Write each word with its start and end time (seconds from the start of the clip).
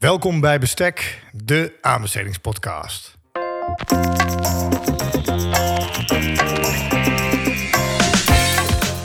Welkom 0.00 0.40
bij 0.40 0.58
Bestek, 0.58 1.22
de 1.32 1.72
aanbestedingspodcast. 1.80 3.18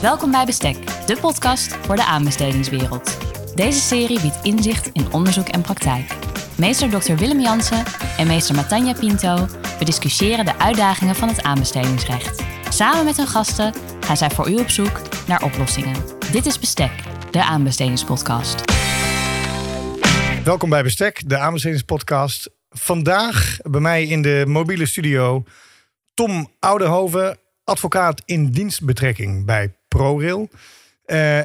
Welkom 0.00 0.30
bij 0.30 0.44
Bestek, 0.46 0.76
de 1.06 1.16
podcast 1.20 1.76
voor 1.76 1.96
de 1.96 2.04
aanbestedingswereld. 2.04 3.16
Deze 3.54 3.80
serie 3.80 4.20
biedt 4.20 4.38
inzicht 4.42 4.86
in 4.92 5.12
onderzoek 5.12 5.48
en 5.48 5.60
praktijk. 5.60 6.14
Meester 6.54 6.88
Dr. 7.00 7.14
Willem 7.14 7.40
Jansen 7.40 7.84
en 8.18 8.26
meester 8.26 8.54
Matanja 8.54 8.94
Pinto 8.94 9.46
bediscussiëren 9.78 10.44
de 10.44 10.58
uitdagingen 10.58 11.14
van 11.14 11.28
het 11.28 11.42
aanbestedingsrecht. 11.42 12.42
Samen 12.68 13.04
met 13.04 13.16
hun 13.16 13.28
gasten 13.28 13.74
gaan 14.00 14.16
zij 14.16 14.30
voor 14.30 14.50
u 14.50 14.56
op 14.56 14.68
zoek 14.68 15.00
naar 15.26 15.42
oplossingen. 15.42 15.96
Dit 16.32 16.46
is 16.46 16.58
Bestek, 16.58 16.92
de 17.30 17.42
aanbestedingspodcast. 17.42 18.75
Welkom 20.46 20.70
bij 20.70 20.82
Bestek, 20.82 21.28
de 21.28 21.36
aanbestedingspodcast. 21.36 22.50
Vandaag 22.70 23.58
bij 23.62 23.80
mij 23.80 24.04
in 24.04 24.22
de 24.22 24.44
mobiele 24.46 24.86
studio 24.86 25.44
Tom 26.14 26.50
Ouderhoven, 26.60 27.38
advocaat 27.64 28.22
in 28.24 28.50
dienstbetrekking 28.50 29.44
bij 29.44 29.74
ProRail. 29.88 30.48
Eh, 31.04 31.38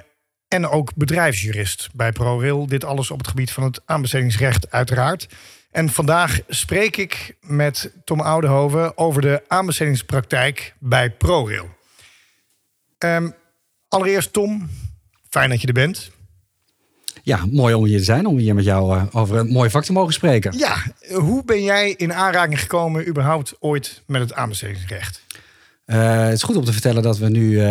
en 0.48 0.67
ook 0.67 0.95
bedrijfsjurist 0.95 1.89
bij 1.94 2.11
ProRail. 2.11 2.67
Dit 2.67 2.84
alles 2.84 3.11
op 3.11 3.17
het 3.17 3.27
gebied 3.27 3.52
van 3.52 3.63
het 3.63 3.81
aanbestedingsrecht 3.85 4.72
uiteraard. 4.72 5.30
En 5.72 5.89
vandaag 5.89 6.39
spreek 6.47 6.97
ik 6.97 7.38
met 7.41 7.94
Tom 8.03 8.20
Oudehoven 8.20 8.97
over 8.97 9.22
de 9.22 9.44
aanbestedingspraktijk 9.47 10.75
bij 10.80 11.11
ProRail. 11.11 11.70
Ehm, 12.97 13.30
allereerst 13.88 14.33
Tom, 14.33 14.70
fijn 15.30 15.49
dat 15.49 15.61
je 15.61 15.67
er 15.67 15.73
bent. 15.73 16.11
Ja, 17.23 17.45
mooi 17.52 17.73
om 17.73 17.85
hier 17.85 17.98
te 17.98 18.03
zijn, 18.03 18.25
om 18.25 18.38
hier 18.38 18.55
met 18.55 18.63
jou 18.63 18.95
uh, 18.95 19.03
over 19.11 19.38
een 19.38 19.48
mooi 19.48 19.70
vak 19.70 19.84
te 19.84 19.91
mogen 19.91 20.13
spreken. 20.13 20.57
Ja, 20.57 20.75
hoe 21.13 21.44
ben 21.45 21.63
jij 21.63 21.94
in 21.97 22.13
aanraking 22.13 22.59
gekomen 22.59 23.07
überhaupt 23.07 23.55
ooit 23.59 24.03
met 24.08 24.22
het 24.22 24.33
aanbestedingsrecht? 24.33 25.22
Uh, 25.86 26.23
het 26.23 26.33
is 26.33 26.44
goed 26.44 26.55
om 26.55 26.64
te 26.64 26.72
vertellen 26.72 27.03
dat 27.03 27.17
we 27.17 27.30
nu 27.30 27.49
uh, 27.49 27.61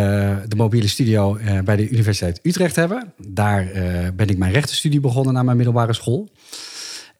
de 0.47 0.55
mobiele 0.55 0.87
studio 0.87 1.37
bij 1.63 1.75
de 1.75 1.89
Universiteit 1.89 2.39
Utrecht 2.43 2.75
hebben. 2.75 3.13
Daar 3.17 3.67
ben 4.15 4.27
ik 4.27 4.37
mijn 4.37 4.51
rechtenstudie 4.51 4.99
begonnen 4.99 5.33
na 5.33 5.43
mijn 5.43 5.57
middelbare 5.57 5.93
school. 5.93 6.29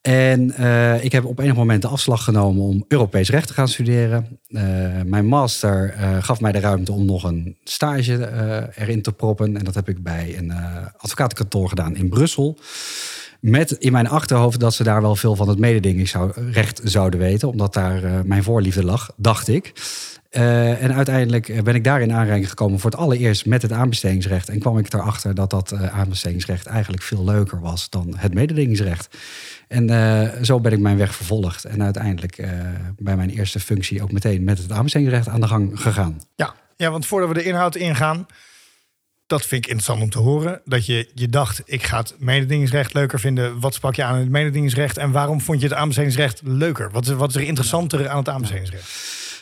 En 0.01 0.53
uh, 0.59 1.03
ik 1.03 1.11
heb 1.11 1.25
op 1.25 1.39
enig 1.39 1.55
moment 1.55 1.81
de 1.81 1.87
afslag 1.87 2.23
genomen 2.23 2.63
om 2.63 2.85
Europees 2.87 3.29
recht 3.29 3.47
te 3.47 3.53
gaan 3.53 3.67
studeren. 3.67 4.39
Uh, 4.47 4.61
mijn 5.05 5.25
master 5.25 5.95
uh, 5.99 6.17
gaf 6.23 6.41
mij 6.41 6.51
de 6.51 6.59
ruimte 6.59 6.91
om 6.91 7.05
nog 7.05 7.23
een 7.23 7.57
stage 7.63 8.29
erin 8.75 9.01
te 9.01 9.11
proppen. 9.13 9.57
En 9.57 9.63
dat 9.63 9.75
heb 9.75 9.89
ik 9.89 10.03
bij 10.03 10.37
een 10.37 10.53
advocatenkantoor 10.97 11.69
gedaan 11.69 11.95
in 11.95 12.09
Brussel. 12.09 12.57
Met 13.39 13.71
in 13.71 13.91
mijn 13.91 14.07
achterhoofd 14.07 14.59
dat 14.59 14.73
ze 14.73 14.83
daar 14.83 15.01
wel 15.01 15.15
veel 15.15 15.35
van 15.35 15.49
het 15.49 15.59
mededingingsrecht 15.59 16.81
zouden 16.83 17.19
weten. 17.19 17.47
Omdat 17.47 17.73
daar 17.73 18.25
mijn 18.25 18.43
voorliefde 18.43 18.83
lag, 18.83 19.13
dacht 19.17 19.47
ik. 19.47 19.73
En 20.29 20.93
uiteindelijk 20.93 21.63
ben 21.63 21.75
ik 21.75 21.83
daar 21.83 22.01
in 22.01 22.45
gekomen 22.45 22.79
voor 22.79 22.91
het 22.91 22.99
allereerst 22.99 23.45
met 23.45 23.61
het 23.61 23.71
aanbestedingsrecht. 23.71 24.49
En 24.49 24.59
kwam 24.59 24.77
ik 24.77 24.93
erachter 24.93 25.35
dat 25.35 25.49
dat 25.49 25.73
aanbestedingsrecht 25.73 26.65
eigenlijk 26.65 27.03
veel 27.03 27.23
leuker 27.23 27.59
was 27.59 27.89
dan 27.89 28.13
het 28.15 28.33
mededingingsrecht. 28.33 29.17
En 29.71 29.91
uh, 29.91 30.43
zo 30.43 30.59
ben 30.59 30.71
ik 30.71 30.79
mijn 30.79 30.97
weg 30.97 31.15
vervolgd. 31.15 31.65
En 31.65 31.83
uiteindelijk 31.83 32.47
bij 32.97 33.15
mijn 33.15 33.29
eerste 33.29 33.59
functie 33.59 34.01
ook 34.01 34.11
meteen 34.11 34.43
met 34.43 34.57
het 34.57 34.71
aanbestedingsrecht 34.71 35.27
aan 35.27 35.41
de 35.41 35.47
gang 35.47 35.81
gegaan. 35.81 36.21
Ja, 36.35 36.53
ja, 36.75 36.91
want 36.91 37.05
voordat 37.05 37.29
we 37.29 37.35
de 37.35 37.43
inhoud 37.43 37.75
ingaan, 37.75 38.25
dat 39.27 39.45
vind 39.45 39.65
ik 39.65 39.71
interessant 39.71 40.01
om 40.01 40.09
te 40.09 40.19
horen. 40.19 40.61
Dat 40.65 40.85
je, 40.85 41.09
je 41.13 41.29
dacht, 41.29 41.61
ik 41.65 41.83
ga 41.83 41.97
het 41.97 42.15
mededingingsrecht 42.19 42.93
leuker 42.93 43.19
vinden. 43.19 43.59
Wat 43.59 43.73
sprak 43.73 43.95
je 43.95 44.03
aan 44.03 44.17
het 44.17 44.29
mededingingsrecht? 44.29 44.97
En 44.97 45.11
waarom 45.11 45.41
vond 45.41 45.61
je 45.61 45.67
het 45.67 45.75
aanbestedingsrecht 45.75 46.41
leuker? 46.43 46.91
Wat 46.91 47.07
wat 47.07 47.29
is 47.29 47.35
er 47.35 47.41
interessanter 47.41 48.09
aan 48.09 48.17
het 48.17 48.29
aanbestedingsrecht? 48.29 48.89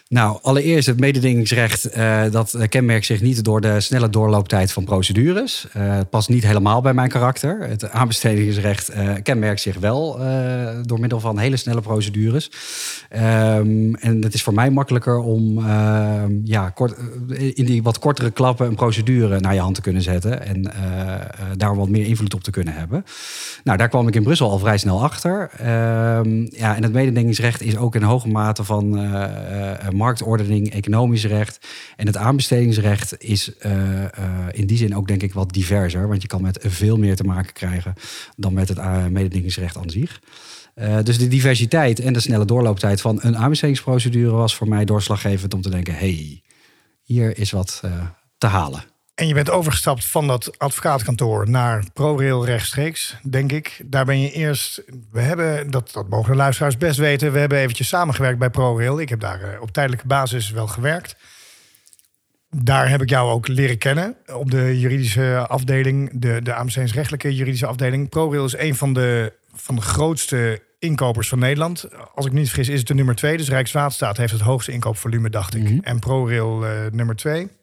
Nou, 0.09 0.39
allereerst 0.41 0.87
het 0.87 0.99
mededingingsrecht. 0.99 1.97
Uh, 1.97 2.21
dat 2.31 2.57
kenmerkt 2.69 3.05
zich 3.05 3.21
niet 3.21 3.43
door 3.43 3.61
de 3.61 3.79
snelle 3.79 4.09
doorlooptijd 4.09 4.71
van 4.71 4.83
procedures. 4.83 5.67
Uh, 5.77 5.95
het 5.95 6.09
past 6.09 6.29
niet 6.29 6.45
helemaal 6.45 6.81
bij 6.81 6.93
mijn 6.93 7.09
karakter. 7.09 7.67
Het 7.67 7.89
aanbestedigingsrecht 7.89 8.93
uh, 8.93 9.11
kenmerkt 9.23 9.61
zich 9.61 9.77
wel 9.77 10.19
door 10.81 10.99
middel 10.99 11.19
van 11.19 11.37
hele 11.37 11.57
snelle 11.57 11.81
procedures. 11.81 12.51
Um, 13.11 13.95
en 13.95 14.23
het 14.23 14.33
is 14.33 14.43
voor 14.43 14.53
mij 14.53 14.69
makkelijker 14.69 15.17
om 15.17 15.57
ehm, 15.57 16.31
ja, 16.43 16.69
kort, 16.69 16.95
in 17.53 17.65
die 17.65 17.83
wat 17.83 17.99
kortere 17.99 18.31
klappen 18.31 18.67
een 18.67 18.75
procedure 18.75 19.39
naar 19.39 19.53
je 19.53 19.59
hand 19.59 19.75
te 19.75 19.81
kunnen 19.81 20.01
zetten. 20.01 20.45
En 20.45 20.71
daar 21.57 21.75
wat 21.75 21.89
meer 21.89 22.05
invloed 22.05 22.33
op 22.33 22.43
te 22.43 22.51
kunnen 22.51 22.73
hebben. 22.73 23.05
Nou, 23.63 23.77
daar 23.77 23.89
kwam 23.89 24.07
ik 24.07 24.15
in 24.15 24.23
Brussel 24.23 24.49
al 24.49 24.59
vrij 24.59 24.77
snel 24.77 25.03
achter. 25.03 25.49
Um, 25.61 26.47
ja, 26.51 26.75
en 26.75 26.83
het 26.83 26.93
mededingingsrecht 26.93 27.61
is 27.61 27.77
ook 27.77 27.95
in 27.95 28.01
hoge 28.01 28.27
mate 28.27 28.63
van 28.63 28.99
marktordening, 29.99 30.71
economisch 30.73 31.25
recht. 31.25 31.67
En 31.95 32.05
het 32.05 32.17
aanbestedingsrecht 32.17 33.23
is 33.23 33.51
uh, 33.65 33.71
uh, 33.71 34.07
in 34.51 34.67
die 34.67 34.77
zin 34.77 34.95
ook 34.95 35.07
denk 35.07 35.23
ik 35.23 35.33
wat 35.33 35.53
diverser. 35.53 36.07
Want 36.07 36.21
je 36.21 36.27
kan 36.27 36.41
met 36.41 36.59
veel 36.61 36.97
meer 36.97 37.15
te 37.15 37.23
maken 37.23 37.53
krijgen 37.53 37.93
dan 38.35 38.53
met 38.53 38.69
het 38.69 38.77
uh, 38.77 39.05
mededingingsrecht 39.05 39.77
aan 39.77 39.89
zich. 39.89 40.21
dus 41.03 41.17
de 41.17 41.27
diversiteit 41.27 41.99
en 41.99 42.13
de 42.13 42.19
snelle 42.19 42.45
doorlooptijd 42.45 43.01
van 43.01 43.19
een 43.21 43.37
aanbestedingsprocedure 43.37 44.31
was 44.31 44.55
voor 44.55 44.67
mij 44.67 44.85
doorslaggevend 44.85 45.53
om 45.53 45.61
te 45.61 45.69
denken: 45.69 45.93
hey, 45.95 46.41
hier 47.03 47.37
is 47.37 47.51
wat 47.51 47.81
te 48.37 48.47
halen. 48.47 48.88
En 49.19 49.27
je 49.27 49.33
bent 49.33 49.49
overgestapt 49.49 50.05
van 50.05 50.27
dat 50.27 50.59
advocaatkantoor 50.59 51.49
naar 51.49 51.83
ProRail 51.93 52.45
rechtstreeks, 52.45 53.15
denk 53.23 53.51
ik. 53.51 53.81
Daar 53.85 54.05
ben 54.05 54.19
je 54.21 54.31
eerst, 54.31 54.83
we 55.11 55.21
hebben, 55.21 55.71
dat, 55.71 55.91
dat 55.91 56.09
mogen 56.09 56.31
de 56.31 56.37
luisteraars 56.37 56.77
best 56.77 56.97
weten, 56.97 57.31
we 57.31 57.39
hebben 57.39 57.57
eventjes 57.57 57.87
samengewerkt 57.87 58.39
bij 58.39 58.49
ProRail. 58.49 58.99
Ik 58.99 59.09
heb 59.09 59.19
daar 59.19 59.41
eh, 59.41 59.61
op 59.61 59.71
tijdelijke 59.71 60.07
basis 60.07 60.51
wel 60.51 60.67
gewerkt. 60.67 61.15
Daar 62.49 62.89
heb 62.89 63.01
ik 63.01 63.09
jou 63.09 63.31
ook 63.31 63.47
leren 63.47 63.77
kennen 63.77 64.15
op 64.33 64.51
de 64.51 64.79
juridische 64.79 65.45
afdeling, 65.47 66.09
de, 66.13 66.39
de 66.43 66.53
AMC's-rechtelijke 66.53 67.35
juridische 67.35 67.67
afdeling. 67.67 68.09
ProRail 68.09 68.45
is 68.45 68.57
een 68.57 68.75
van 68.75 68.93
de, 68.93 69.33
van 69.53 69.75
de 69.75 69.81
grootste 69.81 70.61
inkopers 70.79 71.29
van 71.29 71.39
Nederland. 71.39 71.87
Als 72.15 72.25
ik 72.25 72.31
niet 72.31 72.47
vergis 72.47 72.69
is 72.69 72.79
het 72.79 72.87
de 72.87 72.93
nummer 72.93 73.15
twee. 73.15 73.37
Dus 73.37 73.49
Rijkswaterstaat 73.49 74.17
heeft 74.17 74.31
het 74.31 74.41
hoogste 74.41 74.71
inkoopvolume, 74.71 75.29
dacht 75.29 75.55
ik. 75.55 75.61
Mm-hmm. 75.61 75.83
En 75.83 75.99
ProRail 75.99 76.63
uh, 76.63 76.71
nummer 76.91 77.15
twee. 77.15 77.58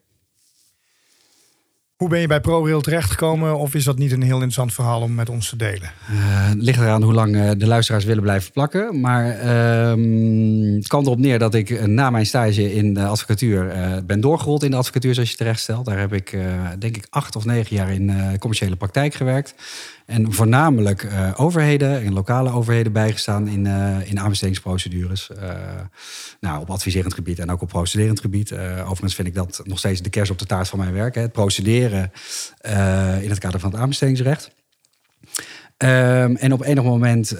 Hoe 1.97 2.09
ben 2.09 2.19
je 2.19 2.27
bij 2.27 2.41
ProRail 2.41 2.81
terechtgekomen? 2.81 3.57
Of 3.57 3.73
is 3.73 3.83
dat 3.83 3.97
niet 3.97 4.11
een 4.11 4.21
heel 4.21 4.33
interessant 4.33 4.73
verhaal 4.73 5.01
om 5.01 5.15
met 5.15 5.29
ons 5.29 5.49
te 5.49 5.55
delen? 5.55 5.91
Uh, 6.11 6.47
het 6.49 6.61
ligt 6.61 6.79
eraan 6.79 7.03
hoe 7.03 7.13
lang 7.13 7.35
uh, 7.35 7.51
de 7.57 7.67
luisteraars 7.67 8.05
willen 8.05 8.23
blijven 8.23 8.51
plakken. 8.51 8.99
Maar 8.99 9.25
uh, 9.25 10.75
het 10.75 10.87
kwam 10.87 11.03
erop 11.03 11.19
neer 11.19 11.39
dat 11.39 11.53
ik 11.53 11.69
uh, 11.69 11.83
na 11.83 12.09
mijn 12.09 12.25
stage 12.25 12.73
in 12.73 12.97
advocatuur 12.97 13.73
ben 14.05 14.21
doorgerold 14.21 14.63
in 14.63 14.71
de 14.71 14.77
advocatuur, 14.77 15.13
zoals 15.13 15.31
je 15.31 15.37
terecht 15.37 15.59
stelt. 15.59 15.85
Daar 15.85 15.99
heb 15.99 16.13
ik 16.13 16.37
denk 16.79 16.97
ik 16.97 17.07
acht 17.09 17.35
of 17.35 17.45
negen 17.45 17.75
jaar 17.75 17.91
in 17.91 18.37
commerciële 18.39 18.75
praktijk 18.75 19.13
gewerkt. 19.13 19.53
En 20.07 20.33
voornamelijk 20.33 21.03
uh, 21.03 21.33
overheden 21.35 22.03
en 22.03 22.13
lokale 22.13 22.51
overheden 22.51 22.91
bijgestaan 22.91 23.47
in, 23.47 23.65
uh, 23.65 24.09
in 24.09 24.19
aanbestedingsprocedures. 24.19 25.29
Uh, 25.41 25.51
nou, 26.39 26.61
op 26.61 26.69
adviserend 26.69 27.13
gebied 27.13 27.39
en 27.39 27.51
ook 27.51 27.61
op 27.61 27.67
procederend 27.67 28.19
gebied. 28.19 28.53
overigens 28.53 29.15
vind 29.15 29.27
ik 29.27 29.35
dat 29.35 29.61
nog 29.63 29.77
steeds 29.77 30.01
de 30.01 30.09
kers 30.09 30.29
op 30.29 30.39
de 30.39 30.45
taart 30.45 30.67
van 30.67 30.79
mijn 30.79 30.93
werk. 30.93 31.15
Hè. 31.15 31.21
Het 31.21 31.31
procederen 31.31 32.11
in 33.21 33.29
het 33.29 33.39
kader 33.39 33.59
van 33.59 33.71
het 33.71 33.79
aanbestedingsrecht. 33.79 34.51
Um, 35.77 36.35
en 36.35 36.53
op 36.53 36.63
enig 36.63 36.83
moment 36.83 37.37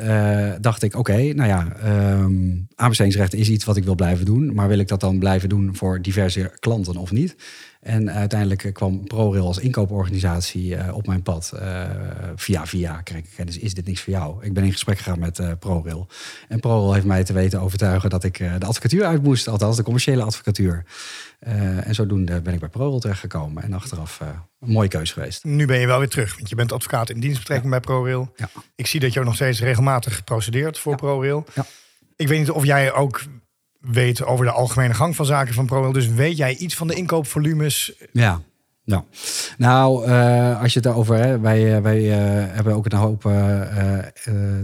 dacht 0.61 0.83
ik, 0.83 0.95
oké, 0.95 1.33
nou 1.33 1.49
ja, 1.49 1.75
um, 2.19 2.66
aanbestedingsrecht 2.77 3.33
is 3.33 3.49
iets 3.49 3.65
wat 3.65 3.77
ik 3.77 3.83
wil 3.83 3.95
blijven 3.95 4.25
doen. 4.25 4.53
Maar 4.53 4.67
wil 4.67 4.79
ik 4.79 4.87
dat 4.87 4.99
dan 4.99 5.19
blijven 5.19 5.49
doen 5.49 5.75
voor 5.75 6.01
diverse 6.01 6.51
klanten 6.59 6.95
of 6.95 7.11
niet? 7.11 7.35
En 7.81 8.11
uiteindelijk 8.11 8.69
kwam 8.73 9.03
ProRail 9.03 9.45
als 9.45 9.57
inkooporganisatie 9.57 10.75
uh, 10.75 10.95
op 10.95 11.07
mijn 11.07 11.21
pad. 11.21 11.51
Uh, 11.53 11.85
via 12.35 12.65
via 12.65 13.01
kreeg 13.01 13.17
ik 13.17 13.29
kennis, 13.35 13.57
is 13.57 13.73
dit 13.73 13.85
niks 13.85 14.01
voor 14.01 14.13
jou? 14.13 14.45
Ik 14.45 14.53
ben 14.53 14.63
in 14.63 14.71
gesprek 14.71 14.97
gegaan 14.97 15.19
met 15.19 15.39
uh, 15.39 15.51
ProRail. 15.59 16.07
En 16.47 16.59
ProRail 16.59 16.93
heeft 16.93 17.05
mij 17.05 17.23
te 17.23 17.33
weten 17.33 17.61
overtuigen 17.61 18.09
dat 18.09 18.23
ik 18.23 18.37
de 18.37 18.65
advocatuur 18.65 19.05
uit 19.05 19.23
moest. 19.23 19.47
Althans, 19.47 19.77
de 19.77 19.83
commerciële 19.83 20.23
advocatuur. 20.23 20.83
en 21.39 21.95
zodoende 21.95 22.41
ben 22.41 22.53
ik 22.53 22.59
bij 22.59 22.69
ProRail 22.69 22.99
terechtgekomen. 22.99 23.63
En 23.63 23.73
achteraf 23.73 24.19
een 24.59 24.71
mooie 24.71 24.87
keuze 24.87 25.13
geweest. 25.13 25.43
Nu 25.43 25.65
ben 25.65 25.79
je 25.79 25.87
wel 25.87 25.99
weer 25.99 26.09
terug, 26.09 26.35
want 26.35 26.49
je 26.49 26.55
bent 26.55 26.71
advocaat 26.71 27.09
in 27.09 27.19
dienstbetrekking 27.19 27.73
ja. 27.73 27.79
bij 27.79 27.89
ProRail. 27.89 28.33
Ja. 28.35 28.49
Ik 28.75 28.87
zie 28.87 28.99
dat 28.99 29.13
je 29.13 29.19
ook 29.19 29.25
nog 29.25 29.35
steeds 29.35 29.59
regelmatig 29.59 30.23
procedeert 30.23 30.79
voor 30.79 30.91
ja. 30.91 30.97
ProRail. 30.97 31.45
Ja. 31.53 31.65
Ik 32.17 32.27
weet 32.27 32.39
niet 32.39 32.51
of 32.51 32.65
jij 32.65 32.93
ook 32.93 33.23
weet 33.79 34.23
over 34.23 34.45
de 34.45 34.51
algemene 34.51 34.93
gang 34.93 35.15
van 35.15 35.25
zaken 35.25 35.53
van 35.53 35.65
ProRail. 35.65 35.91
Dus 35.91 36.07
weet 36.07 36.37
jij 36.37 36.55
iets 36.55 36.75
van 36.75 36.87
de 36.87 36.93
inkoopvolumes? 36.93 37.93
Ja. 38.11 38.41
Nou, 38.87 39.03
nou 39.57 40.07
uh, 40.07 40.61
als 40.61 40.73
je 40.73 40.79
het 40.79 40.87
over 40.87 41.15
hè, 41.15 41.39
wij, 41.39 41.75
uh, 41.75 41.81
wij 41.81 42.01
uh, 42.01 42.15
hebben 42.55 42.73
ook 42.73 42.85
een 42.85 42.97
hoop 42.97 43.21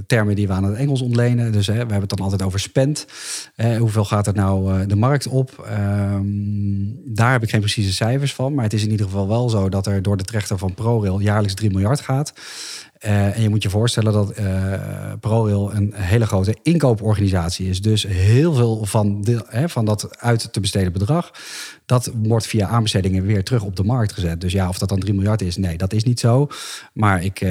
termen 0.08 0.36
die 0.36 0.48
we 0.48 0.54
aan 0.54 0.64
het 0.64 0.76
Engels 0.76 1.02
ontlenen. 1.02 1.52
Dus 1.52 1.68
we 1.68 1.74
hebben 1.74 2.00
het 2.00 2.10
dan 2.10 2.20
altijd 2.20 2.42
over 2.42 2.60
spend. 2.60 3.06
hoeveel 3.78 4.06
gaat 4.06 4.28
er 4.28 4.34
nou 4.34 4.86
de 4.86 4.96
markt 4.96 5.28
op? 5.28 5.68
Um, 6.14 7.00
daar 7.06 7.32
heb 7.32 7.44
ik 7.44 7.50
geen 7.50 7.60
precieze 7.60 7.94
cijfers 7.94 8.34
van. 8.34 8.54
Maar 8.54 8.64
het 8.64 8.74
is 8.74 8.84
in 8.84 8.92
ieder 8.92 9.06
geval 9.06 9.28
wel 9.28 9.50
zo 9.50 9.70
dat 9.70 9.88
er 9.88 10.02
door 10.02 10.18
de 10.18 10.24
trechter 10.24 10.58
van 10.58 10.74
ProRail 10.74 11.20
jaarlijks 11.20 11.54
3 11.54 11.72
miljard 11.72 12.00
gaat. 12.00 12.34
En 13.04 13.42
je 13.42 13.50
moet 13.50 13.64
je 13.64 13.70
voorstellen 13.70 14.14
dat 14.14 14.34
ProRail 15.20 15.74
een 15.74 15.94
hele 15.96 16.26
grote 16.26 16.58
inkooporganisatie 16.62 17.70
is. 17.70 17.82
Dus 17.82 18.04
heel 18.04 18.54
veel 18.54 18.86
van, 18.86 19.22
de, 19.22 19.44
hè, 19.48 19.70
van 19.70 19.86
dat 19.86 20.18
uit 20.20 20.54
te 20.54 20.60
besteden 20.60 20.92
bedrag, 20.92 21.32
dat 21.86 22.12
wordt 22.16 22.48
via 22.48 22.68
aanbestedingen 22.68 23.26
weer 23.26 23.44
terug 23.44 23.64
op 23.64 23.76
de 23.76 23.84
markt 23.84 24.14
gezet. 24.14 24.42
Dus 24.42 24.52
ja, 24.52 24.70
of 24.70 24.78
dat 24.78 24.90
dan 24.90 25.00
3 25.00 25.14
miljard 25.14 25.42
is, 25.42 25.58
nee, 25.58 25.78
dat 25.78 25.94
is 25.94 26.04
niet 26.04 26.20
zo. 26.20 26.48
Maar 26.94 27.24
ik, 27.24 27.42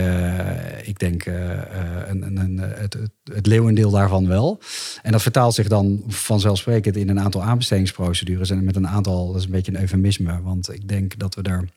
ik 0.82 0.99
denk 0.99 1.26
een, 1.26 2.22
een, 2.22 2.37
een, 2.37 2.58
het, 2.58 2.96
het 3.25 3.46
leeuwendeel 3.46 3.90
daarvan 3.90 4.28
wel. 4.28 4.60
En 5.02 5.12
dat 5.12 5.22
vertaalt 5.22 5.55
zich 5.55 5.69
dan 5.69 6.02
vanzelfsprekend 6.08 6.96
in 6.96 7.08
een 7.08 7.20
aantal 7.20 7.43
aanbestedingsprocedures. 7.43 8.50
En 8.50 8.64
met 8.64 8.76
een 8.76 8.88
aantal, 8.88 9.26
dat 9.26 9.37
is 9.37 9.44
een 9.44 9.50
beetje 9.50 9.72
een 9.72 9.81
eufemisme. 9.81 10.43
Want 10.43 10.72
ik 10.72 10.88
denk 10.88 11.19
dat 11.19 11.34
we 11.34 11.43
daar 11.43 11.69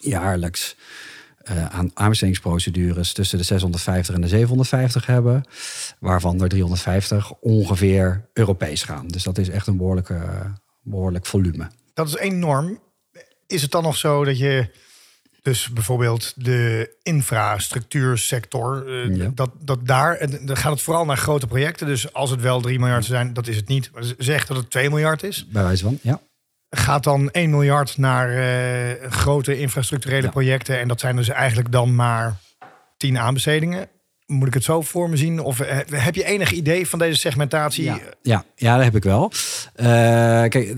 jaarlijks 0.00 0.76
uh, 1.50 1.66
aan 1.66 1.90
aanbestedingsprocedures 1.94 3.12
tussen 3.12 3.38
de 3.38 3.44
650 3.44 4.14
en 4.14 4.20
de 4.20 4.28
750 4.28 5.06
hebben. 5.06 5.44
Waarvan 5.98 6.42
er 6.42 6.48
350 6.48 7.32
ongeveer 7.32 8.28
Europees 8.32 8.82
gaan. 8.82 9.08
Dus 9.08 9.22
dat 9.22 9.38
is 9.38 9.48
echt 9.48 9.66
een 9.66 9.76
behoorlijke, 9.76 10.20
behoorlijk 10.82 11.26
volume. 11.26 11.66
Dat 11.94 12.08
is 12.08 12.16
enorm. 12.16 12.80
Is 13.46 13.62
het 13.62 13.70
dan 13.70 13.82
nog 13.82 13.96
zo 13.96 14.24
dat 14.24 14.38
je 14.38 14.70
dus 15.46 15.70
bijvoorbeeld 15.72 16.32
de 16.36 16.94
infrastructuursector, 17.02 18.88
uh, 18.88 19.28
dat, 19.34 19.50
dat 19.60 19.86
daar, 19.86 20.28
dan 20.44 20.56
gaat 20.56 20.72
het 20.72 20.82
vooral 20.82 21.04
naar 21.04 21.16
grote 21.16 21.46
projecten. 21.46 21.86
Dus 21.86 22.12
als 22.12 22.30
het 22.30 22.40
wel 22.40 22.60
3 22.60 22.78
miljard 22.78 23.04
zijn, 23.04 23.32
dat 23.32 23.46
is 23.46 23.56
het 23.56 23.68
niet. 23.68 23.90
Zeg 24.18 24.46
dat 24.46 24.56
het 24.56 24.70
2 24.70 24.88
miljard 24.88 25.22
is. 25.22 25.46
Bij 25.46 25.62
wijze 25.62 25.84
van, 25.84 25.98
ja. 26.02 26.20
Gaat 26.76 27.04
dan 27.04 27.30
1 27.30 27.50
miljard 27.50 27.98
naar 27.98 28.30
uh, 28.30 29.10
grote 29.10 29.58
infrastructurele 29.58 30.28
projecten. 30.28 30.78
En 30.78 30.88
dat 30.88 31.00
zijn 31.00 31.16
dus 31.16 31.28
eigenlijk 31.28 31.72
dan 31.72 31.94
maar 31.94 32.36
10 32.96 33.18
aanbestedingen. 33.18 33.88
Moet 34.26 34.46
ik 34.46 34.54
het 34.54 34.64
zo 34.64 34.80
voor 34.80 35.10
me 35.10 35.16
zien? 35.16 35.40
Of 35.40 35.60
eh, 35.60 35.78
heb 36.02 36.14
je 36.14 36.24
enig 36.24 36.52
idee 36.52 36.88
van 36.88 36.98
deze 36.98 37.20
segmentatie? 37.20 37.84
Ja, 38.22 38.44
ja, 38.54 38.74
dat 38.74 38.84
heb 38.84 38.96
ik 38.96 39.04
wel. 39.04 39.30
Uh, 39.76 39.86
kijk, 39.86 40.74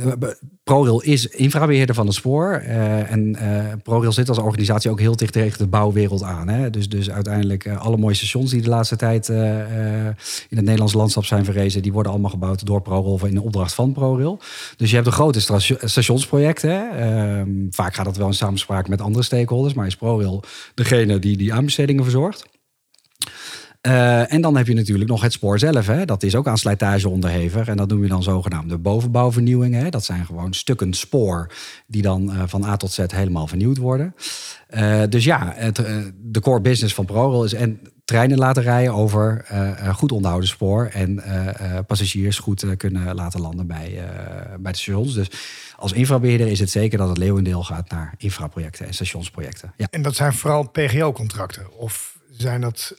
ProRail 0.65 1.01
is 1.01 1.27
infrabeheerder 1.27 1.95
van 1.95 2.07
het 2.07 2.15
spoor. 2.15 2.53
En 2.53 3.39
ProRail 3.83 4.13
zit 4.13 4.29
als 4.29 4.39
organisatie 4.39 4.91
ook 4.91 5.01
heel 5.01 5.17
dicht 5.17 5.33
tegen 5.33 5.59
de 5.59 5.67
bouwwereld 5.67 6.23
aan. 6.23 6.49
Hè? 6.49 6.71
Dus, 6.71 6.89
dus 6.89 7.11
uiteindelijk 7.11 7.69
alle 7.69 7.97
mooie 7.97 8.15
stations 8.15 8.51
die 8.51 8.63
de 8.63 8.69
laatste 8.69 8.97
tijd 8.97 9.29
in 9.29 9.37
het 10.49 10.65
Nederlands 10.65 10.93
landschap 10.93 11.25
zijn 11.25 11.45
verrezen... 11.45 11.83
die 11.83 11.93
worden 11.93 12.13
allemaal 12.13 12.31
gebouwd 12.31 12.67
door 12.67 12.83
ProRail 12.83 13.13
of 13.13 13.25
in 13.25 13.35
de 13.35 13.43
opdracht 13.43 13.75
van 13.75 13.93
ProRail. 13.93 14.41
Dus 14.77 14.89
je 14.89 14.95
hebt 14.95 15.09
de 15.09 15.15
grote 15.15 15.41
stationsprojecten. 15.83 16.91
Ehm, 16.99 17.51
vaak 17.71 17.95
gaat 17.95 18.05
dat 18.05 18.17
wel 18.17 18.27
in 18.27 18.35
samenspraak 18.35 18.89
met 18.89 19.01
andere 19.01 19.25
stakeholders. 19.25 19.75
Maar 19.75 19.87
is 19.87 19.97
ProRail 19.97 20.43
degene 20.75 21.19
die 21.19 21.37
die 21.37 21.53
aanbestedingen 21.53 22.03
verzorgt. 22.03 22.47
Uh, 23.83 24.33
en 24.33 24.41
dan 24.41 24.57
heb 24.57 24.67
je 24.67 24.75
natuurlijk 24.75 25.11
nog 25.11 25.23
het 25.23 25.33
spoor 25.33 25.59
zelf. 25.59 25.87
Hè. 25.87 26.05
Dat 26.05 26.23
is 26.23 26.35
ook 26.35 26.47
aan 26.47 26.59
slijtage 26.59 27.09
onderhevig. 27.09 27.69
En 27.69 27.77
dat 27.77 27.89
noemen 27.89 28.07
we 28.07 28.13
dan 28.13 28.23
zogenaamde 28.23 28.79
bovenbouwvernieuwingen. 28.79 29.83
Hè. 29.83 29.89
Dat 29.89 30.05
zijn 30.05 30.27
gewoon 30.27 30.53
stukken 30.53 30.95
spoor 30.95 31.53
die 31.87 32.03
dan 32.03 32.31
uh, 32.31 32.43
van 32.47 32.65
A 32.65 32.77
tot 32.77 32.93
Z 32.93 33.05
helemaal 33.07 33.47
vernieuwd 33.47 33.77
worden. 33.77 34.15
Uh, 34.71 35.03
dus 35.09 35.25
ja, 35.25 35.53
het, 35.57 35.83
de 36.23 36.41
core 36.41 36.61
business 36.61 36.95
van 36.95 37.05
ProRail 37.05 37.45
is 37.45 37.53
en 37.53 37.81
treinen 38.05 38.39
laten 38.39 38.63
rijden 38.63 38.95
over 38.95 39.45
goed 39.95 40.13
onderhouden 40.13 40.49
spoor. 40.49 40.87
En 40.93 41.23
passagiers 41.87 42.39
goed 42.39 42.77
kunnen 42.77 43.15
laten 43.15 43.41
landen 43.41 43.67
bij, 43.67 44.05
bij 44.61 44.73
de 44.73 44.79
stations. 44.79 45.15
Dus 45.15 45.31
als 45.77 45.93
infrabeheerder 45.93 46.47
is 46.47 46.61
het 46.61 46.71
zeker 46.71 46.99
dat 46.99 47.09
het 47.09 47.19
leeuwendeel 47.19 47.65
gaat 47.65 47.91
naar 47.91 48.15
infraprojecten 48.17 48.87
en 48.87 48.95
stationsprojecten. 48.95 49.73
Ja. 49.77 49.87
En 49.91 50.03
dat 50.03 50.17
zijn 50.17 50.33
vooral 50.33 50.69
PGO-contracten? 50.69 51.77
Of 51.77 52.18
zijn 52.41 52.61
dat. 52.61 52.95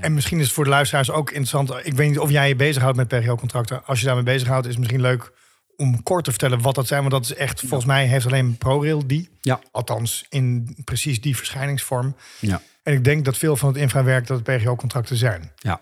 En 0.00 0.14
misschien 0.14 0.38
is 0.38 0.44
het 0.44 0.54
voor 0.54 0.64
de 0.64 0.70
luisteraars 0.70 1.10
ook 1.10 1.30
interessant. 1.30 1.86
Ik 1.86 1.94
weet 1.94 2.08
niet 2.08 2.18
of 2.18 2.30
jij 2.30 2.48
je 2.48 2.56
bezighoudt 2.56 2.96
met 2.96 3.08
PGO-contracten. 3.08 3.84
Als 3.84 4.00
je 4.00 4.06
daarmee 4.06 4.24
bezighoudt, 4.24 4.66
is 4.66 4.70
het 4.70 4.78
misschien 4.78 5.00
leuk 5.00 5.32
om 5.76 6.02
kort 6.02 6.24
te 6.24 6.30
vertellen 6.30 6.60
wat 6.60 6.74
dat 6.74 6.86
zijn. 6.86 7.00
Want 7.00 7.12
dat 7.12 7.24
is 7.24 7.34
echt, 7.34 7.60
volgens 7.60 7.84
mij 7.84 8.06
heeft 8.06 8.26
alleen 8.26 8.56
ProRail 8.56 9.06
die. 9.06 9.28
Ja. 9.40 9.60
Althans, 9.70 10.26
in 10.28 10.76
precies 10.84 11.20
die 11.20 11.36
verschijningsvorm. 11.36 12.16
Ja. 12.40 12.62
En 12.82 12.92
ik 12.92 13.04
denk 13.04 13.24
dat 13.24 13.36
veel 13.36 13.56
van 13.56 13.68
het 13.68 13.78
infrawerk 13.78 14.26
dat 14.26 14.42
PGO-contracten 14.42 15.16
zijn. 15.16 15.52
Ja. 15.56 15.80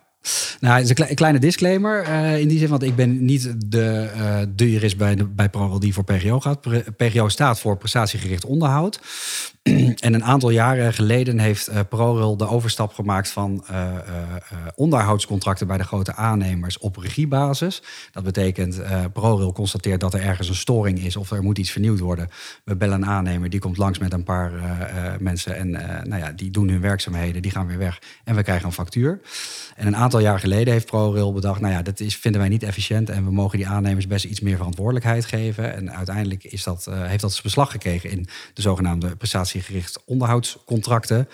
Nou, 0.61 0.83
is 0.83 0.89
een 0.89 1.15
kleine 1.15 1.39
disclaimer 1.39 2.09
uh, 2.09 2.39
in 2.39 2.49
die 2.49 2.59
zin, 2.59 2.69
want 2.69 2.83
ik 2.83 2.97
ben 2.97 3.25
niet 3.25 3.55
de, 3.71 4.11
uh, 4.17 4.69
jurist 4.71 4.97
bij, 4.97 5.17
bij 5.35 5.49
ProRail 5.49 5.81
die 5.81 5.95
voor 5.95 6.05
PGO 6.05 6.41
gaat. 6.41 6.61
PGO 6.97 7.29
staat 7.29 7.61
voor 7.61 7.77
prestatiegericht 7.77 8.45
onderhoud. 8.45 9.01
en 10.07 10.15
een 10.15 10.25
aantal 10.25 10.51
jaren 10.51 10.95
geleden 10.95 11.39
heeft 11.39 11.71
uh, 11.71 11.79
ProRail 11.89 12.37
de 12.37 12.49
overstap 12.49 12.95
gemaakt 12.95 13.29
van 13.29 13.65
onderhoudscontracten 14.75 15.67
bij 15.67 15.77
de 15.77 15.85
grote 15.85 16.15
aannemers 16.15 16.79
op 16.79 16.97
regiebasis. 16.97 17.83
Dat 18.13 18.25
betekent, 18.25 18.81
ProRail 19.13 19.53
constateert 19.53 20.01
dat 20.01 20.15
er 20.15 20.21
ergens 20.21 20.49
een 20.49 20.55
storing 20.55 21.05
is 21.05 21.17
of 21.17 21.31
er 21.31 21.43
moet 21.43 21.59
iets 21.59 21.71
vernieuwd 21.71 21.99
worden. 21.99 22.29
We 22.65 22.77
bellen 22.77 23.03
een 23.03 23.09
aannemer, 23.09 23.51
die 23.51 23.61
komt 23.61 23.77
langs 23.77 23.99
met 23.99 24.13
een 24.13 24.25
paar 24.25 24.53
mensen 25.21 25.57
en 25.57 25.71
nou 26.09 26.17
ja, 26.17 26.33
die 26.33 26.51
doen 26.51 26.69
hun 26.69 26.81
werkzaamheden, 26.81 27.43
die 27.43 27.51
gaan 27.51 27.67
weer 27.67 27.79
weg 27.79 27.99
en 28.25 28.35
we 28.35 28.43
krijgen 28.43 28.67
een 28.67 28.73
factuur. 28.73 29.21
En 29.77 29.87
een 29.87 29.97
jaar 30.17 30.39
geleden 30.39 30.73
heeft 30.73 30.87
ProRail 30.87 31.33
bedacht, 31.33 31.61
nou 31.61 31.73
ja, 31.73 31.83
dat 31.83 32.01
is, 32.01 32.17
vinden 32.17 32.41
wij 32.41 32.51
niet 32.51 32.63
efficiënt 32.63 33.11
en 33.11 33.25
we 33.25 33.31
mogen 33.31 33.59
die 33.59 33.69
aannemers 33.69 34.07
best 34.07 34.25
iets 34.25 34.41
meer 34.41 34.57
verantwoordelijkheid 34.57 35.25
geven. 35.25 35.75
En 35.75 35.93
uiteindelijk 35.93 36.45
is 36.45 36.63
dat, 36.63 36.89
heeft 36.91 37.21
dat 37.21 37.41
beslag 37.43 37.71
gekregen 37.71 38.11
in 38.11 38.29
de 38.55 38.63
zogenaamde 38.63 39.17
prestatie 39.17 39.61
gericht 39.63 40.03
onderhoudscontracten. 40.05 41.29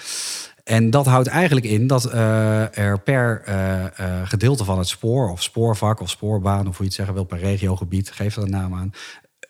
En 0.65 0.91
dat 0.91 1.07
houdt 1.07 1.29
eigenlijk 1.29 1.67
in 1.67 1.87
dat 1.87 2.07
uh, 2.07 2.79
er 2.79 3.01
per 3.01 3.43
uh, 3.49 3.83
uh, 3.83 4.29
gedeelte 4.29 4.65
van 4.65 4.79
het 4.79 4.89
spoor, 4.89 5.31
of 5.31 5.43
spoorvak, 5.43 6.01
of 6.01 6.11
spoorbaan, 6.11 6.69
of 6.69 6.77
hoe 6.77 6.77
je 6.79 6.85
het 6.85 6.95
zeggen 6.95 7.15
wil, 7.15 7.25
per 7.25 7.39
regiogebied, 7.39 8.11
geef 8.11 8.37
er 8.37 8.43
een 8.43 8.51
naam 8.51 8.75
aan, 8.75 8.93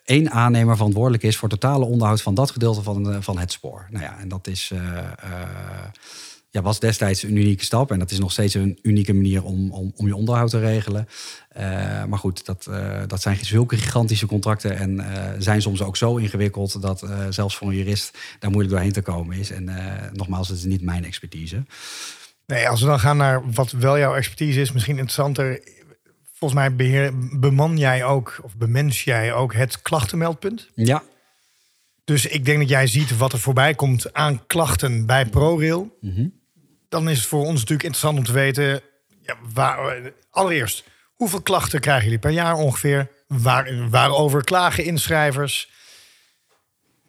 één 0.05 0.31
aannemer 0.31 0.77
verantwoordelijk 0.77 1.23
is 1.23 1.37
voor 1.37 1.49
totale 1.49 1.85
onderhoud 1.85 2.23
van 2.23 2.35
dat 2.35 2.51
gedeelte 2.51 2.83
van, 2.83 3.23
van 3.23 3.39
het 3.39 3.53
spoor. 3.53 3.87
Nou 3.91 4.05
ja, 4.05 4.19
en 4.19 4.29
dat 4.29 4.47
is 4.47 4.73
ja, 6.55 6.63
was 6.63 6.81
destijds 6.81 7.23
een 7.23 7.37
unieke 7.37 7.65
stap. 7.65 7.91
En 7.91 7.99
dat 7.99 8.11
is 8.11 8.19
nog 8.19 8.33
steeds 8.33 8.55
een 8.55 8.79
unieke 8.83 9.13
manier 9.13 9.45
om, 9.45 9.73
om, 9.73 9.93
om 9.97 10.07
je 10.07 10.17
onderhoud 10.17 10.51
te 10.51 10.59
regelen. 10.59 11.09
Uh, 11.57 12.05
maar 12.05 12.19
goed, 12.19 12.47
dat, 12.47 12.67
uh, 12.71 13.03
dat 13.07 13.23
zijn 13.23 13.45
zulke 13.45 13.77
gigantische 13.77 14.27
contracten. 14.27 14.77
En 14.77 14.95
uh, 14.95 15.29
zijn 15.39 15.63
soms 15.63 15.83
ook 15.83 15.97
zo 15.97 16.17
ingewikkeld 16.17 16.83
dat 16.83 17.07
zelfs 17.29 17.57
voor 17.57 17.69
een 17.69 17.77
jurist 17.77 18.19
daar 18.39 18.51
moeilijk 18.51 18.75
doorheen 18.75 18.93
te 18.93 19.03
komen 19.03 19.37
is. 19.37 19.51
En 19.51 19.71
nogmaals, 20.13 20.49
het 20.49 20.59
is 20.59 20.65
niet 20.65 20.83
mijn 20.83 21.05
expertise. 21.05 21.65
Nee, 22.47 22.69
als 22.69 22.81
we 22.81 22.87
dan 22.87 23.01
gaan 23.01 23.17
naar 23.17 23.51
wat 23.53 23.71
wel 23.71 23.99
jouw 23.99 24.15
expertise 24.15 24.61
is, 24.61 24.73
misschien 24.73 24.97
interessanter. 24.97 25.63
Volgens 26.33 26.61
mij 26.61 26.77
beheer, 26.77 27.13
beman 27.39 27.79
jij 27.79 28.05
ook, 28.05 28.41
of 28.43 28.57
bemens 28.57 29.05
jij 29.05 29.33
ook 29.33 29.55
het 29.55 29.83
klachtenmeldpunt? 29.83 30.69
Ja. 30.75 31.03
Dus 32.05 32.27
ik 32.27 32.45
denk 32.45 32.59
dat 32.59 32.69
jij 32.69 32.87
ziet 32.87 33.17
wat 33.17 33.33
er 33.33 33.39
voorbij 33.39 33.75
komt 33.75 34.13
aan 34.13 34.47
klachten 34.47 35.07
bij 35.07 35.27
ProRail. 35.27 35.97
Mm 36.01 36.43
dan 36.95 37.09
is 37.09 37.19
het 37.19 37.27
voor 37.27 37.45
ons 37.45 37.61
natuurlijk 37.61 37.83
interessant 37.83 38.19
om 38.19 38.25
te 38.25 38.33
weten. 38.33 38.83
Ja, 39.21 39.37
waar, 39.53 40.13
allereerst, 40.31 40.85
hoeveel 41.15 41.43
klachten 41.43 41.81
krijgen 41.81 42.05
jullie 42.05 42.19
per 42.19 42.31
jaar 42.31 42.55
ongeveer? 42.55 43.11
Waar, 43.27 43.89
waarover 43.91 44.45
klagen 44.45 44.85
inschrijvers? 44.85 45.71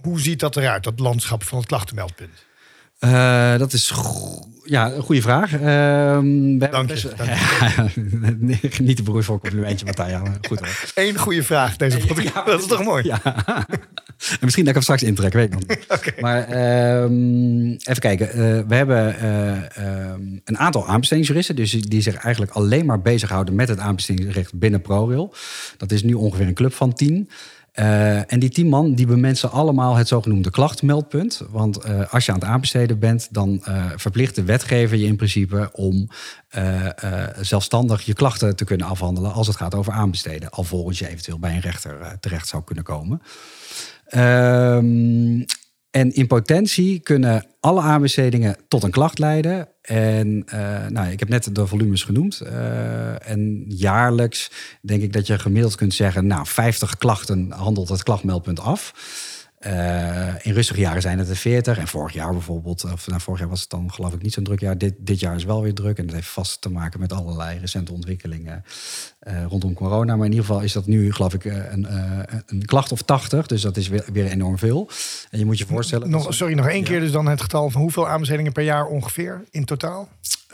Hoe 0.01 0.19
ziet 0.19 0.39
dat 0.39 0.55
eruit, 0.57 0.83
dat 0.83 0.99
landschap 0.99 1.43
van 1.43 1.57
het 1.57 1.67
klachtenmeldpunt? 1.67 2.45
Uh, 2.99 3.57
dat 3.57 3.73
is 3.73 3.93
ja, 4.65 4.91
een 4.91 5.01
goede 5.01 5.21
vraag. 5.21 5.53
Uh, 5.53 5.59
we 5.59 6.67
dank 6.71 6.91
je. 6.91 7.11
Dank 7.75 8.79
Niet 8.79 8.95
te 8.95 9.03
beroerd 9.03 9.25
voor 9.25 9.33
een 9.33 9.41
complimentje, 9.41 9.85
Matthijs. 9.85 10.17
Goed 10.47 10.59
hoor. 10.59 10.83
Eén 10.95 11.17
goede 11.17 11.43
vraag 11.43 11.75
deze 11.75 11.97
podcast. 11.97 12.33
Ja, 12.33 12.43
dat 12.43 12.59
is 12.59 12.67
toch 12.67 12.83
mooi? 12.83 13.03
Ja. 13.03 13.21
en 14.39 14.39
misschien 14.39 14.65
dat 14.65 14.67
ik 14.67 14.73
hem 14.73 14.81
straks 14.81 15.03
intrek, 15.03 15.33
weet 15.33 15.53
ik 15.53 15.67
nog 15.67 15.77
okay. 15.97 16.13
Maar 16.19 16.49
um, 17.03 17.71
even 17.71 17.99
kijken. 17.99 18.27
Uh, 18.27 18.33
we 18.67 18.75
hebben 18.75 19.15
uh, 19.23 20.11
um, 20.11 20.41
een 20.43 20.57
aantal 20.57 20.87
aanbestedingsjuristen. 20.87 21.55
Dus 21.55 21.71
die 21.71 22.01
zich 22.01 22.15
eigenlijk 22.15 22.53
alleen 22.53 22.85
maar 22.85 23.01
bezighouden 23.01 23.55
met 23.55 23.67
het 23.67 23.79
aanbestedingsrecht 23.79 24.59
binnen 24.59 24.81
ProRail. 24.81 25.33
Dat 25.77 25.91
is 25.91 26.03
nu 26.03 26.13
ongeveer 26.13 26.47
een 26.47 26.53
club 26.53 26.73
van 26.73 26.93
tien. 26.93 27.29
Uh, 27.79 28.31
en 28.31 28.39
die 28.39 28.49
tien 28.49 28.67
man 28.67 28.93
die 28.93 29.05
bemensen 29.05 29.51
allemaal 29.51 29.95
het 29.95 30.07
zogenoemde 30.07 30.49
klachtmeldpunt. 30.49 31.41
Want 31.49 31.85
uh, 31.85 32.13
als 32.13 32.25
je 32.25 32.31
aan 32.31 32.39
het 32.39 32.47
aanbesteden 32.47 32.99
bent, 32.99 33.27
dan 33.31 33.63
uh, 33.67 33.85
verplicht 33.95 34.35
de 34.35 34.43
wetgever 34.43 34.97
je 34.97 35.05
in 35.05 35.15
principe 35.15 35.69
om 35.73 36.09
zelfstandig 37.41 38.01
je 38.01 38.13
klachten 38.13 38.55
te 38.55 38.65
kunnen 38.65 38.87
afhandelen 38.87 39.33
als 39.33 39.47
het 39.47 39.55
gaat 39.55 39.75
over 39.75 39.93
aanbesteden. 39.93 40.49
Alvorens 40.49 40.99
je 40.99 41.07
eventueel 41.07 41.39
bij 41.39 41.53
een 41.53 41.59
rechter 41.59 42.17
terecht 42.19 42.47
zou 42.47 42.63
kunnen 42.63 42.83
komen. 42.83 43.21
Ehm, 44.05 45.43
en 45.95 46.13
in 46.13 46.27
potentie 46.27 46.99
kunnen 46.99 47.45
alle 47.59 47.81
aanbestedingen 47.81 48.57
tot 48.67 48.83
een 48.83 48.91
klacht 48.91 49.19
leiden. 49.19 49.67
En 49.81 50.45
uh, 50.53 50.87
nou, 50.87 51.11
ik 51.11 51.19
heb 51.19 51.29
net 51.29 51.55
de 51.55 51.67
volumes 51.67 52.03
genoemd. 52.03 52.41
Uh, 52.43 53.29
en 53.29 53.65
jaarlijks 53.67 54.51
denk 54.81 55.01
ik 55.01 55.13
dat 55.13 55.27
je 55.27 55.39
gemiddeld 55.39 55.75
kunt 55.75 55.93
zeggen... 55.93 56.27
nou, 56.27 56.45
50 56.47 56.97
klachten 56.97 57.51
handelt 57.51 57.89
het 57.89 58.03
klachtmeldpunt 58.03 58.59
af. 58.59 58.93
In 60.41 60.53
rustige 60.53 60.79
jaren 60.79 61.01
zijn 61.01 61.19
het 61.19 61.29
er 61.29 61.35
40. 61.35 61.77
En 61.77 61.87
vorig 61.87 62.13
jaar 62.13 62.31
bijvoorbeeld, 62.31 62.83
of 62.83 63.07
nou, 63.07 63.21
vorig 63.21 63.39
jaar 63.39 63.49
was 63.49 63.61
het 63.61 63.69
dan 63.69 63.93
geloof 63.93 64.13
ik 64.13 64.21
niet 64.21 64.33
zo'n 64.33 64.43
druk 64.43 64.59
jaar. 64.59 64.77
Dit, 64.77 64.93
dit 64.97 65.19
jaar 65.19 65.35
is 65.35 65.43
wel 65.43 65.61
weer 65.61 65.73
druk. 65.73 65.97
En 65.97 66.05
dat 66.05 66.15
heeft 66.15 66.27
vast 66.27 66.61
te 66.61 66.69
maken 66.69 66.99
met 66.99 67.13
allerlei 67.13 67.59
recente 67.59 67.93
ontwikkelingen 67.93 68.63
rondom 69.47 69.73
corona. 69.73 70.15
Maar 70.15 70.25
in 70.25 70.31
ieder 70.31 70.45
geval 70.45 70.61
is 70.61 70.73
dat 70.73 70.85
nu 70.85 71.13
geloof 71.13 71.33
ik 71.33 71.45
een, 71.45 71.87
een 72.45 72.65
klacht 72.65 72.91
of 72.91 73.01
80. 73.01 73.47
Dus 73.47 73.61
dat 73.61 73.77
is 73.77 73.87
weer, 73.87 74.05
weer 74.13 74.25
enorm 74.25 74.57
veel. 74.57 74.89
En 75.29 75.39
je 75.39 75.45
moet 75.45 75.57
je 75.57 75.65
voorstellen. 75.65 76.09
Nog, 76.09 76.33
sorry, 76.33 76.53
nog 76.53 76.67
één 76.67 76.83
keer 76.83 76.99
dus 76.99 77.11
dan 77.11 77.27
het 77.27 77.41
getal 77.41 77.69
van 77.69 77.81
hoeveel 77.81 78.07
aanbestedingen 78.07 78.51
per 78.51 78.63
jaar 78.63 78.85
ongeveer 78.85 79.43
in 79.51 79.65
totaal? 79.65 80.09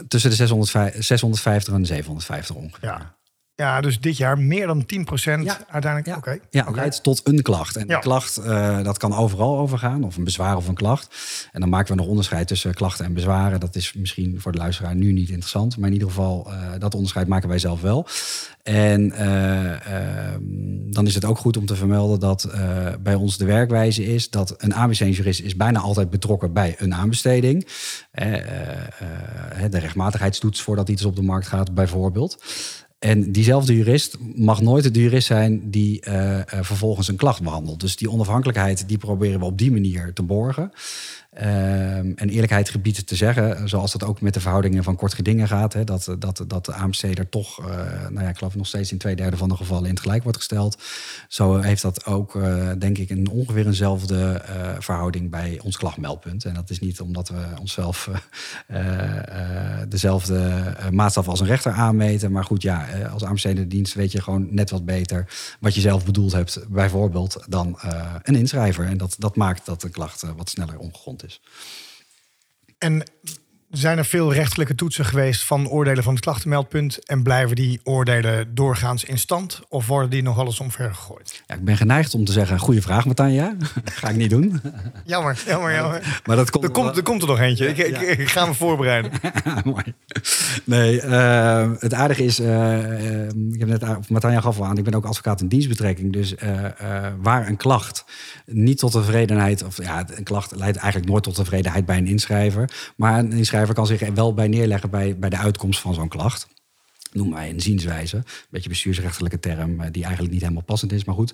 Tussen 0.08 0.30
de 0.30 0.36
650, 0.36 1.03
650 1.03 1.74
en 1.74 1.86
750 1.86 2.56
ongeveer. 2.56 2.89
Ja. 2.89 3.15
Ja, 3.62 3.82
dus 3.82 4.00
dit 4.00 4.18
jaar 4.18 4.39
meer 4.39 4.68
dan 4.68 4.82
10% 4.82 4.84
ja. 4.84 5.60
uiteindelijk. 5.70 6.06
Ja, 6.06 6.18
okay. 6.18 6.41
ja 6.50 6.62
okay. 6.62 6.74
leidt 6.74 7.03
tot 7.03 7.22
een 7.24 7.41
klacht. 7.41 7.75
En 7.75 7.88
ja. 7.88 7.96
de 7.96 8.01
klacht, 8.01 8.39
uh, 8.39 8.84
dat 8.84 8.98
kan 8.98 9.15
overal 9.15 9.58
overgaan, 9.58 10.03
of 10.03 10.18
een 10.18 10.24
bezwaar 10.24 10.56
of 10.56 10.68
een 10.68 10.75
klacht. 10.75 11.15
En 11.51 11.60
dan 11.60 11.70
maken 11.70 11.91
we 11.91 12.01
nog 12.01 12.10
onderscheid 12.10 12.48
tussen 12.48 12.74
klachten 12.74 13.06
en 13.06 13.13
bezwaren. 13.13 13.60
Dat 13.60 13.75
is 13.75 13.94
misschien 13.94 14.41
voor 14.41 14.51
de 14.51 14.58
luisteraar 14.58 14.96
nu 14.96 15.12
niet 15.12 15.30
interessant, 15.30 15.77
maar 15.77 15.88
in 15.88 15.94
ieder 15.94 16.08
geval, 16.08 16.48
uh, 16.48 16.53
dat 16.80 16.94
onderscheid 16.94 17.27
maken 17.27 17.50
wij 17.50 17.60
zelf 17.60 17.82
wel. 17.82 18.08
En 18.63 19.01
uh, 19.01 19.74
dan 20.94 21.08
is 21.08 21.15
het 21.15 21.25
ook 21.25 21.38
goed 21.38 21.58
om 21.58 21.65
te 21.65 21.75
vermelden 21.75 22.20
dat 22.20 22.50
bij 23.00 23.15
ons 23.15 23.38
de 23.38 23.46
werkwijze 23.46 24.03
is 24.03 24.30
dat 24.30 24.53
een 24.58 24.75
aanbestedingsjurist 24.75 25.41
is 25.41 25.56
bijna 25.56 25.80
altijd 25.80 26.10
betrokken 26.10 26.53
bij 26.53 26.75
een 26.77 26.94
aanbesteding. 26.94 27.68
de 29.70 29.80
rechtmatigheidstoets 29.80 30.62
voordat 30.62 30.89
iets 30.89 31.06
op 31.06 31.15
de 31.15 31.22
markt 31.22 31.48
gaat, 31.48 31.74
bijvoorbeeld. 31.74 32.38
En 33.01 33.31
diezelfde 33.31 33.75
jurist 33.75 34.17
mag 34.36 34.62
nooit 34.62 34.93
de 34.93 35.01
jurist 35.01 35.27
zijn 35.27 35.70
die 35.70 36.03
uh, 36.08 36.39
vervolgens 36.46 37.08
een 37.08 37.15
klacht 37.15 37.41
behandelt. 37.41 37.79
Dus 37.79 37.96
die 37.96 38.12
onafhankelijkheid 38.12 38.88
die 38.88 38.98
proberen 38.98 39.39
we 39.39 39.46
op 39.46 39.58
die 39.58 39.72
manier 39.72 40.13
te 40.13 40.24
borgen. 40.24 40.72
Um, 41.40 42.14
en 42.16 42.30
eerlijkheid 42.30 42.70
gebied 42.70 43.08
te 43.08 43.16
zeggen, 43.16 43.70
zoals 43.70 43.92
dat 43.92 44.04
ook 44.04 44.22
met 44.22 44.34
de 44.34 44.40
verhoudingen 44.40 44.84
van 44.84 44.96
kort 44.96 45.14
gedingen 45.14 45.48
gaat, 45.48 45.88
dat, 45.88 46.16
dat, 46.20 46.44
dat 46.48 46.66
de 46.66 46.74
AMC 46.74 47.24
toch, 47.30 47.60
uh, 47.60 47.66
nou 48.10 48.22
ja, 48.22 48.30
ik 48.30 48.56
nog 48.56 48.68
steeds 48.68 48.92
in 48.92 48.98
twee 48.98 49.16
derde 49.16 49.38
van 49.38 49.50
de 49.50 49.56
gevallen 49.56 49.84
in 49.84 49.90
het 49.90 50.00
gelijk 50.00 50.24
wordt 50.24 50.38
gesteld. 50.38 50.78
Zo 51.28 51.58
heeft 51.58 51.82
dat 51.82 52.06
ook, 52.06 52.36
uh, 52.36 52.72
denk 52.78 52.98
ik, 52.98 53.10
een 53.10 53.30
ongeveer 53.30 53.66
eenzelfde 53.66 54.42
uh, 54.50 54.72
verhouding 54.80 55.30
bij 55.30 55.60
ons 55.64 55.78
klachtmeldpunt. 55.78 56.46
En 56.46 56.54
dat 56.54 56.70
is 56.70 56.80
niet 56.80 57.02
omdat 57.02 57.30
we 57.30 57.46
onszelf 57.60 58.10
dezelfde 59.88 60.74
maatstaf 60.92 61.28
als 61.28 61.40
een 61.40 61.48
rechter 61.48 61.72
aanmeten. 61.72 62.32
Maar 62.32 62.46
goed, 62.46 62.62
ja, 62.62 62.88
als 63.12 63.24
AMC 63.24 63.70
dienst 63.70 63.94
weet 63.94 64.12
je 64.12 64.22
gewoon 64.22 64.48
net 64.50 64.70
wat 64.70 64.86
beter 64.86 65.28
wat 65.60 65.76
je 65.76 65.82
zelf 65.82 66.06
bedoeld 66.06 66.32
hebt, 66.32 66.66
bijvoorbeeld, 66.70 67.46
dan 67.50 67.80
een 68.22 68.36
inschrijver. 68.36 68.86
En 68.86 68.98
dat, 68.98 69.16
dat 69.18 69.36
maakt 69.36 69.66
dat 69.66 69.82
de 69.82 69.90
klacht 69.90 70.24
wat 70.36 70.50
sneller 70.50 70.78
omgegrond 70.78 71.20
is. 71.24 71.42
En 72.78 73.04
zijn 73.72 73.98
er 73.98 74.06
veel 74.06 74.34
rechtelijke 74.34 74.75
toetsen 74.75 75.06
geweest 75.06 75.44
van 75.44 75.70
oordelen 75.70 76.04
van 76.04 76.13
het 76.13 76.24
klachtenmeldpunt? 76.24 77.06
En 77.06 77.24
blijven 77.24 77.56
die 77.56 77.80
oordelen 77.84 78.56
doorgaans 78.56 79.04
in 79.04 79.18
stand? 79.18 79.62
Of 79.70 79.88
worden 79.88 80.10
die 80.10 80.22
nog 80.22 80.36
wel 80.36 80.46
eens 80.46 80.60
omver 80.60 80.94
gegooid? 80.94 81.44
Ja, 81.48 81.56
ik 81.56 81.63
ben 81.63 81.78
geneigd 81.78 82.13
om 82.13 82.25
te 82.25 82.32
zeggen, 82.32 82.60
goede 82.60 82.82
vraag 82.82 83.06
Matanja. 83.06 83.56
Ga 84.00 84.10
ik 84.10 84.16
niet 84.16 84.30
doen. 84.30 84.62
Jammer, 85.06 85.44
jammer, 85.46 85.74
jammer. 85.74 86.20
Maar 86.25 86.36
dat 86.36 86.50
komt 86.50 86.63
er, 86.63 86.72
komt, 86.72 86.98
er 86.98 87.04
komt 87.04 87.22
er 87.22 87.28
nog 87.28 87.40
eentje. 87.40 87.68
Ik, 87.68 87.78
ik, 87.78 87.98
ik, 87.98 88.30
ga 88.30 88.46
me 88.46 88.54
voorbereiden. 88.54 89.12
Mooi. 89.63 89.94
Nee, 90.63 91.01
uh, 91.04 91.70
het 91.80 91.94
aardige 91.94 92.24
is, 92.24 92.40
uh, 92.40 93.28
ik 93.28 93.60
heb 93.60 93.68
net 93.68 94.10
Matanja 94.10 94.42
gaf 94.42 94.60
al 94.60 94.66
aan, 94.66 94.78
ik 94.78 94.84
ben 94.84 94.94
ook 94.94 95.06
advocaat 95.06 95.42
in 95.42 95.48
dienstbetrekking. 95.48 96.13
Dus 96.13 96.34
uh, 96.34 96.66
waar 97.22 97.48
een 97.48 97.58
klacht 97.58 98.06
niet 98.46 98.78
tot 98.78 98.92
tevredenheid, 98.92 99.63
of 99.63 99.84
ja, 99.84 100.06
een 100.16 100.24
klacht 100.24 100.56
leidt 100.56 100.78
eigenlijk 100.78 101.12
nooit 101.12 101.24
tot 101.24 101.36
tevredenheid 101.36 101.86
bij 101.86 101.98
een 101.98 102.08
inschrijver. 102.08 102.70
Maar 102.96 103.20
een 103.20 103.32
inschrijver 103.32 103.61
kan 103.74 103.88
zich 103.88 104.10
wel 104.10 104.34
bij 104.34 104.48
neerleggen 104.48 104.89
bij, 104.89 105.18
bij 105.18 105.30
de 105.30 105.38
uitkomst 105.38 105.80
van 105.80 105.94
zo'n 105.94 106.08
klacht 106.08 106.48
noem 107.13 107.32
wij 107.32 107.50
een 107.50 107.62
zienswijze. 107.62 108.15
Een 108.15 108.24
beetje 108.50 108.70
bestuursrechtelijke 108.70 109.39
term, 109.39 109.82
eh, 109.82 109.91
die 109.91 110.03
eigenlijk 110.03 110.34
niet 110.34 110.41
helemaal 110.41 110.63
passend 110.63 110.91
is, 110.91 111.06
maar 111.06 111.15
goed. 111.15 111.34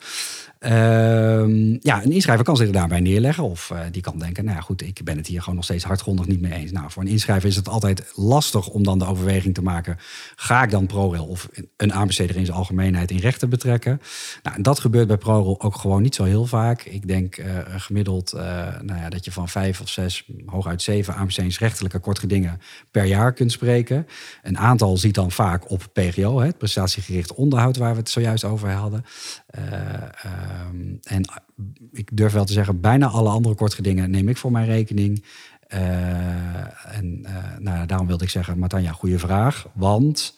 Uh, 0.60 0.70
ja, 1.80 2.04
een 2.04 2.12
inschrijver 2.12 2.46
kan 2.46 2.58
zich 2.58 2.70
daarbij 2.70 3.00
neerleggen. 3.00 3.44
Of 3.44 3.70
uh, 3.74 3.80
die 3.92 4.02
kan 4.02 4.20
denken, 4.20 4.46
nou 4.46 4.58
ja, 4.58 4.64
goed, 4.64 4.82
ik 4.82 5.04
ben 5.04 5.18
het 5.18 5.28
hier 5.28 5.40
gewoon 5.40 5.56
nog 5.56 5.64
steeds 5.64 5.84
hardgrondig 5.84 6.28
niet 6.28 6.42
mee 6.42 6.54
eens. 6.54 6.72
Nou, 6.72 6.92
voor 6.92 7.04
een 7.04 7.10
inschrijver 7.10 7.50
is 7.50 7.56
het 7.56 7.70
altijd 7.70 8.12
lastig 8.16 8.68
om 8.68 8.84
dan 8.84 9.00
de 9.00 9.06
overweging 9.06 9.54
te 9.54 9.62
maken. 9.62 9.98
Ga 10.36 10.64
ik 10.64 10.72
dan 10.72 10.86
ProRail 10.86 11.26
of 11.26 11.50
een 11.78 11.94
aanbesteder 11.94 12.36
in 12.36 12.46
zijn 12.46 12.58
algemeenheid 12.58 13.12
in 13.12 13.18
rechten 13.18 13.50
betrekken? 13.50 14.02
Nou, 14.44 14.62
dat 14.62 14.80
gebeurt 14.80 15.08
bij 15.08 15.18
ProRail 15.18 15.62
ook 15.62 15.76
gewoon 15.76 16.02
niet 16.02 16.16
zo 16.16 16.24
heel 16.24 16.46
vaak. 16.46 16.82
Ik 16.82 17.08
denk 17.08 17.38
uh, 17.38 17.46
gemiddeld 17.68 18.34
nou 18.82 19.00
ja, 19.00 19.10
dat 19.10 19.26
je 19.26 19.32
van 19.32 19.50
vijf 19.50 19.82
of 19.82 19.90
zes, 19.90 20.30
hooguit 20.46 20.82
zeven 20.82 21.16
aanbestedingsrechtelijke 21.16 22.00
kortgedingen 22.00 22.62
per 22.92 23.06
jaar 23.06 23.34
kunt 23.34 23.52
spreken. 23.52 24.08
Een 24.44 24.58
aantal 24.58 24.98
ziet 24.98 25.16
dan 25.16 25.32
vaak 25.32 25.72
op 25.72 25.88
PGO, 25.94 26.40
het 26.40 26.58
prestatiegericht 26.58 27.34
onderhoud 27.34 27.78
waar 27.78 27.92
we 27.92 28.00
het 28.00 28.10
zojuist 28.10 28.44
over 28.44 28.72
hadden. 28.72 29.06
Uh, 29.56 29.94
um, 30.70 31.00
en 31.04 31.26
ik 31.92 32.18
durf 32.18 32.34
wel 32.34 32.46
te 32.46 32.54
zeggen, 32.54 32.82
bijna 32.82 33.08
alle 33.08 33.30
andere 33.30 33.56
kortgedingen 33.56 34.10
neem 34.10 34.30
ik 34.30 34.38
voor 34.38 34.52
mijn 34.52 34.66
rekening. 34.66 35.24
Uh, 35.74 36.96
en 36.96 37.24
uh, 37.26 37.58
nou, 37.60 37.86
daarom 37.86 38.08
wilde 38.08 38.24
ik 38.24 38.30
zeggen, 38.30 38.60
Matanja, 38.60 38.92
goede 38.92 39.20
vraag. 39.20 39.68
Want 39.74 40.36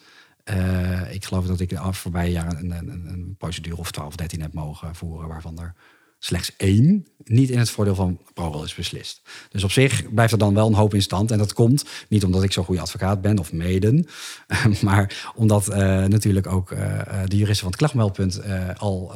ik 1.12 1.25
geloof 1.25 1.46
dat 1.46 1.60
ik 1.60 1.70
de 1.70 1.94
voorbije 1.94 2.32
jaren 2.32 2.60
een, 2.60 2.72
een, 2.72 3.06
een 3.08 3.36
procedure 3.38 3.78
of 3.78 3.92
12 3.92 4.08
of 4.08 4.16
13 4.16 4.42
heb 4.42 4.54
mogen 4.54 4.96
voeren, 4.96 5.28
waarvan 5.28 5.60
er 5.60 5.74
slechts 6.20 6.56
één 6.58 7.08
niet 7.24 7.50
in 7.50 7.60
het 7.60 7.70
voordeel 7.70 7.96
van 7.96 8.20
ProRail 8.34 8.64
is 8.64 8.76
beslist. 8.76 9.22
Dus 9.50 9.64
op 9.64 9.72
zich 9.72 10.14
blijft 10.14 10.32
er 10.32 10.38
dan 10.38 10.54
wel 10.54 10.68
een 10.68 10.74
hoop 10.74 10.94
in 10.94 11.02
stand. 11.02 11.32
En 11.32 11.38
dat 11.38 11.54
komt 11.54 11.86
niet 12.08 12.24
omdat 12.24 12.44
ik 12.44 12.52
zo'n 12.52 12.64
goede 12.64 12.82
advocaat 12.82 13.22
ben 13.22 13.40
of 13.40 13.52
meden, 13.54 14.08
maar 14.82 15.32
omdat 15.36 15.70
uh, 15.70 15.76
natuurlijk 16.04 16.48
ook 16.48 16.72
uh, 16.72 16.80
de 17.26 17.38
juristen 17.38 17.58
van 17.58 17.68
het 17.68 17.76
klachtmeldpunt 17.76 18.40
uh, 18.46 18.70
al 18.78 19.16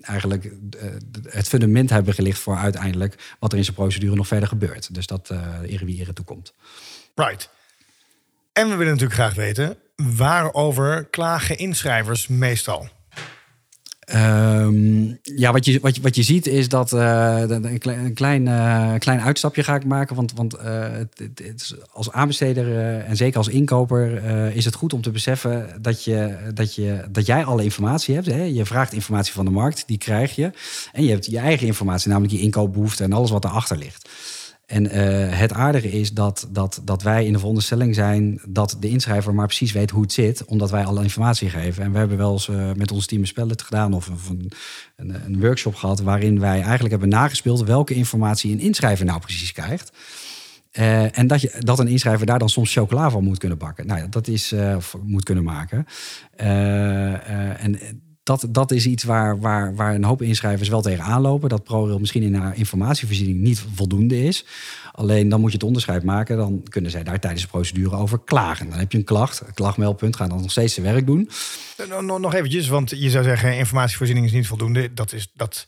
eigenlijk 0.00 0.52
het 1.28 1.48
fundament 1.48 1.90
hebben 1.90 2.14
gelicht 2.14 2.38
voor 2.38 2.56
uiteindelijk 2.56 3.36
wat 3.38 3.52
er 3.52 3.58
in 3.58 3.64
zijn 3.64 3.76
procedure 3.76 4.16
nog 4.16 4.26
verder 4.26 4.48
gebeurt. 4.48 4.94
Dus 4.94 5.06
dat 5.06 5.30
uh, 5.32 5.58
wie 5.84 6.00
ere 6.00 6.12
toekomt. 6.12 6.52
Right. 7.14 7.50
En 8.52 8.64
we 8.64 8.76
willen 8.76 8.92
natuurlijk 8.92 9.20
graag 9.20 9.34
weten, 9.34 9.76
waarover 9.96 11.04
klagen 11.04 11.58
inschrijvers 11.58 12.26
meestal? 12.26 12.88
Um, 14.14 15.18
ja, 15.22 15.52
wat 15.52 15.64
je, 15.64 15.80
wat, 15.80 15.96
je, 15.96 16.02
wat 16.02 16.16
je 16.16 16.22
ziet 16.22 16.46
is 16.46 16.68
dat 16.68 16.92
uh, 16.92 17.42
een 17.46 17.78
klein, 17.78 18.46
een 18.46 18.98
klein, 18.98 19.20
uitstapje 19.20 19.62
ga 19.62 19.74
ik 19.74 19.84
maken. 19.84 20.16
Want, 20.16 20.32
want 20.32 20.56
het, 20.60 21.08
het, 21.18 21.74
als 21.92 22.12
aanbesteder 22.12 22.98
en 23.04 23.16
zeker 23.16 23.38
als 23.38 23.48
inkoper 23.48 24.24
is 24.54 24.64
het 24.64 24.74
goed 24.74 24.92
om 24.92 25.00
te 25.00 25.10
beseffen 25.10 25.68
dat, 25.80 26.04
je, 26.04 26.36
dat, 26.54 26.74
je, 26.74 27.04
dat 27.10 27.26
jij 27.26 27.44
alle 27.44 27.64
informatie 27.64 28.14
hebt. 28.14 28.26
Hè? 28.26 28.42
Je 28.42 28.64
vraagt 28.64 28.92
informatie 28.92 29.32
van 29.32 29.44
de 29.44 29.50
markt, 29.50 29.84
die 29.86 29.98
krijg 29.98 30.34
je. 30.34 30.50
En 30.92 31.04
je 31.04 31.10
hebt 31.10 31.26
je 31.26 31.38
eigen 31.38 31.66
informatie, 31.66 32.10
namelijk 32.10 32.32
je 32.32 32.40
inkoopbehoeften 32.40 33.04
en 33.04 33.12
alles 33.12 33.30
wat 33.30 33.44
erachter 33.44 33.78
ligt. 33.78 34.08
En 34.68 34.84
uh, 34.84 35.38
het 35.38 35.52
aardige 35.52 35.90
is 35.90 36.12
dat, 36.12 36.48
dat, 36.50 36.80
dat 36.84 37.02
wij 37.02 37.26
in 37.26 37.32
de 37.32 37.38
veronderstelling 37.38 37.94
zijn 37.94 38.40
dat 38.48 38.76
de 38.80 38.88
inschrijver 38.88 39.34
maar 39.34 39.46
precies 39.46 39.72
weet 39.72 39.90
hoe 39.90 40.02
het 40.02 40.12
zit, 40.12 40.44
omdat 40.44 40.70
wij 40.70 40.84
alle 40.84 41.02
informatie 41.02 41.50
geven. 41.50 41.84
En 41.84 41.92
we 41.92 41.98
hebben 41.98 42.16
wel 42.16 42.32
eens 42.32 42.48
uh, 42.48 42.72
met 42.72 42.92
ons 42.92 43.06
team 43.06 43.20
een 43.20 43.26
spellet 43.26 43.62
gedaan 43.62 43.92
of, 43.92 44.06
een, 44.28 44.52
een, 44.96 45.24
een, 45.24 45.40
workshop 45.40 45.74
gehad 45.74 46.00
waarin 46.00 46.40
wij 46.40 46.60
eigenlijk 46.60 46.90
hebben 46.90 47.08
nagespeeld 47.08 47.64
welke 47.64 47.94
informatie 47.94 48.52
een 48.52 48.60
inschrijver 48.60 49.04
nou 49.04 49.20
precies 49.20 49.52
krijgt. 49.52 49.92
Uh, 50.72 51.18
en 51.18 51.26
dat, 51.26 51.40
je, 51.40 51.52
dat 51.58 51.78
een 51.78 51.88
inschrijver 51.88 52.26
daar 52.26 52.38
dan 52.38 52.48
soms 52.48 52.72
chocola 52.72 53.10
van 53.10 53.24
moet 53.24 53.38
kunnen 53.38 53.58
bakken. 53.58 53.86
Nou 53.86 54.00
ja, 54.00 54.06
dat 54.06 54.28
is, 54.28 54.54
moet 55.02 55.24
kunnen 55.24 55.44
maken. 55.44 55.86
en 56.36 57.78
dat, 58.28 58.46
dat 58.48 58.70
is 58.70 58.86
iets 58.86 59.04
waar, 59.04 59.40
waar, 59.40 59.74
waar 59.74 59.94
een 59.94 60.04
hoop 60.04 60.22
inschrijvers 60.22 60.68
wel 60.68 60.82
tegen 60.82 61.04
aanlopen. 61.04 61.48
Dat 61.48 61.64
ProRail 61.64 61.98
misschien 61.98 62.22
in 62.22 62.34
haar 62.34 62.56
informatievoorziening 62.56 63.40
niet 63.40 63.64
voldoende 63.74 64.24
is. 64.24 64.44
Alleen 64.92 65.28
dan 65.28 65.40
moet 65.40 65.50
je 65.50 65.56
het 65.56 65.66
onderscheid 65.66 66.02
maken. 66.02 66.36
Dan 66.36 66.62
kunnen 66.68 66.90
zij 66.90 67.02
daar 67.02 67.20
tijdens 67.20 67.42
de 67.42 67.48
procedure 67.48 67.96
over 67.96 68.18
klagen. 68.24 68.70
Dan 68.70 68.78
heb 68.78 68.92
je 68.92 68.98
een 68.98 69.04
klacht, 69.04 69.40
een 69.40 69.54
klachtmeldpunt, 69.54 70.16
gaan 70.16 70.28
dan 70.28 70.40
nog 70.40 70.50
steeds 70.50 70.74
zijn 70.74 70.86
werk 70.86 71.06
doen. 71.06 71.30
Nog, 72.00 72.18
nog 72.18 72.34
eventjes, 72.34 72.68
want 72.68 72.90
je 72.90 73.10
zou 73.10 73.24
zeggen 73.24 73.56
informatievoorziening 73.56 74.26
is 74.26 74.32
niet 74.32 74.46
voldoende. 74.46 74.94
Dat 74.94 75.12
is 75.12 75.30
dat 75.34 75.66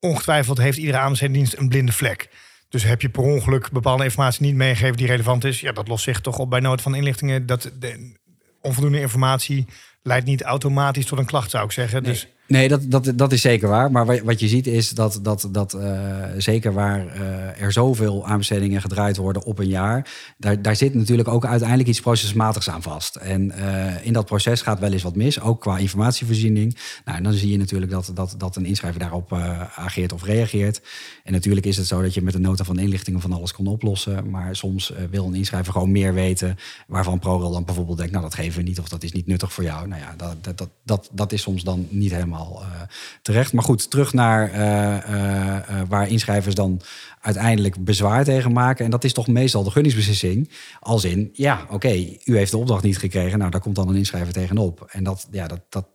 ongetwijfeld 0.00 0.58
heeft 0.58 0.78
iedere 0.78 0.98
aanbestedingsdienst 0.98 1.56
een 1.56 1.68
blinde 1.68 1.92
vlek. 1.92 2.28
Dus 2.68 2.82
heb 2.82 3.02
je 3.02 3.08
per 3.08 3.22
ongeluk 3.22 3.70
bepaalde 3.70 4.04
informatie 4.04 4.46
niet 4.46 4.54
meegegeven 4.54 4.96
die 4.96 5.06
relevant 5.06 5.44
is, 5.44 5.60
ja, 5.60 5.72
dat 5.72 5.88
lost 5.88 6.04
zich 6.04 6.20
toch 6.20 6.38
op 6.38 6.50
bij 6.50 6.60
nood 6.60 6.80
van 6.80 6.94
inlichtingen. 6.94 7.46
Dat 7.46 7.70
de 7.78 8.14
onvoldoende 8.60 9.00
informatie 9.00 9.66
leidt 10.06 10.26
niet 10.26 10.42
automatisch 10.42 11.06
tot 11.06 11.18
een 11.18 11.26
klacht, 11.26 11.50
zou 11.50 11.64
ik 11.64 11.72
zeggen. 11.72 12.02
Nee, 12.02 12.12
dus... 12.12 12.26
Nee, 12.48 12.68
dat, 12.68 12.90
dat, 12.90 13.12
dat 13.14 13.32
is 13.32 13.40
zeker 13.40 13.68
waar. 13.68 13.90
Maar 13.90 14.24
wat 14.24 14.40
je 14.40 14.48
ziet 14.48 14.66
is 14.66 14.90
dat, 14.90 15.18
dat, 15.22 15.48
dat 15.50 15.74
uh, 15.74 16.24
zeker 16.38 16.72
waar 16.72 17.06
uh, 17.06 17.62
er 17.62 17.72
zoveel 17.72 18.26
aanbestedingen 18.26 18.80
gedraaid 18.80 19.16
worden 19.16 19.44
op 19.44 19.58
een 19.58 19.68
jaar, 19.68 20.10
daar, 20.38 20.62
daar 20.62 20.76
zit 20.76 20.94
natuurlijk 20.94 21.28
ook 21.28 21.46
uiteindelijk 21.46 21.88
iets 21.88 22.00
procesmatigs 22.00 22.70
aan 22.70 22.82
vast. 22.82 23.16
En 23.16 23.52
uh, 23.58 24.06
in 24.06 24.12
dat 24.12 24.26
proces 24.26 24.62
gaat 24.62 24.78
wel 24.78 24.92
eens 24.92 25.02
wat 25.02 25.16
mis, 25.16 25.40
ook 25.40 25.60
qua 25.60 25.78
informatievoorziening. 25.78 26.76
Nou, 27.04 27.16
en 27.16 27.22
dan 27.22 27.32
zie 27.32 27.50
je 27.50 27.58
natuurlijk 27.58 27.90
dat, 27.90 28.10
dat, 28.14 28.34
dat 28.38 28.56
een 28.56 28.66
inschrijver 28.66 29.00
daarop 29.00 29.32
ageert 29.74 30.12
of 30.12 30.24
reageert. 30.24 30.80
En 31.24 31.32
natuurlijk 31.32 31.66
is 31.66 31.76
het 31.76 31.86
zo 31.86 32.02
dat 32.02 32.14
je 32.14 32.22
met 32.22 32.34
een 32.34 32.40
nota 32.40 32.64
van 32.64 32.78
inlichtingen 32.78 33.20
van 33.20 33.32
alles 33.32 33.52
kon 33.52 33.66
oplossen. 33.66 34.30
Maar 34.30 34.56
soms 34.56 34.92
wil 35.10 35.26
een 35.26 35.34
inschrijver 35.34 35.72
gewoon 35.72 35.92
meer 35.92 36.14
weten, 36.14 36.56
waarvan 36.86 37.18
ProRail 37.18 37.52
dan 37.52 37.64
bijvoorbeeld 37.64 37.98
denkt, 37.98 38.12
nou 38.12 38.24
dat 38.24 38.34
geven 38.34 38.58
we 38.58 38.68
niet 38.68 38.78
of 38.78 38.88
dat 38.88 39.02
is 39.02 39.12
niet 39.12 39.26
nuttig 39.26 39.52
voor 39.52 39.64
jou. 39.64 39.88
Nou 39.88 40.00
ja, 40.00 40.14
dat, 40.16 40.44
dat, 40.44 40.58
dat, 40.58 40.68
dat, 40.84 41.10
dat 41.12 41.32
is 41.32 41.42
soms 41.42 41.62
dan 41.62 41.86
niet 41.90 42.10
helemaal 42.10 42.35
uh, 42.40 42.82
terecht. 43.22 43.52
Maar 43.52 43.64
goed, 43.64 43.90
terug 43.90 44.12
naar 44.12 44.48
uh, 44.48 45.80
waar 45.88 46.08
inschrijvers 46.08 46.54
dan 46.54 46.80
uiteindelijk 47.20 47.84
bezwaar 47.84 48.24
tegen 48.24 48.52
maken. 48.52 48.84
En 48.84 48.90
dat 48.90 49.04
is 49.04 49.12
toch 49.12 49.26
meestal 49.26 49.64
de 49.64 49.70
gunningsbeslissing. 49.70 50.50
Als 50.80 51.04
in, 51.04 51.30
ja, 51.32 51.66
oké, 51.70 51.92
u 52.24 52.36
heeft 52.36 52.50
de 52.50 52.58
opdracht 52.58 52.82
niet 52.82 52.98
gekregen. 52.98 53.38
Nou, 53.38 53.50
daar 53.50 53.60
komt 53.60 53.76
dan 53.76 53.88
een 53.88 53.96
inschrijver 53.96 54.32
tegenop. 54.32 54.86
En 54.90 55.04
dat, 55.04 55.28
ja, 55.30 55.46
dat, 55.46 55.60
dat, 55.68 55.86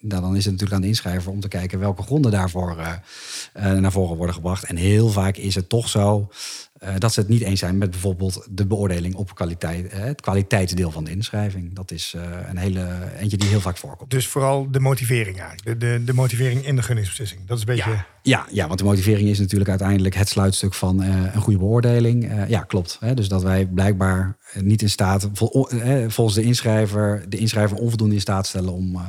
nou, 0.00 0.22
dan 0.22 0.36
is 0.36 0.44
het 0.44 0.52
natuurlijk 0.52 0.72
aan 0.72 0.80
de 0.80 0.88
inschrijver 0.88 1.30
om 1.30 1.40
te 1.40 1.48
kijken 1.48 1.78
welke 1.78 2.02
gronden 2.02 2.30
daarvoor 2.30 2.76
naar 3.52 3.92
voren 3.92 4.16
worden 4.16 4.34
gebracht. 4.34 4.64
En 4.64 4.76
heel 4.76 5.08
vaak 5.08 5.36
is 5.36 5.54
het 5.54 5.68
toch 5.68 5.88
zo 5.88 6.28
uh, 6.86 6.94
dat 6.98 7.12
ze 7.12 7.20
het 7.20 7.28
niet 7.28 7.42
eens 7.42 7.60
zijn 7.60 7.78
met 7.78 7.90
bijvoorbeeld 7.90 8.46
de 8.50 8.66
beoordeling 8.66 9.14
op 9.14 9.34
kwaliteit, 9.34 9.92
uh, 9.92 9.98
het 9.98 10.20
kwaliteitsdeel 10.20 10.90
van 10.90 11.04
de 11.04 11.10
inschrijving. 11.10 11.74
Dat 11.74 11.90
is 11.90 12.12
uh, 12.16 12.22
een 12.48 12.56
hele 12.56 12.86
eentje 13.18 13.36
die 13.36 13.48
heel 13.48 13.60
vaak 13.60 13.76
voorkomt. 13.76 14.10
Dus 14.10 14.26
vooral 14.26 14.70
de 14.70 14.80
motivering 14.80 15.40
eigenlijk. 15.40 15.80
De, 15.80 15.86
de, 15.86 16.04
de 16.04 16.12
motivering 16.12 16.66
in 16.66 16.76
de 16.76 16.82
gunningsbeslissing. 16.82 17.40
Dat 17.46 17.56
is 17.56 17.62
een 17.62 17.74
beetje. 17.74 17.90
Ja, 17.90 18.06
ja, 18.22 18.46
ja, 18.50 18.66
want 18.66 18.78
de 18.78 18.84
motivering 18.84 19.28
is 19.28 19.38
natuurlijk 19.38 19.70
uiteindelijk 19.70 20.14
het 20.14 20.28
sluitstuk 20.28 20.74
van 20.74 21.02
een 21.02 21.40
goede 21.40 21.58
beoordeling. 21.58 22.48
ja, 22.48 22.60
klopt. 22.60 22.96
Hè? 23.00 23.14
Dus 23.14 23.28
dat 23.28 23.42
wij 23.42 23.66
blijkbaar 23.66 24.36
niet 24.60 24.82
in 24.82 24.90
staat, 24.90 25.28
vol, 25.32 25.68
volgens 26.08 26.36
de 26.36 26.42
inschrijver, 26.42 27.24
de 27.28 27.36
inschrijver 27.36 27.76
onvoldoende 27.76 28.14
in 28.14 28.20
staat 28.20 28.46
stellen 28.46 28.72
om 28.72 29.00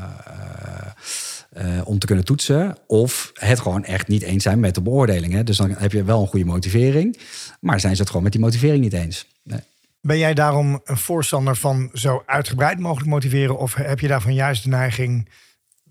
uh, 1.62 1.82
om 1.84 2.00
te 2.00 2.06
kunnen 2.06 2.26
toetsen. 2.26 2.78
Of 2.88 3.32
het 3.34 3.60
gewoon 3.60 3.84
echt 3.84 4.08
niet 4.08 4.22
eens 4.22 4.44
zijn 4.44 4.60
met 4.60 4.76
de 4.76 4.82
beoordelingen. 4.82 5.46
Dus 5.46 5.58
dan 5.58 5.76
heb 5.78 5.92
je 5.92 6.04
wel 6.04 6.22
een 6.22 6.28
goede 6.28 6.46
motivering. 6.46 7.20
Maar 7.60 7.80
zijn 7.80 7.94
ze 7.94 8.00
het 8.00 8.10
gewoon 8.10 8.24
met 8.24 8.32
die 8.32 8.42
motivering 8.42 8.84
niet 8.84 8.94
eens? 8.94 9.26
Ben 10.02 10.18
jij 10.18 10.34
daarom 10.34 10.82
een 10.84 10.98
voorstander 10.98 11.56
van 11.56 11.90
zo 11.94 12.24
uitgebreid 12.26 12.80
mogelijk 12.80 13.10
motiveren? 13.10 13.58
Of 13.58 13.74
heb 13.74 14.00
je 14.00 14.08
daarvan 14.08 14.34
juist 14.34 14.64
de 14.64 14.70
neiging 14.70 15.30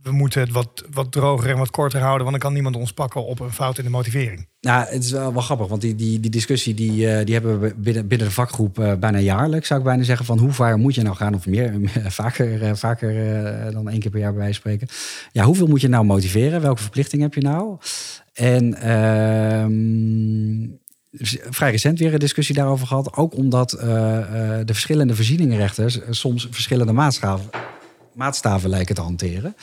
we 0.06 0.12
moeten 0.12 0.40
het 0.40 0.50
wat, 0.50 0.84
wat 0.92 1.12
droger 1.12 1.50
en 1.50 1.58
wat 1.58 1.70
korter 1.70 2.00
houden, 2.00 2.26
want 2.26 2.30
dan 2.30 2.40
kan 2.40 2.52
niemand 2.52 2.76
ons 2.76 2.92
pakken 2.92 3.24
op 3.24 3.40
een 3.40 3.52
fout 3.52 3.78
in 3.78 3.84
de 3.84 3.90
motivering. 3.90 4.46
Nou, 4.60 4.86
het 4.88 5.04
is 5.04 5.10
wel, 5.10 5.32
wel 5.32 5.42
grappig, 5.42 5.66
want 5.66 5.80
die, 5.80 5.94
die, 5.94 6.20
die 6.20 6.30
discussie 6.30 6.74
die, 6.74 6.90
uh, 6.90 7.24
die 7.24 7.34
hebben 7.34 7.60
we 7.60 7.74
binnen, 7.76 8.06
binnen 8.06 8.26
de 8.26 8.32
vakgroep 8.32 8.78
uh, 8.78 8.94
bijna 8.94 9.18
jaarlijks, 9.18 9.66
zou 9.66 9.80
ik 9.80 9.86
bijna 9.86 10.02
zeggen, 10.02 10.26
van 10.26 10.38
hoe 10.38 10.52
ver 10.52 10.78
moet 10.78 10.94
je 10.94 11.02
nou 11.02 11.16
gaan, 11.16 11.34
of 11.34 11.46
meer, 11.46 11.74
vaker, 12.22 12.62
uh, 12.62 12.70
vaker 12.74 13.72
dan 13.72 13.88
één 13.88 14.00
keer 14.00 14.10
per 14.10 14.20
jaar 14.20 14.32
bij 14.32 14.40
wijze 14.40 14.54
spreken. 14.54 14.88
Ja, 15.32 15.44
hoeveel 15.44 15.66
moet 15.66 15.80
je 15.80 15.88
nou 15.88 16.04
motiveren? 16.04 16.60
Welke 16.60 16.82
verplichting 16.82 17.22
heb 17.22 17.34
je 17.34 17.40
nou? 17.40 17.76
En 18.32 18.74
ehm, 18.74 20.68
vrij 21.50 21.70
recent 21.70 21.98
weer 21.98 22.12
een 22.12 22.18
discussie 22.18 22.54
daarover 22.54 22.86
gehad, 22.86 23.16
ook 23.16 23.36
omdat 23.36 23.70
de 23.70 24.64
verschillende 24.64 25.14
voorzieningenrechters 25.14 25.98
soms 26.10 26.48
verschillende 26.50 26.92
maatstaven, 26.92 27.50
maatstaven 28.14 28.70
lijken 28.70 28.94
te 28.94 29.00
hanteren. 29.00 29.54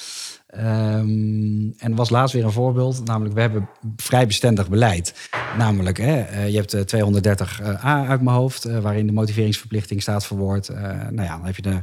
Um, 0.57 1.73
en 1.77 1.95
was 1.95 2.09
laatst 2.09 2.33
weer 2.33 2.43
een 2.43 2.51
voorbeeld, 2.51 3.05
namelijk 3.05 3.35
we 3.35 3.41
hebben 3.41 3.69
vrij 3.95 4.27
bestendig 4.27 4.69
beleid. 4.69 5.29
Namelijk, 5.57 5.97
hè, 5.97 6.21
eh, 6.21 6.49
je 6.49 6.57
hebt 6.57 6.87
230a 6.87 7.59
eh, 7.61 8.09
uit 8.09 8.21
mijn 8.21 8.35
hoofd, 8.35 8.63
waarin 8.63 9.05
de 9.07 9.13
motiveringsverplichting 9.13 10.01
staat 10.01 10.25
verwoord. 10.25 10.69
Uh, 10.69 10.77
nou 11.09 11.21
ja, 11.21 11.37
dan 11.37 11.45
heb 11.45 11.55
je 11.55 11.61
de 11.61 11.81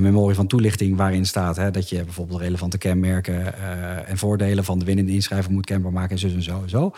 memorie 0.00 0.36
van 0.36 0.46
toelichting 0.46 0.96
waarin 0.96 1.26
staat 1.26 1.56
hè, 1.56 1.70
dat 1.70 1.88
je 1.88 2.04
bijvoorbeeld 2.04 2.40
relevante 2.40 2.78
kenmerken 2.78 3.58
en 4.06 4.18
voordelen 4.18 4.64
van 4.64 4.78
de 4.78 4.84
winnende 4.84 5.12
inschrijver 5.12 5.52
moet 5.52 5.66
kenbaar 5.66 5.92
maken 5.92 6.10
en 6.10 6.18
zo 6.18 6.26
en 6.26 6.42
zo 6.42 6.62
en 6.62 6.68
zo. 6.68 6.92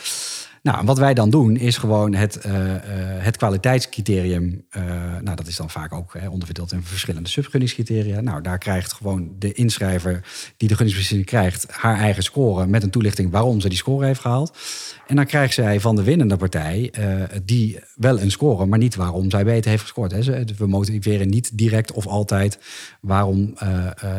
Nou, 0.63 0.85
wat 0.85 0.99
wij 0.99 1.15
dan 1.15 1.31
doen 1.31 1.57
is 1.57 1.77
gewoon 1.77 2.15
het, 2.15 2.41
uh, 2.47 2.53
het 3.19 3.37
kwaliteitscriterium. 3.37 4.65
Uh, 4.77 4.83
nou, 5.21 5.37
dat 5.37 5.47
is 5.47 5.57
dan 5.57 5.71
vaak 5.71 5.93
ook 5.93 6.15
hè, 6.19 6.29
onderverdeeld 6.29 6.73
in 6.73 6.83
verschillende 6.83 7.29
subgunningscriteria. 7.29 8.21
Nou, 8.21 8.43
daar 8.43 8.59
krijgt 8.59 8.93
gewoon 8.93 9.35
de 9.39 9.53
inschrijver 9.53 10.21
die 10.57 10.69
de 10.69 10.75
gunningsbeslissing 10.75 11.27
krijgt 11.27 11.67
haar 11.71 11.99
eigen 11.99 12.23
score 12.23 12.67
met 12.67 12.83
een 12.83 12.91
toelichting 12.91 13.31
waarom 13.31 13.61
ze 13.61 13.69
die 13.69 13.79
score 13.79 14.07
heeft 14.07 14.21
gehaald. 14.21 14.57
En 15.07 15.17
dan 15.17 15.27
krijgt 15.27 15.55
zij 15.55 15.81
van 15.81 15.97
de 15.97 16.03
winnende 16.03 16.37
partij 16.37 16.93
die 17.45 17.79
wel 17.97 18.21
een 18.21 18.31
score, 18.31 18.67
maar 18.67 18.79
niet 18.79 18.95
waarom 18.95 19.31
zij 19.31 19.45
beter 19.45 19.71
heeft 19.71 19.83
gescoord. 19.83 20.13
Hè. 20.13 20.45
We 20.59 20.67
motiveren 20.67 21.29
niet 21.29 21.59
direct 21.59 21.93
of 21.93 22.07
altijd 22.07 22.59
waarom 23.01 23.55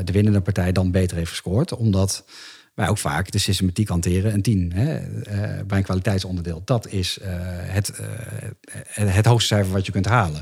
de 0.03 0.11
winnende 0.11 0.41
partij 0.41 0.71
dan 0.71 0.91
beter 0.91 1.17
heeft 1.17 1.29
gescoord, 1.29 1.75
omdat 1.75 2.25
wij 2.73 2.89
ook 2.89 2.97
vaak 2.97 3.31
de 3.31 3.37
systematiek 3.37 3.87
hanteren. 3.87 4.33
Een 4.33 4.41
10 4.41 4.71
hè, 4.75 5.01
uh, 5.01 5.63
bij 5.67 5.77
een 5.77 5.83
kwaliteitsonderdeel. 5.83 6.61
Dat 6.65 6.87
is 6.87 7.19
uh, 7.21 7.27
het, 7.49 7.99
uh, 8.01 9.13
het 9.13 9.25
hoogste 9.25 9.53
cijfer 9.53 9.73
wat 9.73 9.85
je 9.85 9.91
kunt 9.91 10.05
halen. 10.05 10.41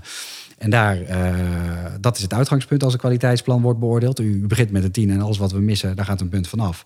En 0.58 0.70
daar, 0.70 0.98
dat 2.00 2.16
is 2.16 2.22
het 2.22 2.34
uitgangspunt 2.34 2.84
als 2.84 2.94
een 2.94 3.00
kwaliteitsplan 3.00 3.62
wordt 3.62 3.80
beoordeeld. 3.80 4.20
U 4.20 4.48
begint 4.48 4.72
met 4.72 4.84
een 4.84 4.92
10 4.92 5.10
en 5.10 5.22
alles 5.22 5.38
wat 5.38 5.52
we 5.52 5.60
missen, 5.60 5.96
daar 5.96 6.06
gaat 6.06 6.22
een 6.22 6.30
punt 6.30 6.48
vanaf. 6.48 6.84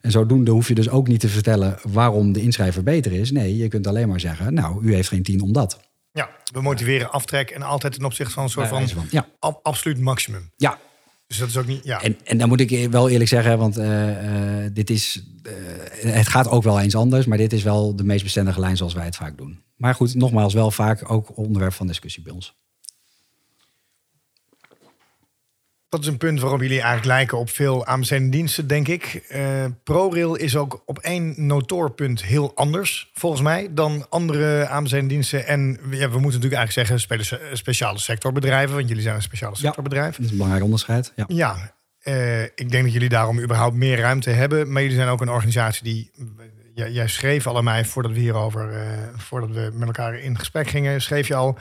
En 0.00 0.10
zodoende 0.10 0.50
hoef 0.50 0.68
je 0.68 0.74
dus 0.74 0.88
ook 0.88 1.08
niet 1.08 1.20
te 1.20 1.28
vertellen 1.28 1.78
waarom 1.82 2.32
de 2.32 2.42
inschrijver 2.42 2.82
beter 2.82 3.12
is. 3.12 3.30
Nee, 3.30 3.56
je 3.56 3.68
kunt 3.68 3.86
alleen 3.86 4.08
maar 4.08 4.20
zeggen, 4.20 4.54
nou, 4.54 4.84
u 4.84 4.94
heeft 4.94 5.08
geen 5.08 5.22
10 5.22 5.40
omdat. 5.40 5.80
Ja, 6.12 6.30
we 6.52 6.60
motiveren 6.60 7.10
aftrek 7.10 7.50
en 7.50 7.62
altijd 7.62 7.92
ten 7.92 8.04
opzichte 8.04 8.32
van 8.32 8.42
een 8.42 8.50
soort 8.50 8.68
van, 8.68 8.88
van 8.88 9.06
ja. 9.10 9.28
absoluut 9.62 10.00
maximum. 10.00 10.50
Ja, 10.56 10.78
dus 11.28 11.38
dat 11.38 11.48
is 11.48 11.56
ook 11.56 11.66
niet. 11.66 11.84
Ja. 11.84 12.02
En, 12.02 12.16
en 12.24 12.38
dan 12.38 12.48
moet 12.48 12.60
ik 12.60 12.90
wel 12.90 13.08
eerlijk 13.08 13.28
zeggen, 13.28 13.58
want 13.58 13.78
uh, 13.78 14.08
uh, 14.08 14.70
dit 14.72 14.90
is. 14.90 15.22
Uh, 15.42 15.52
het 16.14 16.28
gaat 16.28 16.48
ook 16.48 16.62
wel 16.62 16.80
eens 16.80 16.94
anders, 16.94 17.26
maar 17.26 17.38
dit 17.38 17.52
is 17.52 17.62
wel 17.62 17.96
de 17.96 18.04
meest 18.04 18.22
bestendige 18.22 18.60
lijn 18.60 18.76
zoals 18.76 18.94
wij 18.94 19.04
het 19.04 19.16
vaak 19.16 19.38
doen. 19.38 19.62
Maar 19.76 19.94
goed, 19.94 20.14
nogmaals, 20.14 20.54
wel 20.54 20.70
vaak 20.70 21.10
ook 21.10 21.36
onderwerp 21.36 21.72
van 21.72 21.86
discussie 21.86 22.22
bij 22.22 22.32
ons. 22.32 22.56
Dat 25.88 26.00
is 26.00 26.06
een 26.06 26.16
punt 26.16 26.40
waarop 26.40 26.60
jullie 26.60 26.80
eigenlijk 26.80 27.06
lijken 27.06 27.38
op 27.38 27.50
veel 27.50 27.86
aanbestedende 27.86 28.36
diensten, 28.36 28.66
denk 28.66 28.88
ik. 28.88 29.26
Uh, 29.30 29.64
ProRail 29.84 30.34
is 30.34 30.56
ook 30.56 30.82
op 30.86 30.98
één 30.98 31.34
notoorpunt 31.36 32.24
heel 32.24 32.52
anders, 32.54 33.10
volgens 33.14 33.42
mij, 33.42 33.68
dan 33.70 34.06
andere 34.08 34.66
aanbestedende 34.66 35.14
diensten. 35.14 35.46
En 35.46 35.78
ja, 35.90 36.10
we 36.10 36.18
moeten 36.18 36.40
natuurlijk 36.40 36.54
eigenlijk 36.54 36.88
zeggen 36.88 37.28
speciale 37.52 37.98
sectorbedrijven, 37.98 38.74
want 38.74 38.88
jullie 38.88 39.02
zijn 39.02 39.14
een 39.14 39.22
speciale 39.22 39.56
sectorbedrijf. 39.56 40.10
Ja, 40.10 40.16
dat 40.16 40.24
is 40.24 40.30
een 40.30 40.36
belangrijk 40.36 40.64
onderscheid. 40.64 41.12
Ja, 41.16 41.24
ja 41.28 41.74
uh, 42.04 42.42
ik 42.42 42.70
denk 42.70 42.84
dat 42.84 42.92
jullie 42.92 43.08
daarom 43.08 43.40
überhaupt 43.40 43.76
meer 43.76 43.98
ruimte 43.98 44.30
hebben. 44.30 44.72
Maar 44.72 44.82
jullie 44.82 44.96
zijn 44.96 45.08
ook 45.08 45.20
een 45.20 45.30
organisatie 45.30 45.84
die... 45.84 46.10
jij 46.74 47.08
schreef 47.08 47.46
al 47.46 47.56
aan 47.56 47.64
mij, 47.64 47.84
voordat 47.84 48.12
we 48.12 48.18
hierover, 48.18 48.72
uh, 48.72 48.78
voordat 49.16 49.50
we 49.50 49.70
met 49.72 49.86
elkaar 49.86 50.18
in 50.18 50.38
gesprek 50.38 50.68
gingen, 50.68 51.02
schreef 51.02 51.28
je 51.28 51.34
al 51.34 51.58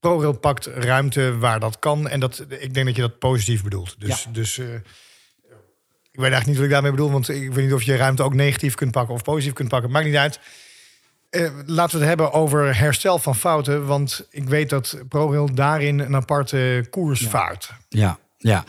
ProRail 0.00 0.38
pakt 0.38 0.66
ruimte 0.66 1.38
waar 1.38 1.60
dat 1.60 1.78
kan. 1.78 2.08
En 2.08 2.20
dat, 2.20 2.44
ik 2.48 2.74
denk 2.74 2.86
dat 2.86 2.96
je 2.96 3.02
dat 3.02 3.18
positief 3.18 3.62
bedoelt. 3.62 3.94
Dus, 3.98 4.26
dus 4.32 4.58
uh, 4.58 4.74
ik 6.10 6.24
weet 6.24 6.32
eigenlijk 6.32 6.46
niet 6.46 6.56
wat 6.56 6.64
ik 6.64 6.70
daarmee 6.70 6.90
bedoel. 6.90 7.10
Want 7.10 7.28
ik 7.28 7.52
weet 7.52 7.64
niet 7.64 7.74
of 7.74 7.82
je 7.82 7.96
ruimte 7.96 8.22
ook 8.22 8.34
negatief 8.34 8.74
kunt 8.74 8.92
pakken 8.92 9.14
of 9.14 9.22
positief 9.22 9.52
kunt 9.52 9.68
pakken. 9.68 9.90
Maakt 9.90 10.06
niet 10.06 10.16
uit. 10.16 10.40
Uh, 11.30 11.50
laten 11.66 11.98
we 11.98 12.04
het 12.04 12.08
hebben 12.08 12.32
over 12.32 12.76
herstel 12.76 13.18
van 13.18 13.36
fouten. 13.36 13.86
Want 13.86 14.26
ik 14.30 14.48
weet 14.48 14.70
dat 14.70 14.98
ProRail 15.08 15.54
daarin 15.54 15.98
een 15.98 16.16
aparte 16.16 16.86
koers 16.90 17.20
ja. 17.20 17.28
vaart. 17.28 17.72
Ja, 17.88 18.18
ja. 18.36 18.64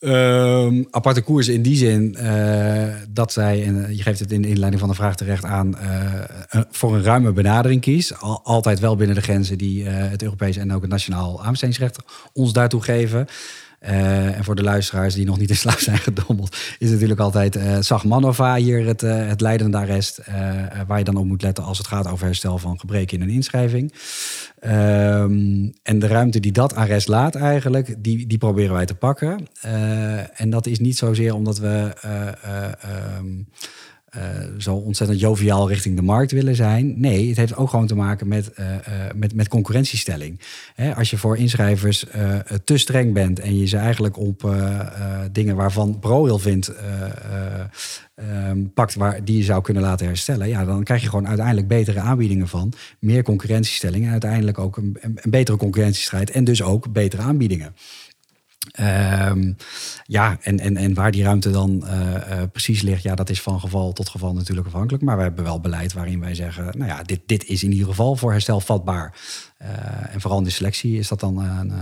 Um, 0.00 0.86
aparte 0.90 1.22
koers 1.22 1.48
in 1.48 1.62
die 1.62 1.76
zin 1.76 2.16
uh, 2.20 2.94
dat 3.08 3.32
zij, 3.32 3.64
en 3.64 3.96
je 3.96 4.02
geeft 4.02 4.20
het 4.20 4.32
in 4.32 4.42
de 4.42 4.48
inleiding 4.48 4.80
van 4.80 4.88
de 4.88 4.94
vraag 4.94 5.16
terecht 5.16 5.44
aan, 5.44 5.74
uh, 5.82 6.60
voor 6.70 6.94
een 6.94 7.02
ruime 7.02 7.32
benadering 7.32 7.80
kiest. 7.80 8.20
Al, 8.20 8.40
altijd 8.42 8.80
wel 8.80 8.96
binnen 8.96 9.16
de 9.16 9.22
grenzen 9.22 9.58
die 9.58 9.84
het 9.84 10.22
Europees 10.22 10.56
en 10.56 10.72
ook 10.72 10.80
het 10.80 10.90
nationaal 10.90 11.42
aanbestedingsrecht 11.42 11.98
ons 12.32 12.52
daartoe 12.52 12.82
geven. 12.82 13.26
Uh, 13.84 14.36
en 14.36 14.44
voor 14.44 14.54
de 14.54 14.62
luisteraars 14.62 15.14
die 15.14 15.24
nog 15.24 15.38
niet 15.38 15.50
in 15.50 15.56
slaap 15.56 15.78
zijn 15.78 15.98
gedommeld, 15.98 16.56
is 16.78 16.90
natuurlijk 16.90 17.20
altijd 17.20 17.56
uh, 17.56 17.76
Sagmanova 17.80 18.54
hier 18.54 18.86
het, 18.86 19.02
uh, 19.02 19.28
het 19.28 19.40
leidende 19.40 19.76
arrest. 19.76 20.20
waar 20.86 20.98
je 20.98 21.04
dan 21.04 21.16
op 21.16 21.24
moet 21.24 21.42
letten 21.42 21.64
als 21.64 21.78
het 21.78 21.86
gaat 21.86 22.08
over 22.08 22.26
herstel 22.26 22.58
van 22.58 22.80
gebreken 22.80 23.18
in 23.18 23.22
een 23.22 23.34
inschrijving. 23.34 23.92
Um, 24.64 25.72
en 25.82 25.98
de 25.98 26.06
ruimte 26.06 26.40
die 26.40 26.52
dat 26.52 26.74
arrest 26.74 27.08
laat 27.08 27.34
eigenlijk, 27.34 27.94
die, 27.98 28.26
die 28.26 28.38
proberen 28.38 28.74
wij 28.74 28.86
te 28.86 28.94
pakken. 28.94 29.46
en 30.34 30.50
dat 30.50 30.66
is 30.66 30.78
niet 30.78 30.96
zozeer 30.96 31.34
omdat 31.34 31.58
we... 31.58 31.92
Um, 33.18 33.46
zo 34.58 34.74
ontzettend 34.74 35.20
joviaal 35.20 35.68
richting 35.68 35.96
de 35.96 36.02
markt 36.02 36.32
willen 36.32 36.54
zijn. 36.54 37.00
Nee, 37.00 37.28
het 37.28 37.36
heeft 37.36 37.56
ook 37.56 37.70
gewoon 37.70 37.86
te 37.86 37.94
maken 37.94 38.28
met, 38.28 38.50
met, 39.14 39.34
met 39.34 39.48
concurrentiestelling. 39.48 40.40
Hè, 40.74 40.94
als 40.94 41.10
je 41.10 41.18
voor 41.18 41.36
inschrijvers 41.36 42.04
te 42.64 42.76
streng 42.76 43.12
bent 43.12 43.40
en 43.40 43.58
je 43.58 43.66
ze 43.66 43.76
eigenlijk 43.76 44.18
op 44.18 44.54
dingen 45.32 45.56
waarvan 45.56 45.98
ProRail 45.98 46.38
vindt 46.38 46.72
um, 48.50 48.72
pakt 48.72 48.94
waar, 48.94 49.24
die 49.24 49.36
je 49.36 49.42
zou 49.42 49.62
kunnen 49.62 49.82
laten 49.82 50.06
herstellen, 50.06 50.48
ja, 50.48 50.64
dan 50.64 50.82
krijg 50.82 51.02
je 51.02 51.08
gewoon 51.08 51.28
uiteindelijk 51.28 51.68
betere 51.68 52.00
aanbiedingen 52.00 52.48
van, 52.48 52.72
meer 52.98 53.22
concurrentiestellingen 53.22 54.06
en 54.06 54.12
uiteindelijk 54.12 54.58
ook 54.58 54.76
een, 54.76 54.96
een 55.00 55.30
betere 55.30 55.56
concurrentiestrijd 55.56 56.30
en 56.30 56.44
dus 56.44 56.62
ook 56.62 56.92
betere 56.92 57.22
aanbiedingen. 57.22 57.74
Um, 58.80 59.56
ja, 60.04 60.38
en, 60.40 60.60
en, 60.60 60.76
en 60.76 60.94
waar 60.94 61.10
die 61.10 61.22
ruimte 61.22 61.50
dan 61.50 61.84
uh, 61.84 62.14
uh, 62.14 62.42
precies 62.52 62.82
ligt, 62.82 63.02
ja, 63.02 63.14
dat 63.14 63.30
is 63.30 63.42
van 63.42 63.60
geval 63.60 63.92
tot 63.92 64.08
geval 64.08 64.34
natuurlijk 64.34 64.66
afhankelijk. 64.66 65.02
Maar 65.02 65.16
we 65.16 65.22
hebben 65.22 65.44
wel 65.44 65.60
beleid 65.60 65.92
waarin 65.92 66.20
wij 66.20 66.34
zeggen, 66.34 66.64
nou 66.64 66.90
ja, 66.90 67.02
dit, 67.02 67.20
dit 67.26 67.44
is 67.44 67.62
in 67.62 67.72
ieder 67.72 67.86
geval 67.86 68.16
voor 68.16 68.30
herstel 68.30 68.60
vatbaar. 68.60 69.18
Uh, 69.62 70.14
en 70.14 70.20
vooral 70.20 70.38
in 70.38 70.44
de 70.44 70.50
selectie 70.50 70.98
is 70.98 71.08
dat 71.08 71.20
dan 71.20 71.38
een, 71.38 71.72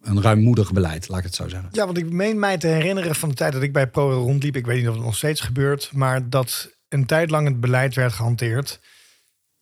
een 0.00 0.22
ruimmoedig 0.22 0.72
beleid, 0.72 1.08
laat 1.08 1.18
ik 1.18 1.24
het 1.24 1.34
zo 1.34 1.48
zeggen. 1.48 1.68
Ja, 1.72 1.84
want 1.84 1.98
ik 1.98 2.10
meen 2.10 2.38
mij 2.38 2.58
te 2.58 2.66
herinneren 2.66 3.14
van 3.14 3.28
de 3.28 3.34
tijd 3.34 3.52
dat 3.52 3.62
ik 3.62 3.72
bij 3.72 3.86
Pro 3.86 4.10
rondliep. 4.10 4.56
Ik 4.56 4.66
weet 4.66 4.78
niet 4.78 4.88
of 4.88 4.94
het 4.94 5.04
nog 5.04 5.16
steeds 5.16 5.40
gebeurt, 5.40 5.90
maar 5.92 6.28
dat 6.28 6.70
een 6.88 7.06
tijd 7.06 7.30
lang 7.30 7.46
het 7.48 7.60
beleid 7.60 7.94
werd 7.94 8.12
gehanteerd. 8.12 8.80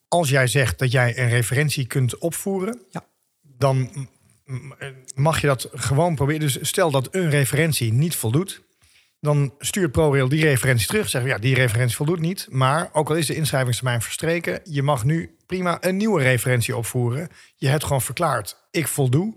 Als 0.08 0.28
jij 0.28 0.46
zegt 0.46 0.78
dat 0.78 0.92
jij 0.92 1.18
een 1.18 1.28
referentie 1.28 1.86
kunt 1.86 2.18
opvoeren, 2.18 2.78
ja. 2.90 3.04
dan 3.40 4.08
mag 5.14 5.40
je 5.40 5.46
dat 5.46 5.68
gewoon 5.72 6.14
proberen. 6.14 6.40
Dus 6.40 6.58
stel 6.60 6.90
dat 6.90 7.14
een 7.14 7.30
referentie 7.30 7.92
niet 7.92 8.16
voldoet, 8.16 8.62
dan 9.20 9.54
stuurt 9.58 9.92
ProRail 9.92 10.28
die 10.28 10.42
referentie 10.42 10.86
terug. 10.86 11.08
Zeggen 11.08 11.30
ja, 11.30 11.38
die 11.38 11.54
referentie 11.54 11.96
voldoet 11.96 12.20
niet. 12.20 12.46
Maar 12.50 12.90
ook 12.92 13.08
al 13.08 13.16
is 13.16 13.26
de 13.26 13.34
inschrijvingstermijn 13.34 14.02
verstreken, 14.02 14.60
je 14.64 14.82
mag 14.82 15.04
nu 15.04 15.36
prima 15.46 15.78
een 15.80 15.96
nieuwe 15.96 16.22
referentie 16.22 16.76
opvoeren. 16.76 17.28
Je 17.56 17.68
hebt 17.68 17.84
gewoon 17.84 18.02
verklaard, 18.02 18.56
ik 18.70 18.88
voldoe. 18.88 19.36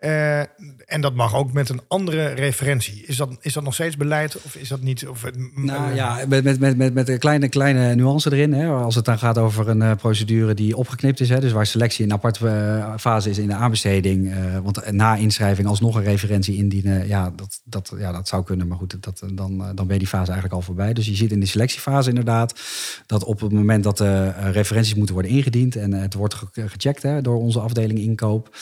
Uh, 0.00 0.38
en 0.86 1.00
dat 1.00 1.14
mag 1.14 1.34
ook 1.34 1.52
met 1.52 1.68
een 1.68 1.80
andere 1.88 2.26
referentie. 2.26 3.04
Is 3.06 3.16
dat, 3.16 3.36
is 3.40 3.52
dat 3.52 3.62
nog 3.62 3.74
steeds 3.74 3.96
beleid 3.96 4.42
of 4.42 4.56
is 4.56 4.68
dat 4.68 4.80
niet? 4.80 5.08
Of, 5.08 5.24
nou 5.54 5.94
ja, 5.94 6.24
met, 6.28 6.44
met, 6.44 6.60
met, 6.60 6.76
met, 6.76 6.94
met 6.94 7.08
een 7.08 7.18
kleine, 7.18 7.48
kleine 7.48 7.94
nuance 7.94 8.32
erin. 8.32 8.52
Hè, 8.52 8.68
als 8.68 8.94
het 8.94 9.04
dan 9.04 9.18
gaat 9.18 9.38
over 9.38 9.68
een 9.68 9.80
uh, 9.80 9.94
procedure 9.94 10.54
die 10.54 10.76
opgeknipt 10.76 11.20
is. 11.20 11.28
Hè, 11.28 11.40
dus 11.40 11.52
waar 11.52 11.66
selectie 11.66 12.04
een 12.04 12.12
aparte 12.12 12.46
uh, 12.46 12.94
fase 12.98 13.30
is 13.30 13.38
in 13.38 13.46
de 13.46 13.54
aanbesteding. 13.54 14.34
want 14.62 14.90
na 14.90 15.16
inschrijving 15.16 15.68
alsnog 15.68 15.94
een 15.96 16.02
referentie 16.02 16.56
indienen. 16.56 17.08
Ja, 17.08 17.32
dat, 17.36 17.60
dat, 17.64 17.92
ja, 17.98 18.12
dat 18.12 18.28
zou 18.28 18.44
kunnen. 18.44 18.68
Maar 18.68 18.78
goed, 18.78 19.02
dat, 19.02 19.22
dan, 19.34 19.58
dan 19.58 19.86
ben 19.86 19.92
je 19.92 19.98
die 19.98 20.06
fase 20.06 20.30
eigenlijk 20.30 20.54
al 20.54 20.62
voorbij. 20.62 20.92
Dus 20.92 21.06
je 21.06 21.14
ziet 21.14 21.32
in 21.32 21.40
de 21.40 21.46
selectiefase 21.46 22.08
inderdaad 22.08 22.60
dat 23.06 23.24
op 23.24 23.40
het 23.40 23.52
moment 23.52 23.84
dat 23.84 23.98
de 23.98 24.30
referenties 24.30 24.94
moeten 24.94 25.14
worden 25.14 25.32
ingediend. 25.32 25.76
En 25.76 25.92
het 25.92 26.14
wordt 26.14 26.36
gecheckt 26.52 27.02
hè, 27.02 27.22
door 27.22 27.36
onze 27.36 27.60
afdeling 27.60 27.98
inkoop. 27.98 28.56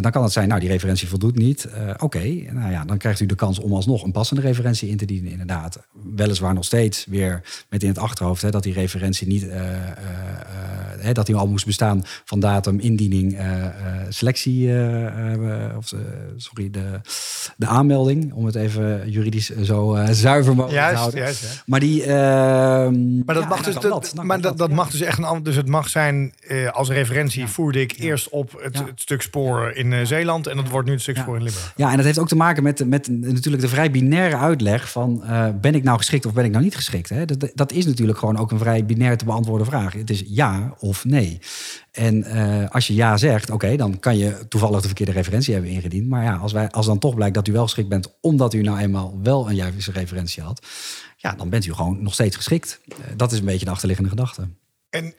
dan 0.00 0.10
kan 0.10 0.22
het 0.22 0.32
zijn, 0.32 0.48
nou 0.48 0.60
die 0.60 0.68
referentie 0.68 0.80
referentie 0.82 1.08
voldoet 1.08 1.36
niet. 1.36 1.68
Uh, 1.74 1.94
Oké, 1.98 2.52
nou 2.52 2.70
ja, 2.70 2.84
dan 2.84 2.98
krijgt 2.98 3.20
u 3.20 3.26
de 3.26 3.34
kans 3.34 3.58
om 3.58 3.72
alsnog 3.72 4.02
een 4.02 4.12
passende 4.12 4.42
referentie 4.42 4.88
in 4.88 4.96
te 4.96 5.04
dienen. 5.04 5.30
Inderdaad, 5.30 5.78
weliswaar 6.14 6.54
nog 6.54 6.64
steeds 6.64 7.06
weer 7.08 7.42
met 7.68 7.82
in 7.82 7.88
het 7.88 7.98
achterhoofd 7.98 8.42
hè, 8.42 8.50
dat 8.50 8.62
die 8.62 8.72
referentie 8.72 9.26
niet, 9.26 9.42
uh, 9.42 9.54
uh, 11.04 11.12
dat 11.12 11.26
die 11.26 11.34
al 11.34 11.48
moest 11.48 11.66
bestaan 11.66 12.02
van 12.24 12.40
datum, 12.40 12.78
indiening, 12.78 13.38
selectie, 14.08 14.68
of 15.76 15.92
sorry, 16.36 16.70
de, 16.70 17.00
de 17.56 17.66
aanmelding, 17.66 18.32
om 18.32 18.46
het 18.46 18.54
even 18.54 19.10
juridisch 19.10 19.50
zo 19.50 19.98
zuiver 20.10 20.54
mogelijk 20.54 20.88
te 20.88 20.96
houden. 20.96 21.20
Juist, 21.20 21.62
Maar 21.66 21.80
die, 21.80 22.02
ehm, 22.02 23.24
maar 23.24 23.34
dat 23.34 23.48
mag 23.48 23.62
dus, 23.62 23.74
dat, 23.74 24.14
maar 24.22 24.40
dat, 24.40 24.58
dat 24.58 24.70
mag 24.70 24.90
dus 24.90 25.00
echt 25.00 25.18
een 25.18 25.24
ander. 25.24 25.44
Dus 25.44 25.56
het 25.56 25.68
mag 25.68 25.88
zijn 25.88 26.34
als 26.72 26.88
referentie 26.88 27.46
voerde 27.46 27.80
ik 27.80 27.92
eerst 27.98 28.28
op 28.28 28.60
het, 28.62 28.78
het, 28.78 29.00
stuk 29.00 29.22
spoor 29.22 29.72
in 29.74 30.06
Zeeland 30.06 30.46
en 30.46 30.56
dat 30.56 30.68
wordt 30.72 30.86
nu 30.86 30.92
het 30.92 31.02
stuk 31.02 31.18
voor 31.18 31.36
in 31.36 31.42
Limburg. 31.42 31.72
Ja, 31.76 31.90
en 31.90 31.96
dat 31.96 32.04
heeft 32.04 32.18
ook 32.18 32.28
te 32.28 32.36
maken 32.36 32.62
met, 32.62 32.86
met 32.86 33.08
natuurlijk 33.08 33.62
de 33.62 33.68
vrij 33.68 33.90
binaire 33.90 34.36
uitleg 34.36 34.90
van 34.90 35.22
uh, 35.24 35.48
ben 35.60 35.74
ik 35.74 35.82
nou 35.82 35.98
geschikt 35.98 36.26
of 36.26 36.32
ben 36.32 36.44
ik 36.44 36.50
nou 36.50 36.64
niet 36.64 36.76
geschikt? 36.76 37.08
Hè? 37.08 37.24
Dat, 37.24 37.50
dat 37.54 37.72
is 37.72 37.86
natuurlijk 37.86 38.18
gewoon 38.18 38.36
ook 38.36 38.50
een 38.50 38.58
vrij 38.58 38.84
binair 38.84 39.16
te 39.16 39.24
beantwoorden 39.24 39.66
vraag. 39.66 39.92
Het 39.92 40.10
is 40.10 40.22
ja 40.26 40.74
of 40.78 41.04
nee. 41.04 41.38
En 41.90 42.36
uh, 42.36 42.68
als 42.68 42.86
je 42.86 42.94
ja 42.94 43.16
zegt, 43.16 43.50
oké, 43.50 43.76
dan 43.76 43.98
kan 43.98 44.18
je 44.18 44.48
toevallig 44.48 44.80
de 44.80 44.86
verkeerde 44.86 45.12
referentie 45.12 45.52
hebben 45.54 45.70
ingediend. 45.70 46.08
Maar 46.08 46.24
ja, 46.24 46.36
als, 46.36 46.52
wij, 46.52 46.70
als 46.70 46.86
dan 46.86 46.98
toch 46.98 47.14
blijkt 47.14 47.34
dat 47.34 47.48
u 47.48 47.52
wel 47.52 47.62
geschikt 47.62 47.88
bent, 47.88 48.14
omdat 48.20 48.54
u 48.54 48.62
nou 48.62 48.78
eenmaal 48.78 49.18
wel 49.22 49.48
een 49.48 49.54
juiste 49.54 49.92
referentie 49.92 50.42
had, 50.42 50.66
ja, 51.16 51.34
dan 51.34 51.48
bent 51.48 51.66
u 51.66 51.72
gewoon 51.72 52.02
nog 52.02 52.12
steeds 52.12 52.36
geschikt. 52.36 52.80
Uh, 52.88 52.96
dat 53.16 53.32
is 53.32 53.38
een 53.38 53.44
beetje 53.44 53.64
de 53.64 53.70
achterliggende 53.70 54.10
gedachte. 54.10 54.48
En 54.90 55.14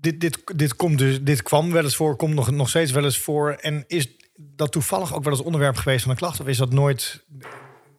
dit, 0.00 0.20
dit, 0.20 0.42
dit, 0.54 0.76
komt 0.76 0.98
dus, 0.98 1.22
dit 1.22 1.42
kwam 1.42 1.72
wel 1.72 1.82
eens 1.82 1.96
voor, 1.96 2.16
komt 2.16 2.34
nog, 2.34 2.50
nog 2.50 2.68
steeds 2.68 2.92
wel 2.92 3.04
eens 3.04 3.18
voor. 3.18 3.52
En 3.52 3.84
is 3.86 4.08
dat 4.36 4.72
toevallig 4.72 5.14
ook 5.14 5.24
wel 5.24 5.32
eens 5.32 5.42
onderwerp 5.42 5.76
geweest 5.76 6.02
van 6.02 6.10
een 6.10 6.16
klacht? 6.16 6.40
Of 6.40 6.46
is 6.46 6.56
dat 6.56 6.72
nooit. 6.72 7.24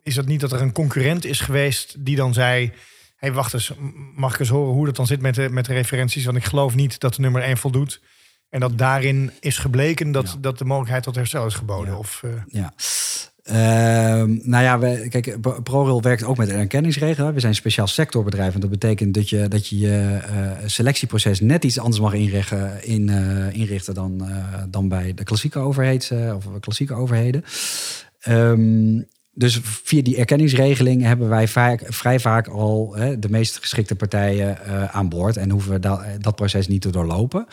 Is 0.01 0.15
dat 0.15 0.25
niet 0.25 0.39
dat 0.39 0.51
er 0.51 0.61
een 0.61 0.71
concurrent 0.71 1.25
is 1.25 1.39
geweest 1.39 2.05
die 2.05 2.15
dan 2.15 2.33
zei. 2.33 2.73
hey, 3.15 3.33
wacht 3.33 3.53
eens, 3.53 3.71
mag 4.15 4.33
ik 4.33 4.39
eens 4.39 4.49
horen 4.49 4.73
hoe 4.73 4.85
dat 4.85 4.95
dan 4.95 5.07
zit 5.07 5.21
met 5.21 5.35
de, 5.35 5.49
met 5.49 5.65
de 5.65 5.73
referenties? 5.73 6.25
Want 6.25 6.37
ik 6.37 6.43
geloof 6.43 6.75
niet 6.75 6.99
dat 6.99 7.13
de 7.13 7.21
nummer 7.21 7.41
1 7.41 7.57
voldoet. 7.57 8.01
En 8.49 8.59
dat 8.59 8.77
daarin 8.77 9.31
is 9.39 9.57
gebleken 9.57 10.11
dat, 10.11 10.37
dat 10.39 10.57
de 10.57 10.65
mogelijkheid 10.65 11.03
tot 11.03 11.15
herstel 11.15 11.45
is 11.45 11.53
geboden. 11.53 11.93
Ja. 11.93 11.97
Of, 11.97 12.21
uh... 12.25 12.31
ja. 12.47 12.73
Uh, 13.51 13.55
nou 14.41 14.63
ja, 14.63 14.77
kijk, 15.07 15.37
ProRail 15.63 16.01
werkt 16.01 16.23
ook 16.23 16.37
met 16.37 16.49
een. 16.49 16.67
We 16.67 17.39
zijn 17.39 17.51
een 17.51 17.55
speciaal 17.55 17.87
sectorbedrijf. 17.87 18.53
En 18.53 18.59
dat 18.59 18.69
betekent 18.69 19.13
dat 19.13 19.29
je 19.29 19.47
dat 19.47 19.67
je, 19.67 19.77
je 19.79 20.19
uh, 20.29 20.51
selectieproces 20.65 21.39
net 21.39 21.63
iets 21.63 21.79
anders 21.79 22.01
mag 22.01 22.13
inrichten, 22.13 22.83
in, 22.83 23.07
uh, 23.07 23.53
inrichten 23.53 23.93
dan, 23.93 24.27
dan 24.69 24.87
bij 24.87 25.13
de 25.13 25.23
klassieke 25.23 25.59
overheid 25.59 26.11
of 26.35 26.45
klassieke 26.59 26.93
overheden. 26.93 27.43
Um, 28.27 29.05
dus 29.31 29.59
via 29.63 30.01
die 30.01 30.17
erkenningsregeling 30.17 31.01
hebben 31.01 31.29
wij 31.29 31.47
vrij 31.77 32.19
vaak 32.19 32.47
al 32.47 32.95
de 33.19 33.29
meest 33.29 33.57
geschikte 33.57 33.95
partijen 33.95 34.57
aan 34.93 35.09
boord. 35.09 35.37
En 35.37 35.49
hoeven 35.49 35.71
we 35.71 35.79
dat 36.19 36.35
proces 36.35 36.67
niet 36.67 36.81
te 36.81 36.89
doorlopen. 36.89 37.47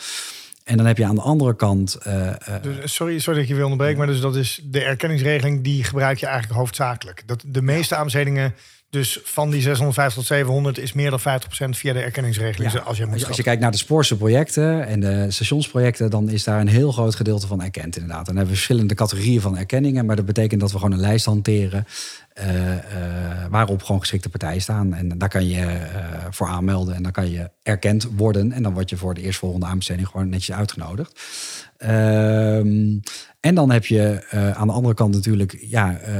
En 0.63 0.77
dan 0.77 0.85
heb 0.85 0.97
je 0.97 1.05
aan 1.05 1.15
de 1.15 1.21
andere 1.21 1.55
kant. 1.55 1.97
Uh, 2.07 2.33
dus, 2.61 2.93
sorry, 2.93 3.19
sorry 3.19 3.39
dat 3.39 3.47
je 3.47 3.55
wil 3.55 3.63
onderbreken, 3.63 3.97
maar 3.97 4.07
dus 4.07 4.19
dat 4.19 4.35
is 4.35 4.61
de 4.63 4.83
erkenningsregeling 4.83 5.63
die 5.63 5.83
gebruik 5.83 6.17
je 6.17 6.25
eigenlijk 6.25 6.59
hoofdzakelijk. 6.59 7.23
Dat 7.25 7.43
de 7.47 7.61
meeste 7.61 7.95
aanbestedingen 7.95 8.55
dus 8.93 9.19
van 9.23 9.49
die 9.49 9.61
650 9.61 10.13
tot 10.13 10.25
700 10.25 10.77
is 10.77 10.93
meer 10.93 11.09
dan 11.09 11.19
50% 11.19 11.23
via 11.69 11.93
de 11.93 11.99
erkenningsregeling. 11.99 12.71
Ja. 12.71 12.79
Als, 12.79 12.97
je 12.97 13.05
moet 13.05 13.27
als, 13.27 13.37
je, 13.37 13.43
kijkt 13.43 13.61
naar 13.61 13.71
de 13.71 13.77
spoorse 13.77 14.17
projecten 14.17 14.87
en 14.87 14.99
de 14.99 15.31
stationsprojecten, 15.31 16.09
dan 16.09 16.29
is 16.29 16.43
daar 16.43 16.59
een 16.59 16.67
heel 16.67 16.91
groot 16.91 17.15
gedeelte 17.15 17.47
van 17.47 17.61
erkend 17.61 17.95
inderdaad. 17.95 18.19
En 18.19 18.25
dan 18.25 18.35
hebben 18.35 18.53
we 18.53 18.59
verschillende 18.59 18.95
categorieën 18.95 19.41
van 19.41 19.57
erkenningen, 19.57 20.05
maar 20.05 20.15
dat 20.15 20.25
betekent 20.25 20.61
dat 20.61 20.71
we 20.71 20.77
gewoon 20.77 20.93
een 20.93 20.99
lijst 20.99 21.25
hanteren 21.25 21.85
uh, 22.37 22.65
uh, 22.65 22.77
waarop 23.49 23.83
gewoon 23.83 24.01
geschikte 24.01 24.29
partijen 24.29 24.61
staan. 24.61 24.93
En 24.93 25.17
daar 25.17 25.29
kan 25.29 25.47
je 25.47 25.61
uh, 25.61 25.77
voor 26.29 26.47
aanmelden 26.47 26.95
en 26.95 27.03
dan 27.03 27.11
kan 27.11 27.31
je 27.31 27.49
erkend 27.63 28.07
worden. 28.15 28.51
En 28.51 28.63
dan 28.63 28.73
word 28.73 28.89
je 28.89 28.97
voor 28.97 29.13
de 29.13 29.21
eerstvolgende 29.21 29.65
aanbesteding 29.65 30.07
gewoon 30.07 30.29
netjes 30.29 30.55
uitgenodigd. 30.55 31.21
Ehm, 31.77 32.97
en 33.43 33.55
dan 33.55 33.71
heb 33.71 33.85
je 33.85 34.25
uh, 34.33 34.51
aan 34.51 34.67
de 34.67 34.73
andere 34.73 34.93
kant 34.93 35.13
natuurlijk, 35.13 35.57
ja, 35.61 35.99
uh, 36.01 36.17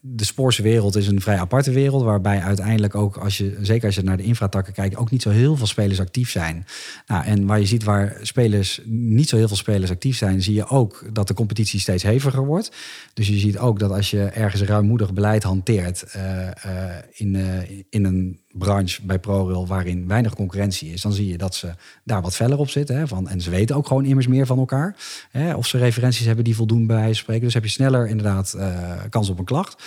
de 0.00 0.24
spoorse 0.24 0.62
wereld 0.62 0.96
is 0.96 1.06
een 1.06 1.20
vrij 1.20 1.38
aparte 1.38 1.70
wereld, 1.70 2.02
waarbij 2.02 2.40
uiteindelijk 2.40 2.94
ook, 2.94 3.16
als 3.16 3.38
je, 3.38 3.56
zeker 3.60 3.86
als 3.86 3.94
je 3.94 4.02
naar 4.02 4.16
de 4.16 4.22
infratakken 4.22 4.72
kijkt, 4.72 4.96
ook 4.96 5.10
niet 5.10 5.22
zo 5.22 5.30
heel 5.30 5.56
veel 5.56 5.66
spelers 5.66 6.00
actief 6.00 6.30
zijn. 6.30 6.66
Nou, 7.06 7.24
en 7.24 7.46
waar 7.46 7.60
je 7.60 7.66
ziet 7.66 7.84
waar 7.84 8.18
spelers, 8.22 8.80
niet 8.84 9.28
zo 9.28 9.36
heel 9.36 9.48
veel 9.48 9.56
spelers 9.56 9.90
actief 9.90 10.16
zijn, 10.16 10.42
zie 10.42 10.54
je 10.54 10.68
ook 10.68 11.04
dat 11.12 11.28
de 11.28 11.34
competitie 11.34 11.80
steeds 11.80 12.02
heviger 12.02 12.44
wordt. 12.44 12.72
Dus 13.14 13.28
je 13.28 13.38
ziet 13.38 13.58
ook 13.58 13.78
dat 13.78 13.90
als 13.90 14.10
je 14.10 14.24
ergens 14.24 14.62
ruimmoedig 14.62 15.12
beleid 15.12 15.42
hanteert 15.42 16.16
in, 17.12 17.36
in 17.90 18.04
een 18.04 18.40
branche 18.58 19.06
bij 19.06 19.18
ProRail 19.18 19.66
waarin 19.66 20.08
weinig 20.08 20.34
concurrentie 20.34 20.92
is, 20.92 21.02
dan 21.02 21.12
zie 21.12 21.28
je 21.28 21.38
dat 21.38 21.54
ze 21.54 21.74
daar 22.04 22.22
wat 22.22 22.34
feller 22.34 22.58
op 22.58 22.68
zitten. 22.68 22.96
Hè, 22.96 23.06
van, 23.06 23.28
en 23.28 23.40
ze 23.40 23.50
weten 23.50 23.76
ook 23.76 23.86
gewoon 23.86 24.04
immers 24.04 24.26
meer 24.26 24.46
van 24.46 24.58
elkaar. 24.58 24.96
Hè, 25.30 25.54
of 25.54 25.66
ze 25.66 25.78
referenties 25.78 26.26
hebben 26.26 26.35
die 26.44 26.56
voldoen 26.56 26.86
bij 26.86 27.12
spreken. 27.12 27.44
Dus 27.44 27.54
heb 27.54 27.62
je 27.62 27.70
sneller 27.70 28.08
inderdaad 28.08 28.54
uh, 28.56 28.92
kans 29.10 29.28
op 29.28 29.38
een 29.38 29.44
klacht. 29.44 29.82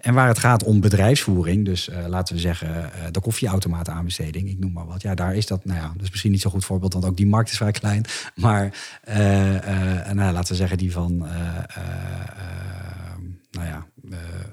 En 0.00 0.14
waar 0.14 0.28
het 0.28 0.38
gaat 0.38 0.64
om 0.64 0.80
bedrijfsvoering, 0.80 1.64
dus 1.64 1.88
uh, 1.88 2.06
laten 2.06 2.34
we 2.34 2.40
zeggen 2.40 2.68
uh, 2.68 2.84
de 3.10 3.20
koffieautomaat 3.20 3.88
aanbesteding, 3.88 4.48
ik 4.48 4.58
noem 4.58 4.72
maar 4.72 4.86
wat. 4.86 5.02
Ja, 5.02 5.14
daar 5.14 5.34
is 5.34 5.46
dat, 5.46 5.64
nou 5.64 5.78
ja, 5.78 5.92
is 6.02 6.10
misschien 6.10 6.30
niet 6.30 6.40
zo 6.40 6.50
goed 6.50 6.64
voorbeeld, 6.64 6.92
want 6.92 7.04
ook 7.04 7.16
die 7.16 7.26
markt 7.26 7.50
is 7.50 7.56
vrij 7.56 7.72
klein. 7.72 8.04
Maar 8.34 8.74
nou, 10.12 10.32
laten 10.32 10.48
we 10.48 10.54
zeggen 10.54 10.78
die 10.78 10.92
van, 10.92 11.16
nou 13.50 13.66
ja, 13.66 13.86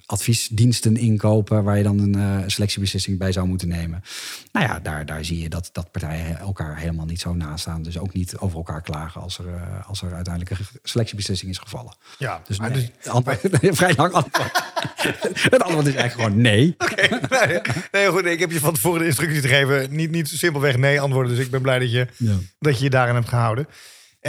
adviesdiensten 0.05 0.97
inkopen 0.97 1.63
waar 1.63 1.77
je 1.77 1.83
dan 1.83 1.99
een 1.99 2.17
uh, 2.17 2.43
selectiebeslissing 2.47 3.17
bij 3.17 3.31
zou 3.31 3.47
moeten 3.47 3.67
nemen. 3.67 4.03
Nou 4.51 4.65
ja, 4.65 4.79
daar, 4.79 5.05
daar 5.05 5.25
zie 5.25 5.39
je 5.39 5.49
dat, 5.49 5.69
dat 5.71 5.91
partijen 5.91 6.39
elkaar 6.39 6.77
helemaal 6.77 7.05
niet 7.05 7.21
zo 7.21 7.33
nastaan. 7.33 7.81
Dus 7.83 7.97
ook 7.97 8.13
niet 8.13 8.37
over 8.37 8.57
elkaar 8.57 8.81
klagen 8.81 9.21
als 9.21 9.37
er, 9.37 9.45
uh, 9.45 9.87
als 9.87 10.01
er 10.01 10.13
uiteindelijk 10.13 10.59
een 10.59 10.65
selectiebeslissing 10.83 11.51
is 11.51 11.57
gevallen. 11.57 11.95
Ja, 12.17 12.41
dus, 12.47 12.59
nee, 12.59 12.71
dus 12.71 12.89
antwoord, 13.07 13.39
vrij 13.61 13.93
lang 13.95 14.13
antwoord. 14.13 14.63
het 15.53 15.63
antwoord 15.63 15.87
is 15.87 15.95
eigenlijk 15.95 16.13
gewoon 16.13 16.41
nee. 16.41 16.75
Oké, 16.77 17.19
nee, 17.29 17.61
nee, 17.91 18.07
goed. 18.07 18.25
Ik 18.25 18.39
heb 18.39 18.51
je 18.51 18.59
van 18.59 18.73
tevoren 18.73 18.99
de 18.99 19.05
instructies 19.05 19.41
gegeven. 19.41 19.95
Niet, 19.95 20.11
niet 20.11 20.27
simpelweg 20.27 20.77
nee 20.77 21.01
antwoorden. 21.01 21.35
Dus 21.35 21.45
ik 21.45 21.51
ben 21.51 21.61
blij 21.61 21.79
dat 21.79 21.91
je 21.91 22.07
Ja. 22.17 22.35
dat 22.59 22.77
je 22.77 22.83
je 22.83 22.89
daarin 22.89 23.15
hebt 23.15 23.29
gehouden. 23.29 23.67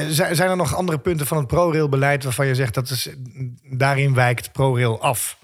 Zijn, 0.09 0.37
zijn 0.37 0.51
er 0.51 0.57
nog 0.57 0.75
andere 0.75 0.99
punten 0.99 1.27
van 1.27 1.39
het 1.39 1.47
ProRail-beleid 1.47 2.25
waarvan 2.25 2.47
je 2.47 2.55
zegt 2.55 2.75
dat 2.75 2.91
is, 2.91 3.09
daarin 3.63 4.15
wijkt 4.15 4.53
ProRail 4.53 5.01
af? 5.03 5.39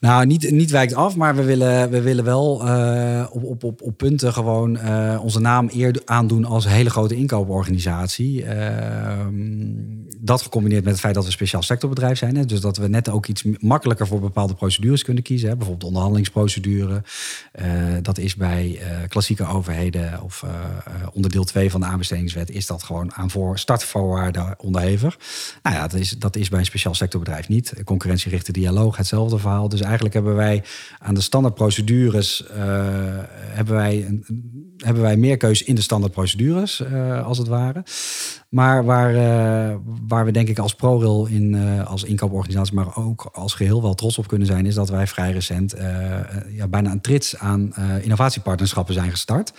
Nou, 0.00 0.26
niet, 0.26 0.50
niet 0.50 0.70
wijkt 0.70 0.94
af, 0.94 1.16
maar 1.16 1.36
we 1.36 1.44
willen, 1.44 1.90
we 1.90 2.00
willen 2.00 2.24
wel 2.24 2.66
eh, 2.66 3.26
op, 3.30 3.44
op, 3.44 3.64
op, 3.64 3.82
op 3.82 3.96
punten 3.96 4.32
gewoon 4.32 4.76
eh, 4.76 5.20
onze 5.22 5.40
naam 5.40 5.68
eer 5.72 6.02
aandoen 6.04 6.44
als 6.44 6.68
hele 6.68 6.90
grote 6.90 7.16
inkooporganisatie. 7.16 8.44
Ehm, 8.44 9.32
dat 10.18 10.42
gecombineerd 10.42 10.82
met 10.82 10.92
het 10.92 11.00
feit 11.00 11.14
dat 11.14 11.22
we 11.22 11.28
een 11.28 11.36
speciaal 11.36 11.62
sectorbedrijf 11.62 12.18
zijn. 12.18 12.36
Hè, 12.36 12.44
dus 12.44 12.60
dat 12.60 12.76
we 12.76 12.88
net 12.88 13.08
ook 13.08 13.26
iets 13.26 13.44
makkelijker 13.58 14.06
voor 14.06 14.20
bepaalde 14.20 14.54
procedures 14.54 15.02
kunnen 15.02 15.22
kiezen. 15.22 15.48
Hè, 15.48 15.56
bijvoorbeeld 15.56 15.80
de 15.80 15.86
onderhandelingsprocedure. 15.86 17.02
Eh, 17.52 17.66
dat 18.02 18.18
is 18.18 18.36
bij 18.36 18.80
klassieke 19.08 19.46
overheden 19.46 20.22
of 20.22 20.44
onderdeel 21.12 21.44
2 21.44 21.70
van 21.70 21.80
de 21.80 21.86
aanbestedingswet... 21.86 22.50
is 22.50 22.66
dat 22.66 22.82
gewoon 22.82 23.14
aan 23.14 23.30
voor 23.30 23.58
startvoorwaarden 23.58 24.54
onderhevig. 24.58 25.18
Nou 25.62 25.76
ja, 25.76 25.88
dat 25.88 26.00
is, 26.00 26.10
dat 26.10 26.36
is 26.36 26.48
bij 26.48 26.58
een 26.58 26.64
speciaal 26.64 26.94
sectorbedrijf 26.94 27.48
niet. 27.48 27.72
Concurrentiegerichte 27.84 28.52
dialoog, 28.52 28.96
hetzelfde 28.96 29.38
verhaal. 29.38 29.68
Dus 29.68 29.82
eigenlijk 29.88 30.14
hebben 30.14 30.34
wij 30.34 30.62
aan 30.98 31.14
de 31.14 31.20
standaardprocedures... 31.20 32.46
eh, 32.46 32.56
hebben, 33.38 33.74
wij 33.74 34.06
een, 34.06 34.24
hebben 34.76 35.02
wij 35.02 35.16
meer 35.16 35.36
keus 35.36 35.62
in 35.62 35.74
de 35.74 35.80
standaardprocedures, 35.80 36.80
eh 36.80 37.26
als 37.26 37.38
het 37.38 37.46
ware. 37.46 37.82
Maar 38.48 38.84
waar, 38.84 39.14
eh, 39.14 39.76
waar 40.08 40.24
we 40.24 40.30
denk 40.30 40.48
ik 40.48 40.58
als 40.58 40.74
ProRail 40.74 41.26
in, 41.26 41.54
als 41.84 42.04
inkooporganisatie, 42.04 42.74
maar 42.74 42.96
ook 42.96 43.28
als 43.32 43.54
geheel 43.54 43.82
wel 43.82 43.94
trots 43.94 44.18
op 44.18 44.28
kunnen 44.28 44.46
zijn, 44.46 44.66
is 44.66 44.74
dat 44.74 44.88
wij 44.88 45.06
vrij 45.06 45.32
recent 45.32 45.74
ja, 46.48 46.68
bijna 46.68 46.90
een 46.90 47.00
trits 47.00 47.36
aan 47.36 47.74
innovatiepartnerschappen 48.02 48.94
zijn 48.94 49.10
gestart. 49.10 49.52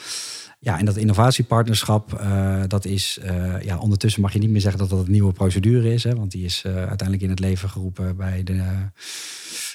Ja, 0.60 0.80
en 0.80 0.86
dat 0.86 0.98
innovatiepartnerschap, 0.98 2.22
dat 2.68 2.86
is, 2.86 3.20
ja, 3.62 3.78
ondertussen 3.78 4.22
mag 4.22 4.34
je 4.34 4.40
niet 4.40 4.50
meer 4.50 4.62
zeggen 4.62 4.80
dat 4.80 4.90
dat 4.90 5.06
een 5.06 5.12
nieuwe 5.12 5.34
procedure 5.34 5.94
is, 5.94 6.04
hè, 6.04 6.16
want 6.16 6.32
die 6.32 6.46
is 6.46 6.62
uiteindelijk 6.66 7.22
in 7.22 7.30
het 7.30 7.40
leven 7.40 7.70
geroepen 7.70 8.18
bij 8.18 8.44
de 8.44 8.62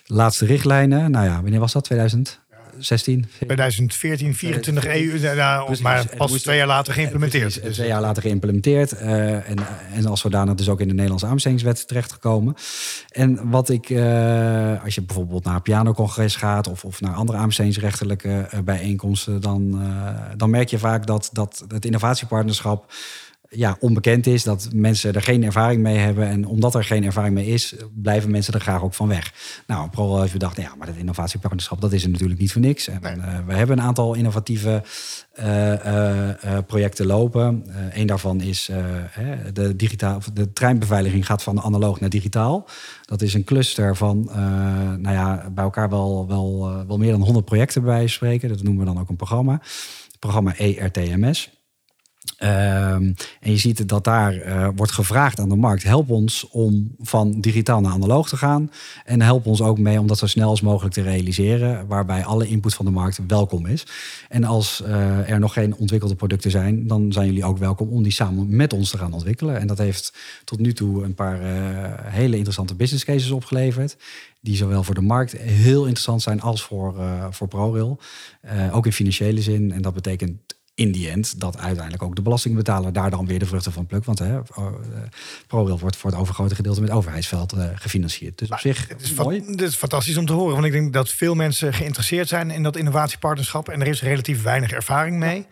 laatste 0.05 0.47
richtlijnen. 0.47 1.11
Nou 1.11 1.25
ja, 1.27 1.43
wanneer 1.43 1.61
was 1.61 1.73
dat? 1.73 1.85
2016? 1.85 3.27
2014, 3.39 4.35
24 4.35 4.87
EU, 4.87 5.19
nou, 5.37 5.65
Precies. 5.65 5.83
maar 5.85 5.99
Het 5.99 6.17
pas 6.17 6.31
moest- 6.31 6.43
twee 6.43 6.57
jaar 6.57 6.67
later 6.67 6.93
geïmplementeerd. 6.93 7.43
Precies, 7.45 7.63
Dus, 7.63 7.75
twee 7.75 7.89
jaar 7.89 8.01
later 8.01 8.23
geïmplementeerd. 8.23 8.93
eh, 8.93 9.33
en, 9.51 9.57
en 9.95 10.07
als 10.07 10.21
zodanig 10.21 10.55
dus 10.55 10.69
ook 10.69 10.81
in 10.81 10.87
de 10.87 10.93
Nederlandse 10.95 11.27
aanbestedingswet 11.27 11.89
terechtgekomen. 11.89 12.55
En 13.11 13.51
wat 13.51 13.69
ik, 13.69 13.91
eh, 13.91 14.85
als 14.85 14.95
je 14.95 15.03
bijvoorbeeld 15.03 15.45
naar 15.45 15.55
een 15.55 15.63
pianocongres 15.63 16.37
gaat... 16.37 16.69
of, 16.69 16.85
of 16.85 17.01
naar 17.01 17.15
andere 17.15 17.39
aanbestedingsrechtelijke 17.39 18.47
eh, 18.51 18.61
bijeenkomsten... 18.61 19.41
Dan, 19.41 19.83
dan 20.37 20.51
merk 20.51 20.69
je 20.69 20.79
vaak 20.79 21.07
dat, 21.07 21.31
dat 21.33 21.65
het 21.69 21.85
innovatiepartnerschap 21.85 22.93
ja, 23.49 23.77
onbekend 23.81 24.27
is. 24.27 24.43
Dat 24.43 24.69
mensen 24.75 25.15
er 25.15 25.23
geen 25.23 25.45
ervaring 25.45 25.83
mee 25.83 25.97
hebben. 25.97 26.29
En 26.29 26.47
omdat 26.47 26.75
er 26.75 26.85
geen 26.85 27.05
ervaring 27.05 27.35
mee 27.35 27.47
is, 27.47 27.75
blijven 27.95 28.31
mensen 28.31 28.55
er 28.55 28.61
graag 28.61 28.83
ook 28.83 28.95
van 28.95 29.09
weg. 29.09 29.33
Nou, 29.67 29.89
ProRail 29.91 30.21
heeft 30.21 30.33
bedacht, 30.33 30.57
nou 30.57 30.69
ja, 30.69 30.75
maar 30.77 30.87
dat 30.87 30.97
innovatiepartnerschap, 30.97 31.81
dat 31.81 31.93
is 31.93 32.05
er 32.05 32.11
natuurlijk 32.11 32.41
niet 32.41 32.53
voor 32.53 32.61
niks. 32.61 32.89
En 32.89 33.03
eh, 33.03 33.39
we 33.47 33.55
hebben 33.55 33.79
een 33.79 33.85
aantal 33.85 34.15
innovatieve 34.15 34.83
eh, 35.33 36.27
eh, 36.43 36.65
projecten 36.67 37.07
lopen. 37.07 37.65
Een 37.93 38.07
daarvan 38.07 38.41
is 38.41 38.71
de, 39.53 39.77
digitaal, 39.77 40.21
de 40.33 40.53
treinbeveiliging 40.53 41.27
gaat 41.27 41.43
van 41.43 41.61
analoog 41.61 42.01
naar 42.01 42.11
digitaal. 42.11 42.69
Dat 43.03 43.23
is 43.23 43.35
een 43.35 43.45
cluster 43.45 43.97
van, 43.97 44.31
nou 44.99 45.11
ja, 45.11 45.51
bij 45.51 45.65
elkaar 45.65 45.89
wel, 45.89 46.27
wel, 46.27 46.73
wel 46.87 46.99
meer 46.99 47.11
dan 47.11 47.23
100 47.23 47.45
projecten 47.45 47.83
bij 47.83 48.07
spreken. 48.07 48.49
Dat 48.49 48.63
noemen 48.63 48.85
we 48.87 48.93
dan 48.93 49.01
ook 49.01 49.09
een 49.09 49.17
programma. 49.17 49.53
Het 49.53 50.19
programma 50.19 50.57
ERTMS. 50.57 51.54
Ehm, 52.37 53.13
en 53.41 53.51
je 53.51 53.57
ziet 53.57 53.89
dat 53.89 54.05
daar 54.05 54.35
eh, 54.35 54.69
wordt 54.77 54.93
gevraagd 54.93 55.41
aan 55.41 55.49
de 55.49 55.57
markt: 55.57 55.83
help 55.83 56.11
ons 56.11 56.49
om 56.51 56.95
van 57.01 57.41
digitaal 57.41 57.81
naar 57.81 57.93
analoog 57.93 58.29
te 58.29 58.37
gaan. 58.37 58.71
En 59.05 59.23
help 59.23 59.47
ons 59.47 59.61
ook 59.61 59.79
mee 59.79 60.01
om 60.01 60.07
dat 60.07 60.19
zo 60.19 60.27
snel 60.27 60.49
als 60.49 60.61
mogelijk 60.61 60.95
te 60.95 61.03
realiseren. 61.03 61.87
Waarbij 61.87 62.25
alle 62.25 62.47
input 62.47 62.75
van 62.75 62.85
de 62.85 62.91
markt 62.91 63.21
welkom 63.27 63.67
is. 63.67 63.87
En 64.29 64.45
als 64.45 64.83
eh, 64.83 65.31
er 65.31 65.39
nog 65.39 65.53
geen 65.53 65.77
ontwikkelde 65.77 66.15
producten 66.15 66.51
zijn, 66.51 66.87
dan 66.87 67.13
zijn 67.13 67.27
jullie 67.27 67.45
ook 67.45 67.59
welkom 67.59 67.89
om 67.89 68.03
die 68.03 68.13
samen 68.13 68.57
met 68.57 68.73
ons 68.73 68.91
te 68.91 68.99
gaan 68.99 69.13
ontwikkelen. 69.13 69.61
En 69.61 69.67
dat 69.67 69.79
heeft 69.79 70.13
tot 70.45 70.59
nu 70.59 70.73
toe 70.73 71.05
een 71.05 71.15
paar 71.15 71.41
eh, 71.41 72.13
hele 72.13 72.37
interessante 72.37 72.75
business 72.75 73.05
cases 73.05 73.31
opgeleverd. 73.31 73.97
Die 74.41 74.57
zowel 74.57 74.83
voor 74.83 74.95
de 74.95 75.01
markt 75.01 75.33
heel 75.33 75.83
interessant 75.83 76.23
zijn 76.23 76.41
als 76.41 76.63
voor, 76.63 76.95
voor 77.31 77.49
ProRail. 77.49 77.99
Ook 78.73 78.87
in 78.87 78.93
financiële 78.93 79.43
zin. 79.43 79.73
En 79.73 79.83
dat 79.83 79.95
betekent 79.95 80.54
in 80.75 80.93
die 80.93 81.11
end 81.11 81.41
dat 81.41 81.59
uiteindelijk 81.59 82.03
ook 82.03 82.17
de 82.17 82.23
belastingbetaler 82.23 82.93
daar 82.93 83.11
dan 83.11 83.27
weer 83.27 83.39
de 83.39 83.47
vruchten 83.47 83.73
van 83.73 83.87
plukt. 83.87 84.07
Want 84.07 84.19
hè, 84.19 84.39
eh, 84.39 84.67
ProRail 85.47 85.79
wordt 85.79 85.97
voor 85.97 86.11
het 86.11 86.21
overgrote 86.21 86.55
gedeelte 86.55 86.81
met 86.81 86.91
overheidsveld 86.91 87.53
eh, 87.53 87.69
gefinancierd. 87.75 88.39
Dus 88.39 88.51
op 88.51 88.59
zich 88.59 88.89
Het 88.89 89.03
is, 89.03 89.15
mooi. 89.15 89.43
dit 89.47 89.69
is 89.69 89.75
fantastisch 89.75 90.17
om 90.17 90.27
te 90.27 90.33
horen. 90.33 90.53
Want 90.53 90.67
ik 90.67 90.73
denk 90.73 90.93
dat 90.93 91.09
veel 91.09 91.35
mensen 91.35 91.75
geïnteresseerd 91.75 92.29
zijn 92.29 92.51
in 92.51 92.63
dat 92.63 92.77
innovatiepartnerschap. 92.77 93.69
En 93.69 93.81
er 93.81 93.87
is 93.87 94.03
relatief 94.03 94.43
weinig 94.43 94.71
ervaring 94.73 95.19
mee. 95.19 95.47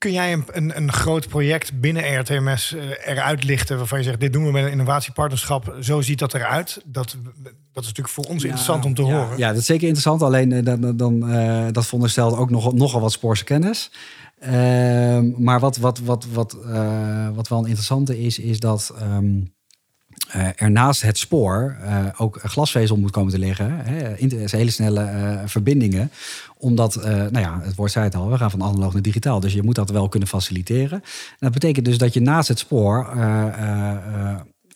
Kun 0.00 0.12
jij 0.12 0.32
een, 0.32 0.44
een, 0.52 0.76
een 0.76 0.92
groot 0.92 1.28
project 1.28 1.80
binnen 1.80 2.04
ERTMS 2.04 2.74
eh, 2.74 2.82
eruit 3.04 3.44
lichten 3.44 3.76
waarvan 3.76 3.98
je 3.98 4.04
zegt: 4.04 4.20
dit 4.20 4.32
doen 4.32 4.44
we 4.44 4.52
met 4.52 4.64
een 4.64 4.70
innovatiepartnerschap. 4.70 5.76
Zo 5.80 6.00
ziet 6.00 6.18
dat 6.18 6.34
eruit. 6.34 6.82
Dat, 6.84 7.16
dat 7.72 7.82
is 7.82 7.88
natuurlijk 7.88 8.08
voor 8.08 8.24
ons 8.24 8.42
interessant 8.44 8.84
om 8.84 8.94
te 8.94 9.04
ja, 9.04 9.08
horen. 9.08 9.38
Ja, 9.38 9.48
dat 9.48 9.60
is 9.60 9.66
zeker 9.66 9.82
interessant. 9.82 10.22
Alleen 10.22 10.52
eh, 10.52 10.64
dan, 10.64 10.96
dan, 10.96 11.30
eh, 11.30 11.66
dat 11.72 11.84
veronderstelt 11.84 12.36
ook 12.36 12.50
nog, 12.50 12.72
nogal 12.72 13.00
wat 13.00 13.12
spoorse 13.12 13.44
kennis. 13.44 13.90
Ehm, 14.38 15.42
maar 15.42 15.60
wat, 15.60 15.76
wat, 15.76 15.98
wat, 15.98 16.26
wat, 16.32 16.56
eh, 16.66 17.28
wat 17.34 17.48
wel 17.48 17.58
een 17.58 17.64
interessante 17.64 18.20
is, 18.20 18.38
is 18.38 18.60
dat 18.60 18.94
ehm, 18.98 19.40
eh, 20.32 20.46
er 20.56 20.70
naast 20.70 21.02
het 21.02 21.18
spoor 21.18 21.76
eh, 21.82 22.06
ook 22.16 22.38
glasvezel 22.42 22.96
moet 22.96 23.10
komen 23.10 23.32
te 23.32 23.38
liggen. 23.38 23.76
Hè, 23.84 24.16
inter- 24.16 24.50
hele 24.50 24.70
snelle 24.70 25.02
eh, 25.02 25.38
verbindingen. 25.44 26.10
Omdat, 26.56 26.94
eh, 26.96 27.10
nou 27.12 27.38
ja, 27.38 27.60
het 27.62 27.74
woord 27.74 27.90
zei 27.90 28.04
het 28.04 28.14
al, 28.14 28.30
we 28.30 28.36
gaan 28.36 28.50
van 28.50 28.62
analoog 28.62 28.92
naar 28.92 29.02
digitaal. 29.02 29.40
Dus 29.40 29.52
je 29.52 29.62
moet 29.62 29.74
dat 29.74 29.90
wel 29.90 30.08
kunnen 30.08 30.28
faciliteren. 30.28 30.98
En 31.02 31.36
dat 31.38 31.52
betekent 31.52 31.84
dus 31.84 31.98
dat 31.98 32.14
je 32.14 32.20
naast 32.20 32.48
het 32.48 32.58
spoor... 32.58 33.08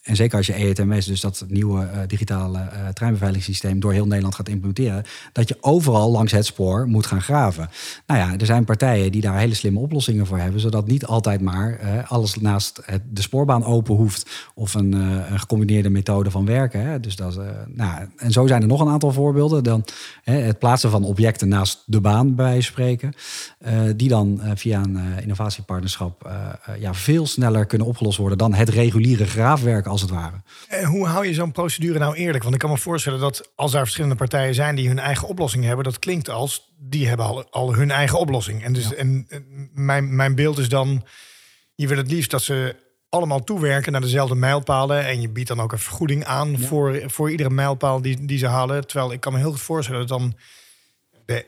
en 0.05 0.17
zeker 0.17 0.37
als 0.37 0.47
je 0.47 0.55
EETMS, 0.55 1.07
dus 1.07 1.21
dat 1.21 1.45
nieuwe 1.49 1.85
eh, 1.85 1.99
digitale 2.07 2.59
eh, 2.59 2.89
treinbeveiligingssysteem, 2.89 3.81
door 3.81 3.93
heel 3.93 4.07
Nederland 4.07 4.35
gaat 4.35 4.49
implementeren, 4.49 5.05
dat 5.33 5.49
je 5.49 5.57
overal 5.61 6.11
langs 6.11 6.33
het 6.33 6.47
spoor 6.47 6.87
moet 6.87 7.07
gaan 7.07 7.23
graven. 7.23 7.71
Nou 8.07 8.21
ja, 8.21 8.39
er 8.39 8.47
zijn 8.47 8.65
partijen 8.65 9.13
die 9.13 9.21
daar 9.21 9.39
hele 9.39 9.55
slimme 9.55 9.79
oplossingen 9.79 10.27
voor 10.27 10.39
hebben, 10.39 10.61
zodat 10.61 10.87
niet 10.87 11.07
altijd 11.07 11.41
maar 11.41 11.79
eh, 11.79 12.11
alles 12.11 12.35
naast 12.35 12.81
het, 12.85 13.03
de 13.11 13.23
spoorbaan 13.23 13.65
open 13.65 13.95
hoeft 13.95 14.51
of 14.55 14.75
een, 14.75 14.93
een 14.93 15.39
gecombineerde 15.39 15.91
methode 15.91 16.31
van 16.31 16.45
werken. 16.45 16.87
Hè. 16.87 17.01
Dus 17.01 17.17
dat, 17.17 17.41
nou, 17.67 18.09
en 18.17 18.31
zo 18.33 18.47
zijn 18.47 18.63
er 18.63 18.69
nog 18.69 18.81
een 18.81 18.89
aantal 18.89 19.13
voorbeelden. 19.13 19.65
Dan 19.65 19.85
het 20.23 20.59
plaatsen 20.59 20.91
van 20.91 21.05
objecten 21.05 21.49
naast 21.49 21.83
de 21.87 22.01
baan, 22.01 22.35
bij 22.35 22.61
spreken, 22.61 23.15
die 23.97 24.09
dan 24.09 24.41
via 24.55 24.83
een 24.83 24.99
innovatiepartnerschap 25.23 26.31
ja, 26.79 26.95
veel 26.95 27.27
sneller 27.27 27.67
kunnen 27.67 27.87
opgelost 27.87 28.19
worden 28.19 28.39
dan 28.39 28.55
het 28.55 28.69
reguliere 28.69 29.27
graafwerk 29.27 29.87
als 29.95 30.03
het 30.03 30.11
ware. 30.11 30.43
En 30.69 30.85
hoe 30.85 31.07
hou 31.07 31.27
je 31.27 31.35
zo'n 31.35 31.53
procedure 31.53 31.99
nou 31.99 32.15
eerlijk? 32.15 32.43
Want 32.43 32.55
ik 32.55 32.61
kan 32.61 32.71
me 32.71 32.79
voorstellen 32.79 33.21
dat 33.21 33.53
als 33.55 33.75
er 33.75 33.81
verschillende 33.81 34.17
partijen 34.17 34.55
zijn 34.55 34.75
die 34.75 34.89
hun 34.89 34.99
eigen 34.99 35.29
oplossing 35.29 35.65
hebben, 35.65 35.85
dat 35.85 35.99
klinkt 35.99 36.29
als 36.31 36.73
die 36.79 37.09
hebben 37.09 37.27
al, 37.27 37.51
al 37.51 37.75
hun 37.75 37.91
eigen 37.91 38.19
oplossing. 38.19 38.65
En, 38.65 38.73
dus, 38.73 38.95
en 38.95 39.27
en 39.29 39.71
mijn, 39.75 40.17
mijn 40.17 40.35
beeld 40.35 40.59
is 40.59 40.69
dan, 40.69 41.05
je 41.75 41.89
wil 41.89 41.97
het 41.97 42.11
liefst 42.11 42.31
dat 42.31 42.43
ze 42.43 42.77
allemaal 43.09 43.45
toewerken 43.45 43.93
naar 43.93 44.01
dezelfde 44.01 44.35
mijlpalen. 44.35 45.07
En 45.07 45.21
je 45.21 45.29
biedt 45.29 45.49
dan 45.49 45.61
ook 45.61 45.73
een 45.73 45.79
vergoeding 45.79 46.25
aan 46.25 46.59
voor, 46.59 47.03
voor 47.07 47.31
iedere 47.31 47.51
mijlpaal 47.51 48.03
die, 48.03 48.25
die 48.25 48.39
ze 48.39 48.47
halen. 48.47 48.87
Terwijl 48.87 49.13
ik 49.13 49.21
kan 49.21 49.33
me 49.33 49.39
heel 49.39 49.51
goed 49.51 49.61
voorstellen 49.61 50.07
dat 50.07 50.19
dan 50.19 50.35
de, 51.25 51.47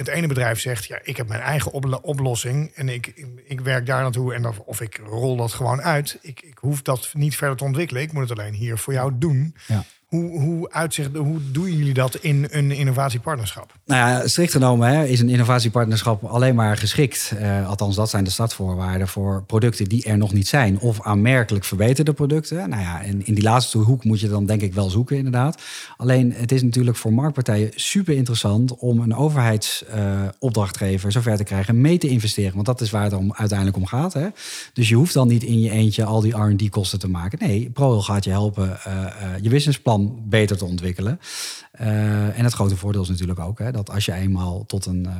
het 0.00 0.08
ene 0.08 0.26
bedrijf 0.26 0.60
zegt, 0.60 0.84
ja, 0.84 0.98
ik 1.02 1.16
heb 1.16 1.28
mijn 1.28 1.40
eigen 1.40 1.72
oplo- 1.72 1.98
oplossing 2.02 2.72
en 2.74 2.88
ik, 2.88 3.26
ik 3.44 3.60
werk 3.60 3.86
daar 3.86 4.02
naartoe 4.02 4.34
en 4.34 4.46
of, 4.46 4.58
of 4.58 4.80
ik 4.80 5.00
rol 5.04 5.36
dat 5.36 5.52
gewoon 5.52 5.82
uit. 5.82 6.18
Ik, 6.22 6.40
ik 6.42 6.58
hoef 6.58 6.82
dat 6.82 7.10
niet 7.12 7.36
verder 7.36 7.56
te 7.56 7.64
ontwikkelen. 7.64 8.02
Ik 8.02 8.12
moet 8.12 8.28
het 8.28 8.38
alleen 8.38 8.54
hier 8.54 8.78
voor 8.78 8.92
jou 8.92 9.12
doen. 9.14 9.54
Ja. 9.66 9.84
Hoe, 10.10 10.40
hoe, 10.40 10.70
uitzicht, 10.70 11.16
hoe 11.16 11.38
doen 11.52 11.72
jullie 11.72 11.94
dat 11.94 12.16
in 12.16 12.46
een 12.50 12.70
innovatiepartnerschap? 12.70 13.72
Nou 13.84 14.10
ja, 14.10 14.28
strikt 14.28 14.52
genomen 14.52 14.88
hè, 14.88 15.04
is 15.04 15.20
een 15.20 15.28
innovatiepartnerschap 15.28 16.24
alleen 16.24 16.54
maar 16.54 16.76
geschikt. 16.76 17.32
eh, 17.38 17.68
althans, 17.68 17.96
dat 17.96 18.10
zijn 18.10 18.24
de 18.24 18.30
startvoorwaarden 18.30 19.08
voor 19.08 19.42
producten 19.46 19.84
die 19.84 20.04
er 20.04 20.18
nog 20.18 20.32
niet 20.32 20.48
zijn. 20.48 20.78
Of 20.78 21.02
aanmerkelijk 21.02 21.64
verbeterde 21.64 22.12
producten. 22.12 22.68
Nou 22.68 22.82
ja, 22.82 23.02
en 23.02 23.26
in 23.26 23.34
die 23.34 23.42
laatste 23.42 23.78
hoek 23.78 24.04
moet 24.04 24.20
je 24.20 24.28
dan 24.28 24.46
denk 24.46 24.60
ik 24.62 24.74
wel 24.74 24.90
zoeken, 24.90 25.16
inderdaad. 25.16 25.62
Alleen, 25.96 26.32
het 26.32 26.52
is 26.52 26.62
natuurlijk 26.62 26.96
voor 26.96 27.12
marktpartijen 27.12 27.70
super 27.74 28.14
interessant 28.14 28.76
om 28.76 29.00
een 29.00 29.14
overheidsopdrachtgever 29.14 31.12
zover 31.12 31.36
te 31.36 31.44
krijgen 31.44 31.80
mee 31.80 31.98
te 31.98 32.08
investeren. 32.08 32.54
Want 32.54 32.66
dat 32.66 32.80
is 32.80 32.90
waar 32.90 33.04
het 33.04 33.12
om, 33.12 33.32
uiteindelijk 33.34 33.78
om 33.78 33.86
gaat. 33.86 34.12
Hè. 34.12 34.28
Dus 34.72 34.88
je 34.88 34.94
hoeft 34.94 35.14
dan 35.14 35.28
niet 35.28 35.42
in 35.42 35.60
je 35.60 35.70
eentje 35.70 36.04
al 36.04 36.20
die 36.20 36.36
R&D-kosten 36.36 36.98
te 36.98 37.08
maken. 37.08 37.38
Nee, 37.48 37.70
ProRail 37.70 38.02
gaat 38.02 38.24
je 38.24 38.30
helpen 38.30 38.84
eh, 38.84 39.04
je 39.40 39.48
businessplan 39.48 39.98
beter 40.08 40.56
te 40.56 40.64
ontwikkelen. 40.64 41.20
Uh, 41.80 42.38
en 42.38 42.44
het 42.44 42.52
grote 42.52 42.76
voordeel 42.76 43.02
is 43.02 43.08
natuurlijk 43.08 43.38
ook 43.38 43.58
hè, 43.58 43.72
dat 43.72 43.90
als 43.90 44.04
je 44.04 44.12
eenmaal 44.12 44.66
tot 44.66 44.86
een, 44.86 45.06
uh, 45.06 45.12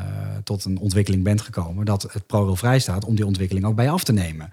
tot 0.45 0.65
een 0.65 0.79
ontwikkeling 0.79 1.25
bent 1.25 1.41
gekomen, 1.41 1.85
dat 1.85 2.03
het 2.13 2.27
ProRail 2.27 2.57
vrij 2.57 2.79
staat 2.79 3.05
om 3.05 3.15
die 3.15 3.27
ontwikkeling 3.27 3.67
ook 3.67 3.75
bij 3.75 3.91
af 3.91 4.05
te 4.05 4.13
nemen. 4.13 4.51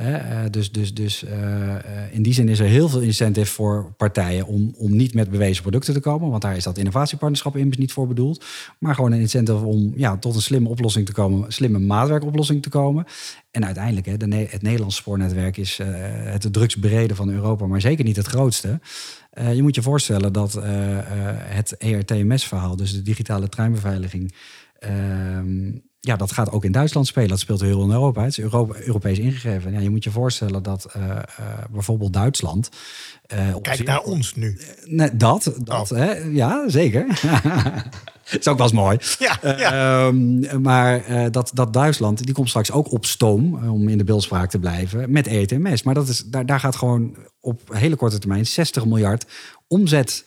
Uh, 0.00 0.16
dus 0.50 0.72
dus, 0.72 0.94
dus 0.94 1.24
in 2.10 2.22
die 2.22 2.32
zin 2.32 2.48
is 2.48 2.58
er 2.58 2.66
heel 2.66 2.88
veel 2.88 3.00
incentive 3.00 3.52
voor 3.52 3.92
partijen 3.96 4.46
om, 4.46 4.74
om 4.76 4.96
niet 4.96 5.14
met 5.14 5.30
bewezen 5.30 5.62
producten 5.62 5.94
te 5.94 6.00
komen. 6.00 6.30
Want 6.30 6.42
daar 6.42 6.56
is 6.56 6.64
dat 6.64 6.78
innovatiepartnerschap 6.78 7.56
immers 7.56 7.78
niet 7.78 7.92
voor 7.92 8.06
bedoeld. 8.06 8.44
Maar 8.78 8.94
gewoon 8.94 9.12
een 9.12 9.20
incentive 9.20 9.64
om 9.64 9.92
ja, 9.96 10.16
tot 10.16 10.34
een 10.34 10.42
slimme 10.42 10.68
oplossing 10.68 11.06
te 11.06 11.12
komen, 11.12 11.52
slimme 11.52 11.78
maatwerkoplossing 11.78 12.62
te 12.62 12.68
komen. 12.68 13.04
En 13.50 13.64
uiteindelijk, 13.64 14.06
hè, 14.06 14.12
het 14.12 14.62
Nederlandse 14.62 14.98
spoornetwerk 14.98 15.56
is 15.56 15.78
het 16.24 16.52
drugsbereden 16.52 17.16
van 17.16 17.30
Europa, 17.30 17.66
maar 17.66 17.80
zeker 17.80 18.04
niet 18.04 18.16
het 18.16 18.26
grootste. 18.26 18.80
Uh, 19.38 19.54
je 19.54 19.62
moet 19.62 19.74
je 19.74 19.82
voorstellen 19.82 20.32
dat 20.32 20.56
uh, 20.56 20.64
uh, 20.64 21.02
het 21.36 21.76
ERTMS-verhaal, 21.76 22.76
dus 22.76 22.92
de 22.92 23.02
digitale 23.02 23.48
treinbeveiliging, 23.48 24.34
ehm, 24.78 25.72
ja, 26.04 26.16
dat 26.16 26.32
gaat 26.32 26.50
ook 26.50 26.64
in 26.64 26.72
Duitsland 26.72 27.06
spelen. 27.06 27.28
Dat 27.28 27.38
speelt 27.38 27.60
heel 27.60 27.82
in 27.82 27.90
Europa. 27.90 28.20
Het 28.20 28.30
is 28.30 28.38
Europa, 28.38 28.74
Europees 28.78 29.18
ingegeven. 29.18 29.72
Ja, 29.72 29.80
je 29.80 29.90
moet 29.90 30.04
je 30.04 30.10
voorstellen 30.10 30.62
dat 30.62 30.96
bijvoorbeeld 31.70 32.12
Duitsland. 32.12 32.68
Kijk 33.62 33.84
naar 33.84 34.02
ons 34.02 34.34
nu. 34.34 34.58
Nee, 34.84 35.16
dat, 35.16 35.54
dat 35.58 35.92
oh. 35.92 35.98
hè? 35.98 36.12
ja, 36.12 36.68
zeker. 36.68 37.06
is 38.24 38.48
ook 38.48 38.56
wel 38.56 38.66
eens 38.66 38.72
mooi. 38.72 38.98
Ja, 39.18 39.38
ja. 39.56 40.08
Uh, 40.10 40.52
maar 40.52 41.10
uh, 41.10 41.26
dat, 41.30 41.50
dat 41.54 41.72
Duitsland, 41.72 42.24
die 42.24 42.34
komt 42.34 42.48
straks 42.48 42.72
ook 42.72 42.92
op 42.92 43.06
stoom, 43.06 43.58
uh, 43.62 43.72
om 43.72 43.88
in 43.88 43.98
de 43.98 44.04
beeldspraak 44.04 44.50
te 44.50 44.58
blijven, 44.58 45.12
met 45.12 45.26
ETMS. 45.26 45.82
Maar 45.82 45.94
dat 45.94 46.08
is, 46.08 46.24
daar, 46.26 46.46
daar 46.46 46.60
gaat 46.60 46.76
gewoon 46.76 47.16
op 47.40 47.60
hele 47.72 47.96
korte 47.96 48.18
termijn 48.18 48.46
60 48.46 48.84
miljard 48.84 49.26
omzet 49.68 50.24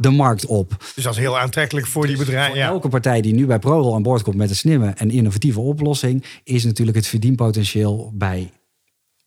de 0.00 0.10
markt 0.10 0.46
op. 0.46 0.76
Dus 0.94 1.04
dat 1.04 1.12
is 1.12 1.18
heel 1.18 1.38
aantrekkelijk 1.38 1.86
voor 1.86 2.06
die 2.06 2.16
bedrijven. 2.16 2.58
Ja. 2.58 2.66
Elke 2.66 2.88
partij 2.88 3.20
die 3.20 3.34
nu 3.34 3.46
bij 3.46 3.58
ProRail 3.58 3.94
aan 3.94 4.02
boord 4.02 4.22
komt 4.22 4.36
met 4.36 4.50
een 4.50 4.56
slimme 4.56 4.92
en 4.96 5.10
innovatieve 5.10 5.60
oplossing, 5.60 6.24
is 6.44 6.64
natuurlijk 6.64 6.96
het 6.96 7.06
verdienpotentieel 7.06 8.12
bij 8.14 8.50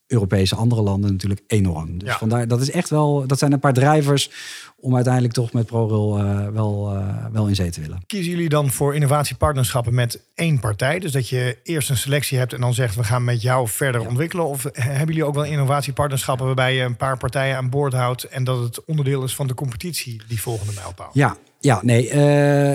Europese 0.06 0.54
andere 0.54 0.82
landen 0.82 1.12
natuurlijk 1.12 1.42
enorm. 1.46 1.98
Dus 1.98 2.08
ja. 2.08 2.18
vandaar, 2.18 2.48
dat 2.48 2.60
is 2.60 2.70
echt 2.70 2.90
wel, 2.90 3.26
dat 3.26 3.38
zijn 3.38 3.52
een 3.52 3.60
paar 3.60 3.72
drijvers 3.72 4.30
om 4.76 4.94
uiteindelijk 4.94 5.34
toch 5.34 5.52
met 5.52 5.66
ProRail 5.66 6.18
uh, 6.18 6.48
wel, 6.48 6.96
uh, 6.96 7.26
wel 7.32 7.46
in 7.46 7.54
zee 7.54 7.70
te 7.70 7.80
willen. 7.80 8.02
Kiezen 8.06 8.30
jullie 8.30 8.48
dan 8.48 8.70
voor 8.70 8.94
innovatiepartnerschappen 8.94 9.94
met 9.94 10.20
één 10.34 10.60
partij? 10.60 10.98
Dus 10.98 11.12
dat 11.12 11.28
je 11.28 11.58
eerst 11.62 11.90
een 11.90 11.96
selectie 11.96 12.38
hebt 12.38 12.52
en 12.52 12.60
dan 12.60 12.74
zegt 12.74 12.94
we 12.94 13.04
gaan 13.04 13.24
met 13.24 13.42
jou 13.42 13.68
verder 13.68 14.00
ja. 14.00 14.06
ontwikkelen? 14.06 14.46
Of 14.46 14.62
hebben 14.72 15.06
jullie 15.06 15.24
ook 15.24 15.34
wel 15.34 15.44
innovatiepartnerschappen 15.44 16.46
waarbij 16.46 16.74
je 16.74 16.82
een 16.82 16.96
paar 16.96 17.16
partijen 17.16 17.56
aan 17.56 17.70
boord 17.70 17.92
houdt 17.92 18.24
en 18.24 18.44
dat 18.44 18.58
het 18.58 18.84
onderdeel 18.84 19.24
is 19.24 19.34
van 19.34 19.46
de 19.46 19.54
competitie 19.54 20.22
die 20.28 20.40
volgende 20.40 20.72
mijlpaal? 20.74 21.10
Ja, 21.12 21.36
ja, 21.64 21.80
nee, 21.82 22.12
uh, 22.12 22.70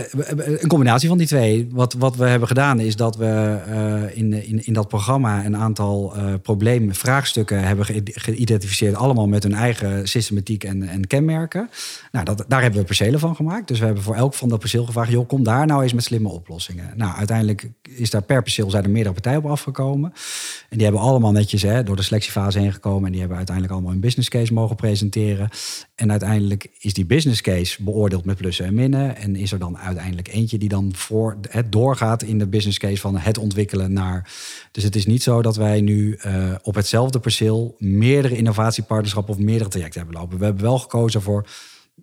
een 0.62 0.68
combinatie 0.68 1.10
van 1.10 1.18
die 1.18 1.28
twee. 1.28 1.68
Wat, 1.72 1.94
wat 1.94 2.16
we 2.16 2.26
hebben 2.26 2.48
gedaan 2.48 2.80
is 2.80 2.96
dat 2.96 3.16
we 3.16 3.60
uh, 3.70 4.18
in, 4.18 4.34
in, 4.48 4.66
in 4.66 4.74
dat 4.74 4.88
programma 4.88 5.46
een 5.46 5.58
aantal 5.58 6.14
uh, 6.18 6.34
problemen, 6.42 6.96
vraagstukken 6.96 7.64
hebben 7.64 7.86
geïdentificeerd, 8.04 8.96
allemaal 8.96 9.28
met 9.28 9.44
hun 9.44 9.54
eigen 9.54 10.08
systematiek 10.08 10.64
en, 10.64 10.84
en 10.84 11.08
kenmerken. 11.08 11.70
Nou, 12.12 12.26
dat, 12.26 12.46
daar 12.48 12.62
hebben 12.62 12.80
we 12.80 12.86
percelen 12.86 13.20
van 13.20 13.36
gemaakt. 13.36 13.68
Dus 13.68 13.80
we 13.80 13.86
hebben 13.86 14.04
voor 14.04 14.16
elk 14.16 14.34
van 14.34 14.50
dat 14.50 14.60
perceel 14.60 14.86
gevraagd, 14.86 15.12
joh, 15.12 15.28
kom 15.28 15.44
daar 15.44 15.66
nou 15.66 15.84
eens 15.84 15.94
met 15.94 16.04
slimme 16.04 16.30
oplossingen. 16.30 16.94
Nou, 16.96 17.18
uiteindelijk 17.18 17.70
is 17.96 18.10
daar 18.10 18.24
per 18.24 18.42
perceel 18.42 18.70
zijn 18.70 18.84
er 18.84 18.90
meerdere 18.90 19.14
partijen 19.14 19.40
op 19.44 19.50
afgekomen. 19.50 20.14
En 20.70 20.78
die 20.78 20.84
hebben 20.84 21.02
allemaal 21.02 21.32
netjes 21.32 21.62
hè, 21.62 21.84
door 21.84 21.96
de 21.96 22.02
selectiefase 22.02 22.60
heen 22.60 22.74
gekomen. 22.74 23.06
En 23.06 23.12
die 23.12 23.20
hebben 23.20 23.38
uiteindelijk 23.38 23.76
allemaal 23.76 23.94
een 23.94 24.00
business 24.00 24.30
case 24.30 24.54
mogen 24.54 24.76
presenteren. 24.76 25.50
En 25.96 26.12
uiteindelijk 26.12 26.68
is 26.80 26.94
die 26.94 27.06
business 27.06 27.42
case 27.42 27.84
beoordeeld 27.84 28.26
met 28.26 28.38
plussen 28.38 28.66
en 28.66 28.74
En 28.80 29.36
is 29.36 29.52
er 29.52 29.60
dan 29.60 29.78
uiteindelijk 29.78 30.28
eentje 30.28 30.58
die 30.58 30.70
dan 30.70 30.96
voor 30.96 31.38
het 31.50 31.72
doorgaat 31.72 32.24
in 32.24 32.40
de 32.40 32.48
business 32.48 32.78
case 32.78 33.02
van 33.02 33.18
het 33.18 33.38
ontwikkelen 33.38 33.94
naar. 33.94 34.32
Dus 34.72 34.84
het 34.84 34.96
is 34.96 35.06
niet 35.06 35.24
zo 35.24 35.42
dat 35.42 35.56
wij 35.56 35.82
nu 35.82 36.20
uh, 36.26 36.56
op 36.62 36.76
hetzelfde 36.76 37.20
perceel 37.20 37.76
meerdere 37.78 38.38
innovatiepartnerschappen 38.38 39.34
of 39.34 39.40
meerdere 39.40 39.70
trajecten 39.70 40.02
hebben 40.02 40.20
lopen. 40.20 40.38
We 40.38 40.46
hebben 40.46 40.64
wel 40.64 40.80
gekozen 40.80 41.22
voor 41.22 41.48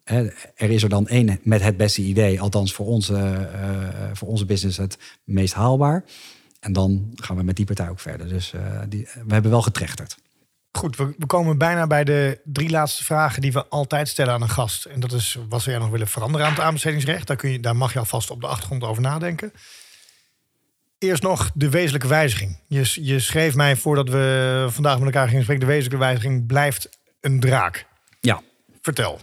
er 0.05 0.71
is 0.71 0.83
er 0.83 0.89
dan 0.89 1.09
één 1.09 1.41
met 1.43 1.63
het 1.63 1.77
beste 1.77 2.03
idee, 2.03 2.41
althans 2.41 2.73
voor 2.73 2.87
onze, 2.87 3.49
uh, 3.55 4.09
voor 4.13 4.29
onze 4.29 4.45
business 4.45 4.77
het 4.77 4.99
meest 5.25 5.55
haalbaar. 5.55 6.05
En 6.61 6.73
dan 6.73 7.13
gaan 7.15 7.37
we 7.37 7.43
met 7.43 7.57
die 7.57 7.67
partij 7.67 7.89
ook 7.89 8.01
verder. 8.01 8.29
Dus 8.29 8.53
die, 8.89 9.09
we 9.27 9.33
hebben 9.33 9.51
wel 9.51 9.63
getrechterd. 9.63 10.17
Goed, 10.77 10.97
we, 10.97 11.15
we, 11.19 11.27
komen 11.27 11.59
bijna 11.59 11.87
bij 11.87 12.05
de 12.05 12.41
drie 12.45 12.71
laatste 12.71 13.05
vragen 13.05 13.43
die 13.43 13.53
we 13.53 13.67
altijd 13.67 14.09
stellen 14.09 14.33
aan 14.33 14.43
een 14.43 14.49
gast. 14.49 14.85
En 14.85 15.01
dat 15.01 15.13
is, 15.13 15.39
wat 15.49 15.63
zou 15.63 15.71
jij 15.71 15.85
nog 15.85 15.93
willen 15.93 16.09
veranderen 16.09 16.47
aan 16.47 16.53
het 16.53 16.63
aanbestedingsrecht? 16.63 17.27
Daar, 17.27 17.37
kun 17.37 17.51
je, 17.51 17.61
daar 17.61 17.77
mag 17.77 17.93
je 17.93 17.99
alvast 17.99 18.31
op 18.31 18.41
de 18.41 18.47
achtergrond 18.47 18.85
over 18.85 19.03
nadenken. 19.03 19.53
Eerst 20.99 21.23
nog 21.23 21.51
de 21.55 21.71
wezenlijke 21.71 22.09
wijziging. 22.09 22.59
Je, 22.67 23.05
je 23.05 23.21
schreef 23.21 23.55
mij 23.55 23.77
voordat 23.77 24.09
we 24.09 24.67
vandaag 24.71 24.97
met 24.97 25.05
elkaar 25.05 25.29
gingen 25.29 25.43
spreken... 25.43 25.67
de 25.67 25.73
wezenlijke 25.73 26.05
wijziging 26.05 26.47
blijft 26.47 26.89
een 27.21 27.41
draak. 27.41 27.87
Ja. 28.21 28.43
Vertel. 28.83 29.21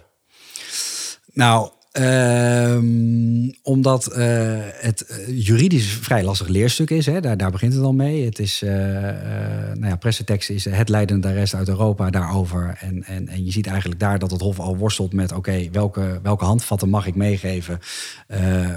Nou, 1.33 1.71
Um, 1.99 3.53
omdat 3.61 4.09
uh, 4.11 4.17
het 4.59 5.05
uh, 5.09 5.45
juridisch 5.45 5.91
vrij 5.91 6.23
lastig 6.23 6.47
leerstuk 6.47 6.89
is. 6.89 7.05
Hè? 7.05 7.19
Daar, 7.19 7.37
daar 7.37 7.51
begint 7.51 7.73
het 7.73 7.83
al 7.83 7.93
mee. 7.93 8.25
Het 8.25 8.39
is, 8.39 8.63
uh, 8.63 8.71
nou 8.71 9.85
ja, 9.85 9.95
pressetekst 9.95 10.49
is 10.49 10.65
het 10.65 10.89
leidende 10.89 11.33
rest 11.33 11.53
uit 11.53 11.67
Europa 11.67 12.09
daarover. 12.09 12.77
En, 12.79 13.03
en, 13.03 13.27
en 13.27 13.45
je 13.45 13.51
ziet 13.51 13.67
eigenlijk 13.67 13.99
daar 13.99 14.19
dat 14.19 14.31
het 14.31 14.41
Hof 14.41 14.59
al 14.59 14.77
worstelt 14.77 15.13
met... 15.13 15.31
oké, 15.31 15.69
welke, 15.71 16.19
welke 16.23 16.45
handvatten 16.45 16.89
mag 16.89 17.07
ik 17.07 17.15
meegeven... 17.15 17.79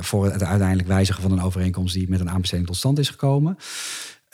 voor 0.01 0.25
het 0.25 0.43
uiteindelijk 0.43 0.89
wijzigen 0.89 1.23
van 1.23 1.33
een 1.33 1.43
overeenkomst... 1.43 1.95
die 1.95 2.09
met 2.09 2.21
een 2.21 2.31
aanbesteding 2.31 2.69
tot 2.69 2.77
stand 2.77 2.99
is 2.99 3.09
gekomen. 3.09 3.57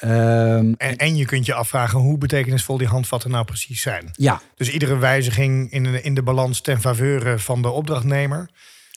Um, 0.05 0.75
en, 0.79 0.97
en, 0.97 1.17
je 1.17 1.25
kunt 1.25 1.47
je 1.47 1.55
afvragen 1.55 1.99
hoe 1.99 2.19
betekenisvol 2.19 2.79
die 2.79 2.87
handvatten 2.87 3.31
nou 3.31 3.45
precies 3.45 3.83
zijn. 3.83 4.11
Ja. 4.13 4.41
Dus 4.57 4.71
iedere 4.71 4.97
wijziging 4.97 5.71
in 5.71 5.83
de, 5.83 6.03
in 6.03 6.15
de 6.15 6.23
balans 6.23 6.61
ten 6.61 6.81
faveur 6.81 7.41
van 7.41 7.63
de 7.63 7.69
opdrachtnemer. 7.69 8.51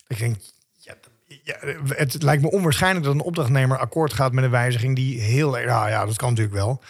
Ik 0.07 0.17
denk, 0.17 0.35
ja, 0.77 0.95
ja, 1.43 1.55
het 1.87 2.23
lijkt 2.23 2.41
me 2.41 2.51
onwaarschijnlijk 2.51 3.05
dat 3.05 3.13
een 3.13 3.21
opdrachtnemer 3.21 3.77
akkoord 3.77 4.13
gaat 4.13 4.31
met 4.31 4.43
een 4.43 4.49
wijziging 4.49 4.95
die 4.95 5.21
heel. 5.21 5.51
Nou 5.51 5.89
ja, 5.89 6.05
dat 6.05 6.15
kan 6.15 6.29
natuurlijk 6.29 6.55
wel. 6.55 6.81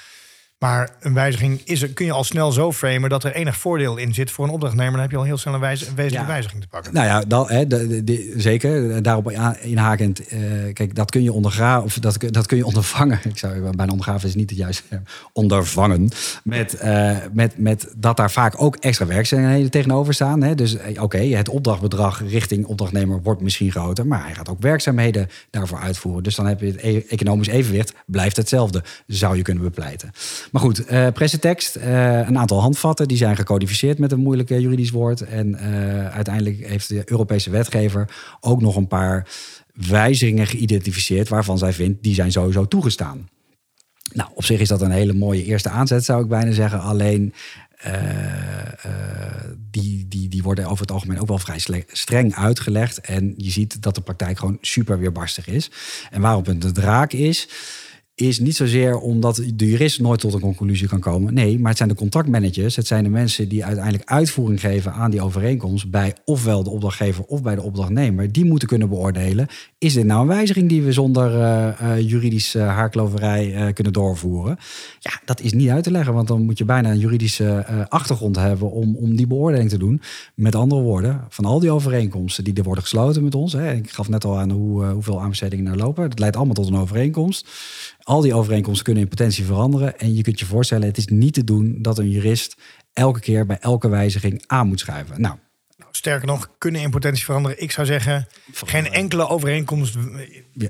Maar 0.59 0.89
een 0.99 1.13
wijziging 1.13 1.61
is 1.63 1.81
er, 1.81 1.89
kun 1.89 2.05
je 2.05 2.11
al 2.11 2.23
snel 2.23 2.51
zo 2.51 2.71
framen 2.71 3.09
dat 3.09 3.23
er 3.23 3.33
enig 3.33 3.57
voordeel 3.57 3.97
in 3.97 4.13
zit 4.13 4.31
voor 4.31 4.45
een 4.45 4.51
opdrachtnemer. 4.51 4.91
Dan 4.91 5.01
heb 5.01 5.11
je 5.11 5.17
al 5.17 5.23
heel 5.23 5.37
snel 5.37 5.53
een, 5.53 5.59
wezenlijke 5.59 6.25
wijziging 6.25 6.61
te 6.61 6.67
pakken. 6.67 6.93
Nou 6.93 7.05
ja, 7.05 7.21
dat, 7.27 7.49
hè, 7.49 7.67
de, 7.67 8.03
de, 8.03 8.33
zeker. 8.37 9.01
Daarop 9.01 9.31
inhakend. 9.61 10.33
Uh, 10.33 10.73
kijk, 10.73 10.95
dat 10.95 11.11
kun 11.11 11.23
je 11.23 11.31
ondergraven 11.31 11.83
of 11.83 11.99
dat, 11.99 12.17
dat 12.29 12.45
kun 12.45 12.57
je 12.57 12.65
ondervangen. 12.65 13.19
Ik 13.33 13.37
zou 13.37 13.61
bijna 13.61 13.91
ondergraven 13.91 14.27
is 14.27 14.35
niet 14.35 14.49
het 14.49 14.59
juiste 14.59 15.01
ondervangen. 15.33 16.09
Met, 16.43 16.77
uh, 16.83 17.17
met, 17.31 17.57
met 17.57 17.93
dat 17.97 18.17
daar 18.17 18.31
vaak 18.31 18.61
ook 18.61 18.75
extra 18.75 19.05
werkzaamheden 19.05 19.71
tegenover 19.71 20.13
staan. 20.13 20.43
Hè. 20.43 20.55
Dus 20.55 20.77
eh, 20.77 20.89
oké, 20.89 21.01
okay, 21.01 21.29
het 21.29 21.49
opdrachtbedrag 21.49 22.21
richting 22.29 22.65
opdrachtnemer 22.65 23.21
wordt 23.21 23.41
misschien 23.41 23.71
groter. 23.71 24.07
Maar 24.07 24.23
hij 24.23 24.35
gaat 24.35 24.49
ook 24.49 24.61
werkzaamheden 24.61 25.29
daarvoor 25.49 25.79
uitvoeren. 25.79 26.23
Dus 26.23 26.35
dan 26.35 26.47
heb 26.47 26.59
je 26.59 26.65
het 26.65 26.81
e-, 26.81 27.03
economisch 27.09 27.47
evenwicht, 27.47 27.93
blijft 28.05 28.37
hetzelfde. 28.37 28.83
Zou 29.07 29.37
je 29.37 29.41
kunnen 29.41 29.63
bepleiten. 29.63 30.11
Maar 30.55 30.63
goed, 30.63 30.91
uh, 30.91 31.07
een 32.27 32.37
aantal 32.37 32.61
handvatten, 32.61 33.07
die 33.07 33.17
zijn 33.17 33.35
gecodificeerd 33.35 33.99
met 33.99 34.11
een 34.11 34.19
moeilijk 34.19 34.49
juridisch 34.49 34.89
woord. 34.89 35.21
En 35.21 35.57
uiteindelijk 36.11 36.67
heeft 36.67 36.89
de 36.89 37.01
Europese 37.05 37.49
wetgever 37.49 38.09
ook 38.39 38.61
nog 38.61 38.75
een 38.75 38.87
paar 38.87 39.27
wijzigingen 39.73 40.47
geïdentificeerd 40.47 41.29
waarvan 41.29 41.57
zij 41.57 41.73
vindt, 41.73 42.03
die 42.03 42.13
zijn 42.13 42.31
sowieso 42.31 42.67
toegestaan. 42.67 43.29
Nou, 44.13 44.29
op 44.33 44.43
zich 44.43 44.59
is 44.59 44.67
dat 44.67 44.81
een 44.81 44.91
hele 44.91 45.13
mooie 45.13 45.43
eerste 45.43 45.69
aanzet, 45.69 46.05
zou 46.05 46.23
ik 46.23 46.29
bijna 46.29 46.51
zeggen. 46.51 46.79
Alleen 46.79 47.33
die, 49.71 50.07
die, 50.07 50.29
die 50.29 50.43
worden 50.43 50.65
over 50.65 50.81
het 50.81 50.91
algemeen 50.91 51.19
ook 51.19 51.27
wel 51.27 51.37
vrij 51.37 51.83
streng 51.87 52.35
uitgelegd. 52.35 53.01
En 53.01 53.33
je 53.37 53.51
ziet 53.51 53.81
dat 53.81 53.95
de 53.95 54.01
praktijk 54.01 54.39
gewoon 54.39 54.57
super 54.61 54.99
weerbarstig 54.99 55.47
is. 55.47 55.71
En 56.11 56.21
waarop 56.21 56.45
het 56.45 56.61
de 56.61 56.71
draak 56.71 57.13
is, 57.13 57.47
is 58.15 58.39
niet 58.39 58.55
zozeer 58.55 58.97
omdat 58.97 59.35
de 59.53 59.69
jurist 59.69 59.99
nooit 59.99 60.19
tot 60.19 60.33
een 60.33 60.39
conclusie 60.39 60.87
kan 60.87 60.99
komen. 60.99 61.33
Nee, 61.33 61.59
maar 61.59 61.67
het 61.67 61.77
zijn 61.77 61.89
de 61.89 61.95
contractmanagers. 61.95 62.75
Het 62.75 62.87
zijn 62.87 63.03
de 63.03 63.09
mensen 63.09 63.49
die 63.49 63.65
uiteindelijk 63.65 64.09
uitvoering 64.09 64.59
geven 64.59 64.93
aan 64.93 65.11
die 65.11 65.21
overeenkomst 65.21 65.89
bij 65.89 66.15
ofwel 66.25 66.63
de 66.63 66.69
opdrachtgever 66.69 67.23
of 67.23 67.41
bij 67.41 67.55
de 67.55 67.61
opdrachtnemer. 67.61 68.31
Die 68.31 68.45
moeten 68.45 68.67
kunnen 68.67 68.89
beoordelen: 68.89 69.47
is 69.77 69.93
dit 69.93 70.05
nou 70.05 70.21
een 70.21 70.27
wijziging 70.27 70.69
die 70.69 70.81
we 70.81 70.91
zonder 70.91 71.31
uh, 71.31 71.67
uh, 71.81 72.09
juridische 72.09 72.59
haarkloverij 72.59 73.53
uh, 73.53 73.73
kunnen 73.73 73.93
doorvoeren? 73.93 74.57
Ja, 74.99 75.11
dat 75.25 75.41
is 75.41 75.53
niet 75.53 75.69
uit 75.69 75.83
te 75.83 75.91
leggen, 75.91 76.13
want 76.13 76.27
dan 76.27 76.45
moet 76.45 76.57
je 76.57 76.65
bijna 76.65 76.91
een 76.91 76.99
juridische 76.99 77.65
achtergrond 77.89 78.35
hebben 78.35 78.71
om, 78.71 78.95
om 78.95 79.15
die 79.15 79.27
beoordeling 79.27 79.69
te 79.69 79.77
doen. 79.77 80.01
Met 80.35 80.55
andere 80.55 80.81
woorden, 80.81 81.25
van 81.29 81.45
al 81.45 81.59
die 81.59 81.71
overeenkomsten 81.71 82.43
die 82.43 82.53
er 82.53 82.63
worden 82.63 82.83
gesloten 82.83 83.23
met 83.23 83.35
ons. 83.35 83.53
Hè, 83.53 83.73
ik 83.73 83.89
gaf 83.91 84.09
net 84.09 84.25
al 84.25 84.39
aan 84.39 84.51
hoe, 84.51 84.85
hoeveel 84.85 85.21
aanbestedingen 85.21 85.71
er 85.71 85.77
lopen. 85.77 86.09
Dat 86.09 86.19
leidt 86.19 86.35
allemaal 86.35 86.53
tot 86.53 86.67
een 86.67 86.77
overeenkomst. 86.77 87.47
Al 88.05 88.21
die 88.21 88.33
overeenkomsten 88.33 88.83
kunnen 88.85 89.03
in 89.03 89.09
potentie 89.09 89.45
veranderen. 89.45 89.99
En 89.99 90.15
je 90.15 90.21
kunt 90.21 90.39
je 90.39 90.45
voorstellen, 90.45 90.87
het 90.87 90.97
is 90.97 91.07
niet 91.07 91.33
te 91.33 91.43
doen 91.43 91.77
dat 91.81 91.97
een 91.97 92.09
jurist 92.09 92.55
elke 92.93 93.19
keer 93.19 93.45
bij 93.45 93.57
elke 93.59 93.89
wijziging 93.89 94.43
aan 94.47 94.67
moet 94.67 94.79
schrijven. 94.79 95.21
Nou, 95.21 95.35
sterker 95.91 96.27
nog, 96.27 96.49
kunnen 96.57 96.81
in 96.81 96.89
potentie 96.89 97.23
veranderen. 97.25 97.61
Ik 97.61 97.71
zou 97.71 97.87
zeggen, 97.87 98.27
geen 98.53 98.91
enkele 98.91 99.27
overeenkomst 99.27 99.97
Ja, 100.53 100.69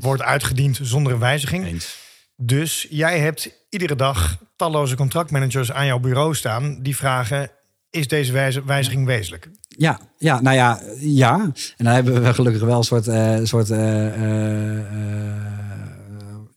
wordt 0.00 0.22
uitgediend 0.22 0.78
zonder 0.82 1.12
een 1.12 1.18
wijziging. 1.18 1.64
Eens. 1.64 1.96
Dus 2.36 2.86
jij 2.90 3.18
hebt 3.18 3.66
iedere 3.70 3.96
dag 3.96 4.38
talloze 4.56 4.96
contractmanagers 4.96 5.72
aan 5.72 5.86
jouw 5.86 5.98
bureau 5.98 6.34
staan 6.34 6.82
die 6.82 6.96
vragen: 6.96 7.50
is 7.90 8.08
deze 8.08 8.32
wijze- 8.32 8.64
wijziging 8.64 9.06
wezenlijk? 9.06 9.48
Ja, 9.68 10.00
ja, 10.18 10.40
nou 10.40 10.56
ja, 10.56 10.80
ja. 10.98 11.40
En 11.76 11.84
dan 11.84 11.94
hebben 11.94 12.22
we 12.22 12.34
gelukkig 12.34 12.62
wel 12.62 12.78
een 12.78 12.84
soort, 12.84 13.08
eh, 13.08 13.38
soort 13.42 13.70
eh, 13.70 14.06
eh, 14.06 15.55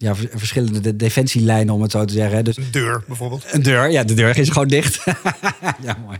ja, 0.02 0.16
vers- 0.16 0.28
verschillende 0.36 0.80
de- 0.80 0.95
defensielijnen, 0.95 1.74
om 1.74 1.82
het 1.82 1.91
zo 1.91 2.06
te 2.06 2.14
zeggen. 2.14 2.43
Dus 2.43 2.58
Een 2.58 2.68
deur 2.72 3.04
bijvoorbeeld. 3.08 3.45
een 3.52 3.62
deur, 3.64 3.89
ja, 3.91 4.04
de 4.04 4.14
deur 4.14 4.38
is 4.38 4.50
gewoon 4.50 4.68
dicht. 4.68 5.04
ja, 5.88 5.97
mooi. 6.06 6.18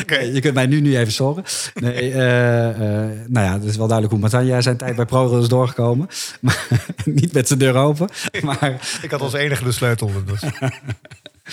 Oké. 0.00 0.18
Je 0.18 0.40
kunt 0.40 0.54
mij 0.54 0.66
nu 0.66 0.80
niet 0.80 0.94
even 0.94 1.12
zorgen. 1.12 1.44
Nee, 1.74 2.12
eh, 2.12 2.68
eh, 2.68 3.10
nou 3.28 3.46
ja, 3.46 3.52
het 3.52 3.64
is 3.64 3.76
wel 3.76 3.86
duidelijk 3.86 4.10
hoe 4.12 4.22
Matanja 4.22 4.60
zijn 4.60 4.76
tijd 4.76 4.96
bij 4.96 5.04
ProRail 5.04 5.42
is 5.42 5.48
doorgekomen. 5.48 6.08
Maar, 6.40 6.66
niet 7.04 7.32
met 7.32 7.46
zijn 7.46 7.58
deur 7.58 7.74
open. 7.74 8.08
Maar 8.42 8.98
Ik 9.02 9.10
had 9.10 9.20
als 9.20 9.32
enige 9.32 9.64
de 9.64 9.72
sleutel. 9.72 10.10
Dus. 10.26 10.40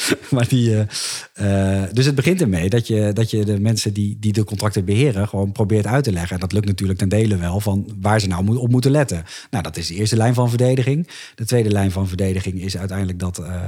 maar 0.36 0.47
die, 0.47 0.86
eh, 1.34 1.82
eh, 1.84 1.89
dus 1.93 2.06
het 2.06 2.16
begint 2.16 2.41
ermee 2.41 2.70
dat 2.70 2.88
je, 2.88 3.14
dat 3.14 3.32
je 3.32 3.45
de 3.45 3.60
mensen 3.60 3.93
die, 3.93 4.18
die 4.20 4.34
de 4.34 4.43
contracten 4.43 4.86
beheren 4.86 5.28
gewoon 5.28 5.52
probeert 5.52 5.86
uit 5.86 6.04
te 6.04 6.12
leggen. 6.12 6.34
En 6.34 6.39
dat 6.39 6.52
lukt 6.52 6.66
natuurlijk 6.66 7.00
ten 7.00 7.10
dele 7.10 7.38
wel 7.38 7.60
van 7.60 7.88
waar 8.02 8.20
ze 8.20 8.28
nou 8.28 8.58
op 8.58 8.72
moeten 8.72 8.91
letten. 8.91 9.24
Nou, 9.52 9.64
dat 9.64 9.78
is 9.78 9.88
de 9.88 9.95
eerste 9.95 10.18
lijn 10.18 10.34
van 10.34 10.50
verdediging. 10.50 11.08
De 11.36 11.45
tweede 11.45 11.70
lijn 11.70 11.91
van 11.91 12.08
verdediging 12.08 12.62
is 12.62 12.78
uiteindelijk 12.78 13.20
dat, 13.20 13.38
eh, 13.38 13.62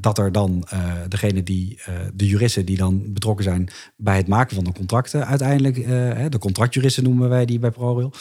dat 0.00 0.18
er 0.18 0.32
dan 0.32 0.66
degene 1.08 1.42
die, 1.42 1.78
de 2.14 2.26
juristen 2.26 2.64
die 2.64 2.76
dan 2.76 3.02
betrokken 3.12 3.44
zijn 3.44 3.68
bij 3.96 4.16
het 4.16 4.26
maken 4.26 4.54
van 4.54 4.64
de 4.64 4.72
contracten, 4.72 5.26
uiteindelijk, 5.26 5.74
de 6.30 6.38
contractjuristen 6.38 7.02
noemen 7.02 7.28
wij 7.28 7.44
die 7.44 7.58
bij 7.58 7.70
ProRail. 7.70 8.12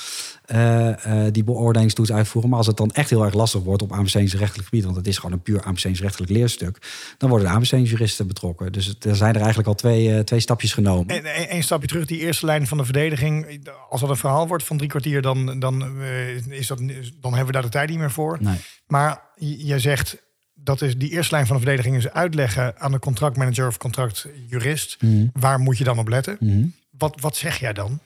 Uh, 0.53 0.93
die 1.31 1.43
beoordelingstoets 1.43 2.11
uitvoeren. 2.11 2.49
Maar 2.49 2.59
als 2.59 2.67
het 2.67 2.77
dan 2.77 2.91
echt 2.91 3.09
heel 3.09 3.23
erg 3.23 3.33
lastig 3.33 3.63
wordt 3.63 3.81
op 3.81 3.91
AMC-rechtelijk 3.91 4.67
gebied, 4.67 4.83
want 4.83 4.95
het 4.95 5.07
is 5.07 5.17
gewoon 5.17 5.31
een 5.31 5.41
puur 5.41 5.61
AMC-rechtelijk 5.61 6.31
leerstuk, 6.31 6.77
dan 7.17 7.29
worden 7.29 7.47
de 7.47 7.53
AMC-juristen 7.53 8.27
betrokken. 8.27 8.71
Dus 8.71 8.95
er 8.99 9.15
zijn 9.15 9.33
er 9.33 9.39
eigenlijk 9.39 9.67
al 9.67 9.75
twee, 9.75 10.07
uh, 10.07 10.19
twee 10.19 10.39
stapjes 10.39 10.73
genomen. 10.73 11.21
Eén 11.53 11.63
stapje 11.63 11.87
terug, 11.87 12.05
die 12.05 12.19
eerste 12.19 12.45
lijn 12.45 12.67
van 12.67 12.77
de 12.77 12.83
verdediging. 12.83 13.67
Als 13.89 14.01
dat 14.01 14.09
een 14.09 14.17
verhaal 14.17 14.47
wordt 14.47 14.63
van 14.63 14.77
drie 14.77 14.89
kwartier, 14.89 15.21
dan, 15.21 15.59
dan, 15.59 16.01
is 16.49 16.67
dat, 16.67 16.77
dan 16.77 17.33
hebben 17.33 17.45
we 17.45 17.51
daar 17.51 17.61
de 17.61 17.69
tijd 17.69 17.89
niet 17.89 17.99
meer 17.99 18.11
voor. 18.11 18.37
Nee. 18.41 18.57
Maar 18.87 19.21
jij 19.35 19.79
zegt, 19.79 20.17
dat 20.53 20.81
is 20.81 20.97
die 20.97 21.09
eerste 21.09 21.35
lijn 21.35 21.47
van 21.47 21.55
de 21.55 21.61
verdediging 21.61 21.97
is 21.97 22.09
uitleggen 22.09 22.79
aan 22.79 22.91
de 22.91 22.99
contractmanager 22.99 23.67
of 23.67 23.77
contractjurist. 23.77 24.97
Mm. 24.99 25.29
Waar 25.33 25.59
moet 25.59 25.77
je 25.77 25.83
dan 25.83 25.99
op 25.99 26.07
letten? 26.07 26.37
Mm. 26.39 26.73
Wat, 26.97 27.21
wat 27.21 27.35
zeg 27.35 27.59
jij 27.59 27.73
dan? 27.73 27.99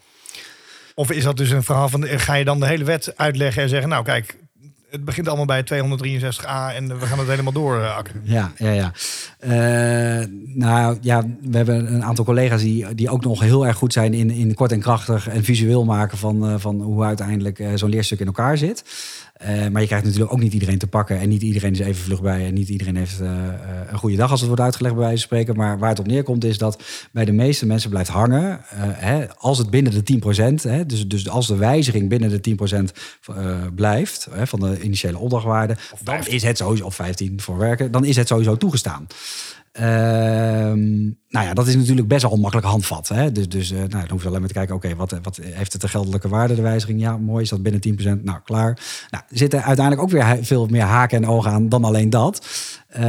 Of 1.00 1.12
is 1.12 1.24
dat 1.24 1.38
dus 1.38 1.50
een 1.50 1.64
verhaal 1.64 1.90
van, 1.90 2.04
ga 2.08 2.34
je 2.34 2.46
dan 2.46 2.60
de 2.60 2.68
hele 2.68 2.84
wet 2.84 3.14
uitleggen 3.16 3.64
en 3.64 3.70
zeggen, 3.70 3.90
nou 3.90 4.04
kijk, 4.04 4.38
het 4.90 5.06
begint 5.06 5.28
allemaal 5.28 5.46
bij 5.46 5.64
263a 5.64 6.76
en 6.76 7.00
we 7.00 7.06
gaan 7.06 7.20
het 7.20 7.28
helemaal 7.28 7.54
door 7.54 7.88
akken. 7.88 8.22
Ja, 8.24 8.52
ja, 8.58 8.72
ja. 8.72 8.94
Uh, 9.44 10.26
nou 10.56 10.98
ja, 11.02 11.24
we 11.42 11.58
hebben 11.58 11.94
een 11.94 12.04
aantal 12.04 12.26
collega's 12.26 12.62
die, 12.62 12.96
die 12.96 13.10
ook 13.10 13.24
nog 13.24 13.40
heel 13.40 13.68
erg 13.68 13.78
goed 13.78 13.94
zijn 13.94 14.14
in, 14.14 14.30
in 14.30 14.54
kort 14.54 14.72
en 14.72 14.80
krachtig 14.80 15.28
en 15.28 15.44
visueel 15.44 15.86
maken 15.86 16.18
van, 16.18 16.50
uh, 16.50 16.56
van 16.58 16.82
hoe 16.82 17.04
uiteindelijk 17.04 17.64
zo'n 17.76 17.90
leerstuk 17.90 18.20
in 18.20 18.26
elkaar 18.26 18.58
zit. 18.58 18.84
Uh, 19.42 19.48
maar 19.48 19.82
je 19.82 19.88
krijgt 19.88 20.06
natuurlijk 20.06 20.32
ook 20.34 20.40
niet 20.40 20.54
iedereen 20.54 20.78
te 20.78 20.88
pakken. 20.88 21.20
En 21.20 21.30
niet 21.30 21.42
iedereen 21.42 21.72
is 21.72 21.80
even 21.80 22.04
vlug 22.04 22.22
bij. 22.22 22.46
En 22.46 22.54
niet 22.54 22.70
iedereen 22.70 22.96
heeft 22.96 23.22
uh, 23.22 23.32
een 23.88 23.98
goede 23.98 24.16
dag 24.16 24.32
als 24.32 24.40
het 24.40 24.48
wordt 24.48 24.64
uitgelegd 24.64 24.96
bij 24.96 25.04
wijze 25.04 25.20
van 25.20 25.28
spreken. 25.28 25.56
Maar 25.56 25.80
waar 25.80 25.90
het 25.90 26.00
op 26.00 26.08
neerkomt 26.08 26.44
is 26.44 26.58
dat 26.58 26.84
bij 27.12 27.26
de 27.26 27.32
meeste 27.32 27.66
mensen 27.66 27.90
blijft 27.90 28.10
hangen. 28.10 28.50
Uh, 28.50 28.82
hè, 28.84 29.34
als 29.38 29.58
het 29.58 29.70
binnen 29.70 30.06
de 30.06 30.20
10%, 30.62 30.70
hè, 30.70 30.86
dus, 30.86 31.08
dus 31.08 31.30
als 31.30 31.48
de 31.48 31.56
wijziging 31.56 32.10
binnen 32.10 32.42
de 32.42 32.58
10% 33.70 33.74
blijft 33.76 34.28
hè, 34.32 34.48
van 34.48 34.60
de 34.60 34.82
initiële 34.82 35.18
opdrachtwaarde. 35.18 35.78
Dan 36.04 36.28
is 36.28 36.44
het 36.44 36.58
sowieso, 36.58 36.86
of 36.86 36.96
15 36.96 37.42
voor 37.42 37.58
werken, 37.58 37.92
dan 37.92 38.06
is 38.06 38.16
het 38.16 38.28
sowieso 38.28 38.58
toegestaan. 38.58 39.08
Uh, 39.80 39.86
nou 41.28 41.46
ja, 41.46 41.54
dat 41.54 41.68
is 41.68 41.76
natuurlijk 41.76 42.08
best 42.08 42.22
wel 42.22 42.52
een 42.54 42.64
handvat. 42.64 43.08
Hè? 43.08 43.32
Dus, 43.32 43.50
dus 43.50 43.72
uh, 43.72 43.78
nou, 43.78 43.90
dan 43.90 44.10
hoef 44.10 44.22
je 44.22 44.28
alleen 44.28 44.40
maar 44.40 44.50
te 44.50 44.56
kijken, 44.56 44.76
oké, 44.76 44.96
wat, 44.96 45.20
wat 45.22 45.40
heeft 45.44 45.74
het 45.74 45.82
de 45.82 45.88
geldelijke 45.88 46.28
waarde, 46.28 46.56
de 46.56 46.62
wijziging? 46.62 47.00
Ja, 47.00 47.18
mooi, 47.18 47.44
is 47.44 47.50
dat 47.50 47.64
binnen 47.64 48.20
10%? 48.20 48.24
Nou, 48.24 48.40
klaar. 48.44 48.80
Nou, 49.10 49.24
er 49.30 49.38
zitten 49.38 49.64
uiteindelijk 49.64 50.06
ook 50.06 50.12
weer 50.12 50.38
veel 50.42 50.66
meer 50.66 50.82
haken 50.82 51.24
en 51.24 51.30
ogen 51.30 51.52
aan 51.52 51.70
dan 51.70 51.84
alleen 51.84 52.10
dat. 52.10 52.48
Uh, 52.98 53.02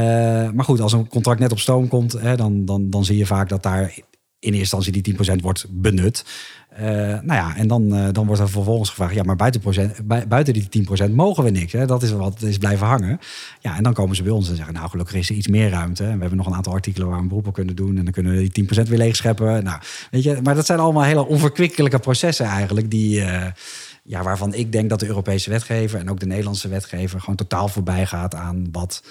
maar 0.51 0.65
goed, 0.65 0.81
als 0.81 0.93
een 0.93 1.07
contract 1.07 1.39
net 1.39 1.51
op 1.51 1.59
stoom 1.59 1.87
komt, 1.87 2.11
hè, 2.11 2.35
dan, 2.35 2.65
dan, 2.65 2.89
dan 2.89 3.05
zie 3.05 3.17
je 3.17 3.25
vaak 3.25 3.49
dat 3.49 3.63
daar 3.63 3.93
in 4.41 4.53
eerste 4.53 4.75
instantie 4.75 5.01
die 5.01 5.37
10% 5.37 5.41
wordt 5.41 5.65
benut. 5.69 6.25
Uh, 6.81 6.87
nou 6.87 7.33
ja, 7.33 7.55
en 7.55 7.67
dan, 7.67 7.95
uh, 7.95 8.07
dan 8.11 8.25
wordt 8.25 8.41
er 8.41 8.49
vervolgens 8.49 8.89
gevraagd: 8.89 9.13
ja, 9.13 9.23
maar 9.23 9.35
buiten, 9.35 9.61
procent, 9.61 10.07
buiten 10.27 10.53
die 10.53 10.87
10% 11.09 11.11
mogen 11.11 11.43
we 11.43 11.49
niks. 11.49 11.71
Hè? 11.71 11.85
Dat 11.85 12.03
is 12.03 12.11
wat 12.11 12.41
is 12.41 12.57
blijven 12.57 12.87
hangen. 12.87 13.19
Ja, 13.59 13.77
en 13.77 13.83
dan 13.83 13.93
komen 13.93 14.15
ze 14.15 14.23
bij 14.23 14.31
ons 14.31 14.49
en 14.49 14.55
zeggen: 14.55 14.73
Nou, 14.73 14.89
gelukkig 14.89 15.15
is 15.15 15.29
er 15.29 15.35
iets 15.35 15.47
meer 15.47 15.69
ruimte. 15.69 16.03
En 16.03 16.13
we 16.13 16.19
hebben 16.19 16.37
nog 16.37 16.45
een 16.45 16.53
aantal 16.53 16.73
artikelen 16.73 17.07
waar 17.07 17.15
we 17.15 17.21
een 17.21 17.27
beroep 17.27 17.47
op 17.47 17.53
kunnen 17.53 17.75
doen. 17.75 17.97
En 17.97 18.03
dan 18.03 18.13
kunnen 18.13 18.31
we 18.31 18.49
die 18.49 18.67
10% 18.85 18.87
weer 18.87 18.97
leegscheppen. 18.97 19.63
Nou, 19.63 19.79
weet 20.11 20.23
je, 20.23 20.39
maar 20.43 20.55
dat 20.55 20.65
zijn 20.65 20.79
allemaal 20.79 21.03
hele 21.03 21.25
onverkwikkelijke 21.25 21.99
processen 21.99 22.45
eigenlijk. 22.45 22.91
Die, 22.91 23.19
uh, 23.19 23.45
ja, 24.03 24.23
waarvan 24.23 24.53
ik 24.53 24.71
denk 24.71 24.89
dat 24.89 24.99
de 24.99 25.07
Europese 25.07 25.49
wetgever 25.49 25.99
en 25.99 26.09
ook 26.09 26.19
de 26.19 26.25
Nederlandse 26.25 26.67
wetgever 26.67 27.19
gewoon 27.19 27.35
totaal 27.35 27.67
voorbij 27.67 28.05
gaat 28.05 28.35
aan 28.35 28.67
wat 28.71 29.03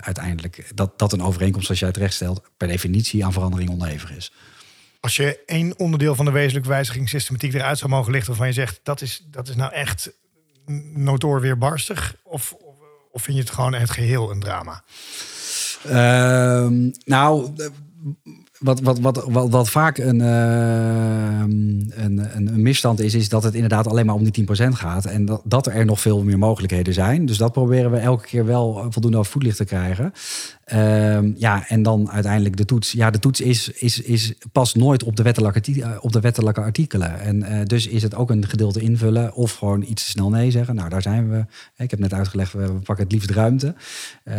uiteindelijk 0.00 0.70
dat, 0.74 0.98
dat 0.98 1.12
een 1.12 1.22
overeenkomst, 1.22 1.66
zoals 1.66 1.80
jij 1.80 1.92
het 2.04 2.12
stelt, 2.12 2.42
per 2.56 2.68
definitie 2.68 3.24
aan 3.24 3.32
verandering 3.32 3.70
onderhevig 3.70 4.16
is. 4.16 4.32
Als 5.02 5.16
je 5.16 5.42
één 5.46 5.78
onderdeel 5.78 6.14
van 6.14 6.24
de 6.24 6.30
wezenlijke 6.30 6.68
wijzigingssystematiek 6.68 7.54
eruit 7.54 7.78
zou 7.78 7.90
mogen 7.90 8.12
lichten, 8.12 8.28
waarvan 8.28 8.46
je 8.46 8.52
zegt 8.52 8.80
dat 8.82 9.00
is, 9.00 9.26
dat 9.30 9.48
is 9.48 9.56
nou 9.56 9.72
echt 9.72 10.12
notoor 10.94 11.40
weerbarstig, 11.40 12.16
of, 12.22 12.54
of, 13.10 13.22
vind 13.22 13.36
je 13.36 13.42
het 13.42 13.52
gewoon 13.52 13.74
het 13.74 13.90
geheel 13.90 14.30
een 14.30 14.40
drama? 14.40 14.82
Uh, 15.86 16.90
nou 17.04 17.52
wat, 18.62 18.80
wat, 18.80 18.98
wat, 18.98 19.24
wat, 19.28 19.50
wat 19.50 19.70
vaak 19.70 19.98
een, 19.98 20.18
uh, 20.18 21.38
een, 21.38 21.92
een, 21.94 22.36
een, 22.36 22.62
misstand 22.62 23.00
is, 23.00 23.14
is 23.14 23.28
dat 23.28 23.42
het 23.42 23.54
inderdaad 23.54 23.86
alleen 23.86 24.06
maar 24.06 24.14
om 24.14 24.30
die 24.30 24.46
10% 24.48 24.68
gaat. 24.68 25.04
En 25.04 25.24
dat, 25.24 25.40
dat 25.44 25.66
er 25.66 25.84
nog 25.84 26.00
veel 26.00 26.22
meer 26.22 26.38
mogelijkheden 26.38 26.94
zijn. 26.94 27.26
Dus 27.26 27.36
dat 27.36 27.52
proberen 27.52 27.90
we 27.90 27.98
elke 27.98 28.26
keer 28.26 28.46
wel 28.46 28.86
voldoende 28.88 29.18
op 29.18 29.26
voetlicht 29.26 29.56
te 29.56 29.64
krijgen. 29.64 30.12
Uh, 30.66 31.36
ja, 31.36 31.68
en 31.68 31.82
dan 31.82 32.10
uiteindelijk 32.10 32.56
de 32.56 32.64
toets. 32.64 32.92
Ja, 32.92 33.10
de 33.10 33.18
toets 33.18 33.40
is, 33.40 33.68
is, 33.68 34.00
is 34.00 34.34
past 34.52 34.76
nooit 34.76 35.02
op 35.02 35.16
de 35.16 35.22
wettelijke, 35.22 35.98
op 36.00 36.12
de 36.12 36.20
wettelijke 36.20 36.60
artikelen. 36.60 37.20
En 37.20 37.36
uh, 37.36 37.62
dus 37.64 37.86
is 37.86 38.02
het 38.02 38.14
ook 38.14 38.30
een 38.30 38.48
gedeelte 38.48 38.80
invullen 38.80 39.34
of 39.34 39.52
gewoon 39.52 39.82
iets 39.82 40.10
snel 40.10 40.30
nee 40.30 40.50
zeggen. 40.50 40.74
Nou, 40.74 40.88
daar 40.88 41.02
zijn 41.02 41.30
we. 41.30 41.44
Ik 41.76 41.90
heb 41.90 42.00
net 42.00 42.14
uitgelegd, 42.14 42.52
we 42.52 42.72
pakken 42.84 43.04
het 43.04 43.12
liefst 43.12 43.30
ruimte. 43.30 43.74
Uh, 44.24 44.34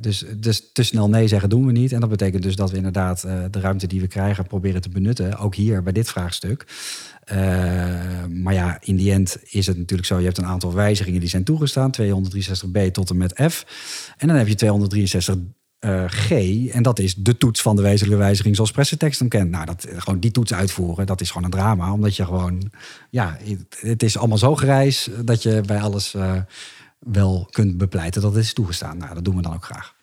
dus, 0.00 0.24
dus 0.36 0.72
te 0.72 0.82
snel 0.82 1.08
nee 1.08 1.28
zeggen 1.28 1.48
doen 1.48 1.66
we 1.66 1.72
niet. 1.72 1.92
En 1.92 2.00
dat 2.00 2.08
betekent 2.08 2.42
dus 2.42 2.56
dat 2.56 2.70
we 2.70 2.76
inderdaad 2.76 3.20
de 3.50 3.60
ruimte 3.60 3.86
die 3.86 4.00
we 4.00 4.06
krijgen 4.06 4.46
proberen 4.46 4.80
te 4.80 4.88
benutten. 4.88 5.38
Ook 5.38 5.54
hier 5.54 5.82
bij 5.82 5.92
dit 5.92 6.08
vraagstuk. 6.08 6.66
Maar 8.30 8.54
ja, 8.54 8.78
in 8.80 8.96
die 8.96 9.12
end 9.12 9.36
is 9.42 9.66
het 9.66 9.76
natuurlijk 9.76 10.08
zo. 10.08 10.18
Je 10.18 10.24
hebt 10.24 10.38
een 10.38 10.46
aantal 10.46 10.74
wijzigingen 10.74 11.20
die 11.20 11.28
zijn 11.28 11.44
toegestaan. 11.44 11.90
263b 12.00 12.90
tot 12.92 13.10
en 13.10 13.16
met 13.16 13.40
F. 13.50 13.66
En 14.16 14.28
dan 14.28 14.36
heb 14.36 14.48
je 14.48 14.54
263 14.54 15.36
uh, 15.84 16.04
G. 16.06 16.30
En 16.70 16.82
dat 16.82 16.98
is 16.98 17.14
de 17.14 17.36
toets 17.36 17.62
van 17.62 17.76
de 17.76 17.82
wezenlijke 17.82 18.22
wijziging 18.22 18.54
zoals 18.54 18.70
pressetekst 18.70 19.18
hem 19.18 19.28
kent. 19.28 19.50
Nou, 19.50 19.64
dat, 19.64 19.86
gewoon 19.96 20.20
die 20.20 20.30
toets 20.30 20.54
uitvoeren, 20.54 21.06
dat 21.06 21.20
is 21.20 21.28
gewoon 21.28 21.44
een 21.44 21.50
drama. 21.50 21.92
Omdat 21.92 22.16
je 22.16 22.24
gewoon, 22.24 22.70
ja, 23.10 23.38
het, 23.80 24.02
is 24.02 24.18
allemaal 24.18 24.38
zo 24.38 24.56
gereis 24.56 25.08
dat 25.24 25.42
je 25.42 25.60
bij 25.66 25.80
alles 25.80 26.14
uh, 26.14 26.32
wel 26.98 27.48
kunt 27.50 27.76
bepleiten 27.76 28.22
dat 28.22 28.34
het 28.34 28.44
is 28.44 28.52
toegestaan. 28.52 28.96
Nou, 28.96 29.14
dat 29.14 29.24
doen 29.24 29.36
we 29.36 29.42
dan 29.42 29.54
ook 29.54 29.64
graag. 29.64 29.94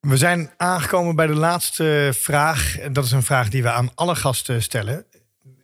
We 0.00 0.16
zijn 0.16 0.50
aangekomen 0.56 1.16
bij 1.16 1.26
de 1.26 1.34
laatste 1.34 2.10
vraag. 2.14 2.78
En 2.78 2.92
dat 2.92 3.04
is 3.04 3.12
een 3.12 3.22
vraag 3.22 3.48
die 3.48 3.62
we 3.62 3.70
aan 3.70 3.90
alle 3.94 4.14
gasten 4.14 4.62
stellen. 4.62 5.04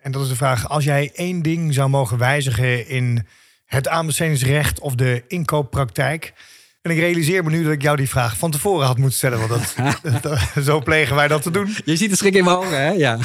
En 0.01 0.13
dat 0.13 0.23
is 0.23 0.29
de 0.29 0.37
vraag: 0.37 0.69
als 0.69 0.85
jij 0.85 1.11
één 1.15 1.43
ding 1.43 1.75
zou 1.75 1.89
mogen 1.89 2.19
wijzigen 2.19 2.89
in 2.89 3.27
het 3.65 3.89
aanbestedingsrecht 3.89 4.81
of 4.81 4.95
de 4.95 5.25
inkooppraktijk. 5.29 6.33
En 6.83 6.91
ik 6.91 6.99
realiseer 6.99 7.45
me 7.45 7.51
nu 7.51 7.63
dat 7.63 7.73
ik 7.73 7.83
jou 7.83 7.97
die 7.97 8.09
vraag 8.09 8.37
van 8.37 8.51
tevoren 8.51 8.87
had 8.87 8.99
moeten 8.99 9.17
stellen. 9.17 9.49
Want 9.49 9.51
dat, 9.51 10.01
dat, 10.23 10.65
zo 10.65 10.81
plegen 10.81 11.17
wij 11.17 11.29
dat 11.29 11.43
te 11.43 11.51
doen. 11.51 11.77
Je 11.85 11.97
ziet 11.97 12.11
de 12.11 12.17
schrik 12.17 12.35
in 12.35 12.45
mijn 12.45 12.57
ogen, 12.57 12.83
hè? 12.83 12.91
Ja. 12.91 13.19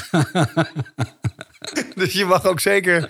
dus 1.96 2.14
je 2.14 2.26
mag 2.26 2.46
ook 2.46 2.60
zeker 2.60 3.10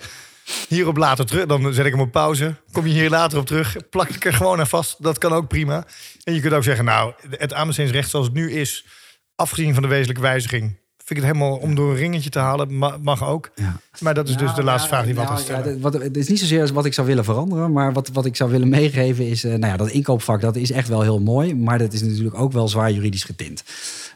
hierop 0.68 0.96
later 0.96 1.26
terug. 1.26 1.46
Dan 1.46 1.74
zet 1.74 1.86
ik 1.86 1.92
hem 1.92 2.00
op 2.00 2.12
pauze. 2.12 2.54
Kom 2.72 2.86
je 2.86 2.92
hier 2.92 3.10
later 3.10 3.38
op 3.38 3.46
terug. 3.46 3.76
Plak 3.90 4.08
ik 4.08 4.24
er 4.24 4.32
gewoon 4.32 4.58
aan 4.58 4.66
vast. 4.66 5.02
Dat 5.02 5.18
kan 5.18 5.32
ook 5.32 5.48
prima. 5.48 5.86
En 6.24 6.34
je 6.34 6.40
kunt 6.40 6.52
ook 6.52 6.62
zeggen, 6.62 6.84
nou, 6.84 7.12
het 7.30 7.52
aanbestedingsrecht 7.52 8.10
zoals 8.10 8.26
het 8.26 8.34
nu 8.34 8.52
is, 8.52 8.86
afgezien 9.34 9.74
van 9.74 9.82
de 9.82 9.88
wezenlijke 9.88 10.22
wijziging, 10.22 10.78
vind 11.04 11.18
ik 11.18 11.24
het 11.24 11.36
helemaal 11.36 11.56
om 11.56 11.74
door 11.74 11.90
een 11.90 11.96
ringetje 11.96 12.30
te 12.30 12.38
halen. 12.38 12.78
Mag 13.02 13.28
ook. 13.28 13.50
Ja. 13.54 13.76
Maar 14.00 14.14
dat 14.14 14.28
is 14.28 14.34
nou, 14.34 14.46
dus 14.46 14.54
de 14.54 14.62
laatste 14.62 14.88
ja, 14.88 14.94
vraag 14.94 15.04
die 15.04 15.14
we 15.14 15.20
nou, 15.20 15.30
altijd 15.30 15.48
stellen. 15.48 15.76
Ja, 15.76 15.80
wat, 15.80 15.92
het 15.92 16.16
is 16.16 16.28
niet 16.28 16.38
zozeer 16.38 16.72
wat 16.72 16.84
ik 16.84 16.94
zou 16.94 17.06
willen 17.06 17.24
veranderen. 17.24 17.72
Maar 17.72 17.92
wat, 17.92 18.10
wat 18.12 18.24
ik 18.24 18.36
zou 18.36 18.50
willen 18.50 18.68
meegeven 18.68 19.26
is... 19.26 19.44
Uh, 19.44 19.50
nou 19.50 19.72
ja, 19.72 19.76
dat 19.76 19.90
inkoopvak 19.90 20.40
dat 20.40 20.56
is 20.56 20.70
echt 20.70 20.88
wel 20.88 21.02
heel 21.02 21.20
mooi. 21.20 21.54
Maar 21.54 21.78
dat 21.78 21.92
is 21.92 22.02
natuurlijk 22.02 22.38
ook 22.38 22.52
wel 22.52 22.68
zwaar 22.68 22.92
juridisch 22.92 23.24
getint. 23.24 23.64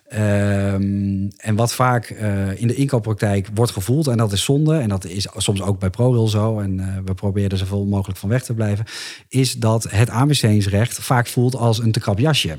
Ehm, 0.08 1.28
en 1.36 1.54
wat 1.56 1.72
vaak 1.72 2.04
eh, 2.04 2.60
in 2.60 2.66
de 2.66 2.74
inkooppraktijk 2.74 3.48
wordt 3.54 3.72
gevoeld, 3.72 4.06
en 4.06 4.16
dat 4.16 4.32
is 4.32 4.44
zonde, 4.44 4.78
en 4.78 4.88
dat 4.88 5.04
is 5.04 5.28
soms 5.36 5.62
ook 5.62 5.78
bij 5.78 5.90
ProRail 5.90 6.28
zo, 6.28 6.58
en 6.60 6.78
uh, 6.78 6.86
we 7.04 7.14
proberen 7.14 7.50
er 7.50 7.58
zoveel 7.58 7.84
mogelijk 7.84 8.18
van 8.18 8.28
weg 8.28 8.42
te 8.42 8.54
blijven, 8.54 8.84
is 9.28 9.52
dat 9.52 9.86
het 9.90 10.10
aanbestedingsrecht 10.10 10.98
vaak 10.98 11.26
voelt 11.26 11.56
als 11.56 11.78
een 11.78 11.92
te 11.92 12.00
krap 12.00 12.18
jasje. 12.18 12.58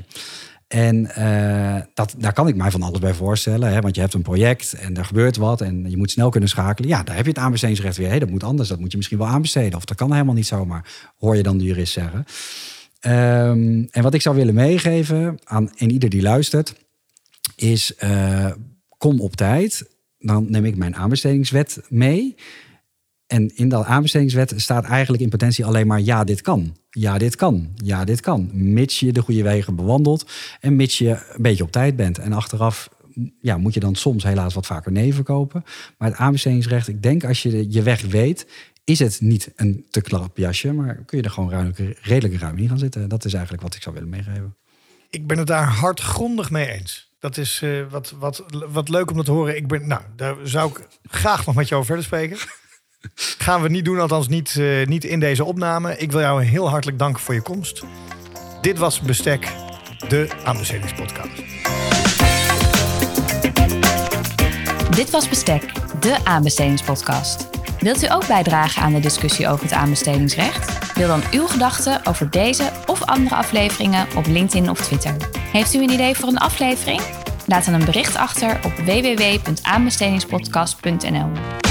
En 0.70 1.10
uh, 1.18 1.76
dat, 1.94 2.14
daar 2.18 2.32
kan 2.32 2.48
ik 2.48 2.56
mij 2.56 2.70
van 2.70 2.82
alles 2.82 2.98
bij 2.98 3.14
voorstellen. 3.14 3.72
Hè? 3.72 3.80
Want 3.80 3.94
je 3.94 4.00
hebt 4.00 4.14
een 4.14 4.22
project 4.22 4.72
en 4.72 4.96
er 4.96 5.04
gebeurt 5.04 5.36
wat 5.36 5.60
en 5.60 5.90
je 5.90 5.96
moet 5.96 6.10
snel 6.10 6.28
kunnen 6.28 6.48
schakelen. 6.48 6.88
Ja, 6.88 7.02
daar 7.02 7.16
heb 7.16 7.24
je 7.24 7.30
het 7.30 7.40
aanbestedingsrecht 7.40 7.96
weer. 7.96 8.08
Hey, 8.08 8.18
dat 8.18 8.30
moet 8.30 8.42
anders, 8.42 8.68
dat 8.68 8.78
moet 8.78 8.90
je 8.90 8.96
misschien 8.96 9.18
wel 9.18 9.26
aanbesteden. 9.26 9.74
Of 9.74 9.84
dat 9.84 9.96
kan 9.96 10.12
helemaal 10.12 10.34
niet 10.34 10.46
zomaar, 10.46 11.12
hoor 11.18 11.36
je 11.36 11.42
dan 11.42 11.58
de 11.58 11.64
jurist 11.64 11.92
zeggen. 11.92 12.18
Um, 12.18 13.88
en 13.90 14.02
wat 14.02 14.14
ik 14.14 14.22
zou 14.22 14.36
willen 14.36 14.54
meegeven 14.54 15.38
aan 15.44 15.70
en 15.76 15.90
ieder 15.90 16.10
die 16.10 16.22
luistert, 16.22 16.74
is 17.56 17.92
uh, 18.04 18.50
kom 18.98 19.20
op 19.20 19.36
tijd. 19.36 19.90
Dan 20.18 20.46
neem 20.50 20.64
ik 20.64 20.76
mijn 20.76 20.96
aanbestedingswet 20.96 21.80
mee. 21.88 22.36
En 23.30 23.56
in 23.56 23.68
dat 23.68 23.84
aanbestedingswet 23.84 24.52
staat 24.56 24.84
eigenlijk 24.84 25.22
in 25.22 25.28
potentie 25.28 25.64
alleen 25.64 25.86
maar 25.86 26.00
ja, 26.00 26.24
dit 26.24 26.40
kan. 26.40 26.76
Ja, 26.90 27.18
dit 27.18 27.36
kan. 27.36 27.72
Ja, 27.74 28.04
dit 28.04 28.20
kan. 28.20 28.50
Mits 28.52 29.00
je 29.00 29.12
de 29.12 29.22
goede 29.22 29.42
wegen 29.42 29.76
bewandelt 29.76 30.30
en 30.60 30.76
mits 30.76 30.98
je 30.98 31.08
een 31.08 31.42
beetje 31.42 31.62
op 31.62 31.72
tijd 31.72 31.96
bent. 31.96 32.18
En 32.18 32.32
achteraf 32.32 32.88
ja, 33.40 33.56
moet 33.56 33.74
je 33.74 33.80
dan 33.80 33.94
soms 33.94 34.22
helaas 34.22 34.54
wat 34.54 34.66
vaker 34.66 34.92
nee 34.92 35.14
verkopen. 35.14 35.64
Maar 35.98 36.08
het 36.08 36.18
aanbestedingsrecht, 36.18 36.88
ik 36.88 37.02
denk 37.02 37.24
als 37.24 37.42
je 37.42 37.72
je 37.72 37.82
weg 37.82 38.02
weet, 38.02 38.46
is 38.84 38.98
het 38.98 39.20
niet 39.20 39.52
een 39.56 39.86
te 39.90 40.00
klap 40.00 40.36
jasje, 40.36 40.72
maar 40.72 40.94
kun 40.94 41.18
je 41.18 41.24
er 41.24 41.30
gewoon 41.30 41.50
ruimelijk, 41.50 41.98
redelijk 42.00 42.40
ruim 42.40 42.58
in 42.58 42.68
gaan 42.68 42.78
zitten. 42.78 43.08
Dat 43.08 43.24
is 43.24 43.32
eigenlijk 43.32 43.62
wat 43.62 43.74
ik 43.74 43.82
zou 43.82 43.94
willen 43.94 44.10
meegeven. 44.10 44.56
Ik 45.10 45.26
ben 45.26 45.38
het 45.38 45.46
daar 45.46 45.68
hardgrondig 45.68 46.50
mee 46.50 46.70
eens. 46.70 47.10
Dat 47.18 47.36
is 47.36 47.60
uh, 47.64 47.86
wat, 47.90 48.14
wat, 48.18 48.44
wat 48.68 48.88
leuk 48.88 49.10
om 49.10 49.16
dat 49.16 49.24
te 49.24 49.32
horen. 49.32 49.56
Ik 49.56 49.66
ben, 49.66 49.86
nou, 49.86 50.02
daar 50.16 50.36
zou 50.42 50.70
ik 50.70 50.86
graag 51.02 51.46
nog 51.46 51.54
met 51.54 51.68
jou 51.68 51.84
verder 51.84 52.04
spreken. 52.04 52.38
Gaan 53.38 53.62
we 53.62 53.68
niet 53.68 53.84
doen, 53.84 54.00
althans 54.00 54.28
niet, 54.28 54.54
uh, 54.58 54.86
niet 54.86 55.04
in 55.04 55.20
deze 55.20 55.44
opname. 55.44 55.96
Ik 55.96 56.12
wil 56.12 56.20
jou 56.20 56.44
heel 56.44 56.68
hartelijk 56.68 56.98
danken 56.98 57.22
voor 57.22 57.34
je 57.34 57.42
komst. 57.42 57.82
Dit 58.60 58.78
was 58.78 59.00
Bestek, 59.00 59.48
de 60.08 60.28
aanbestedingspodcast. 60.44 61.42
Dit 64.90 65.10
was 65.10 65.28
Bestek, 65.28 65.72
de 66.00 66.16
aanbestedingspodcast. 66.24 67.48
Wilt 67.78 68.02
u 68.02 68.10
ook 68.10 68.26
bijdragen 68.26 68.82
aan 68.82 68.92
de 68.92 69.00
discussie 69.00 69.48
over 69.48 69.64
het 69.64 69.72
aanbestedingsrecht? 69.72 70.94
Deel 70.94 71.08
dan 71.08 71.22
uw 71.32 71.46
gedachten 71.46 72.06
over 72.06 72.30
deze 72.30 72.70
of 72.86 73.04
andere 73.04 73.34
afleveringen 73.34 74.06
op 74.16 74.26
LinkedIn 74.26 74.70
of 74.70 74.80
Twitter. 74.80 75.16
Heeft 75.52 75.74
u 75.74 75.82
een 75.82 75.90
idee 75.90 76.14
voor 76.14 76.28
een 76.28 76.38
aflevering? 76.38 77.00
Laat 77.46 77.64
dan 77.64 77.74
een 77.74 77.84
bericht 77.84 78.16
achter 78.16 78.60
op 78.64 78.72
www.aanbestedingspodcast.nl. 78.72 81.69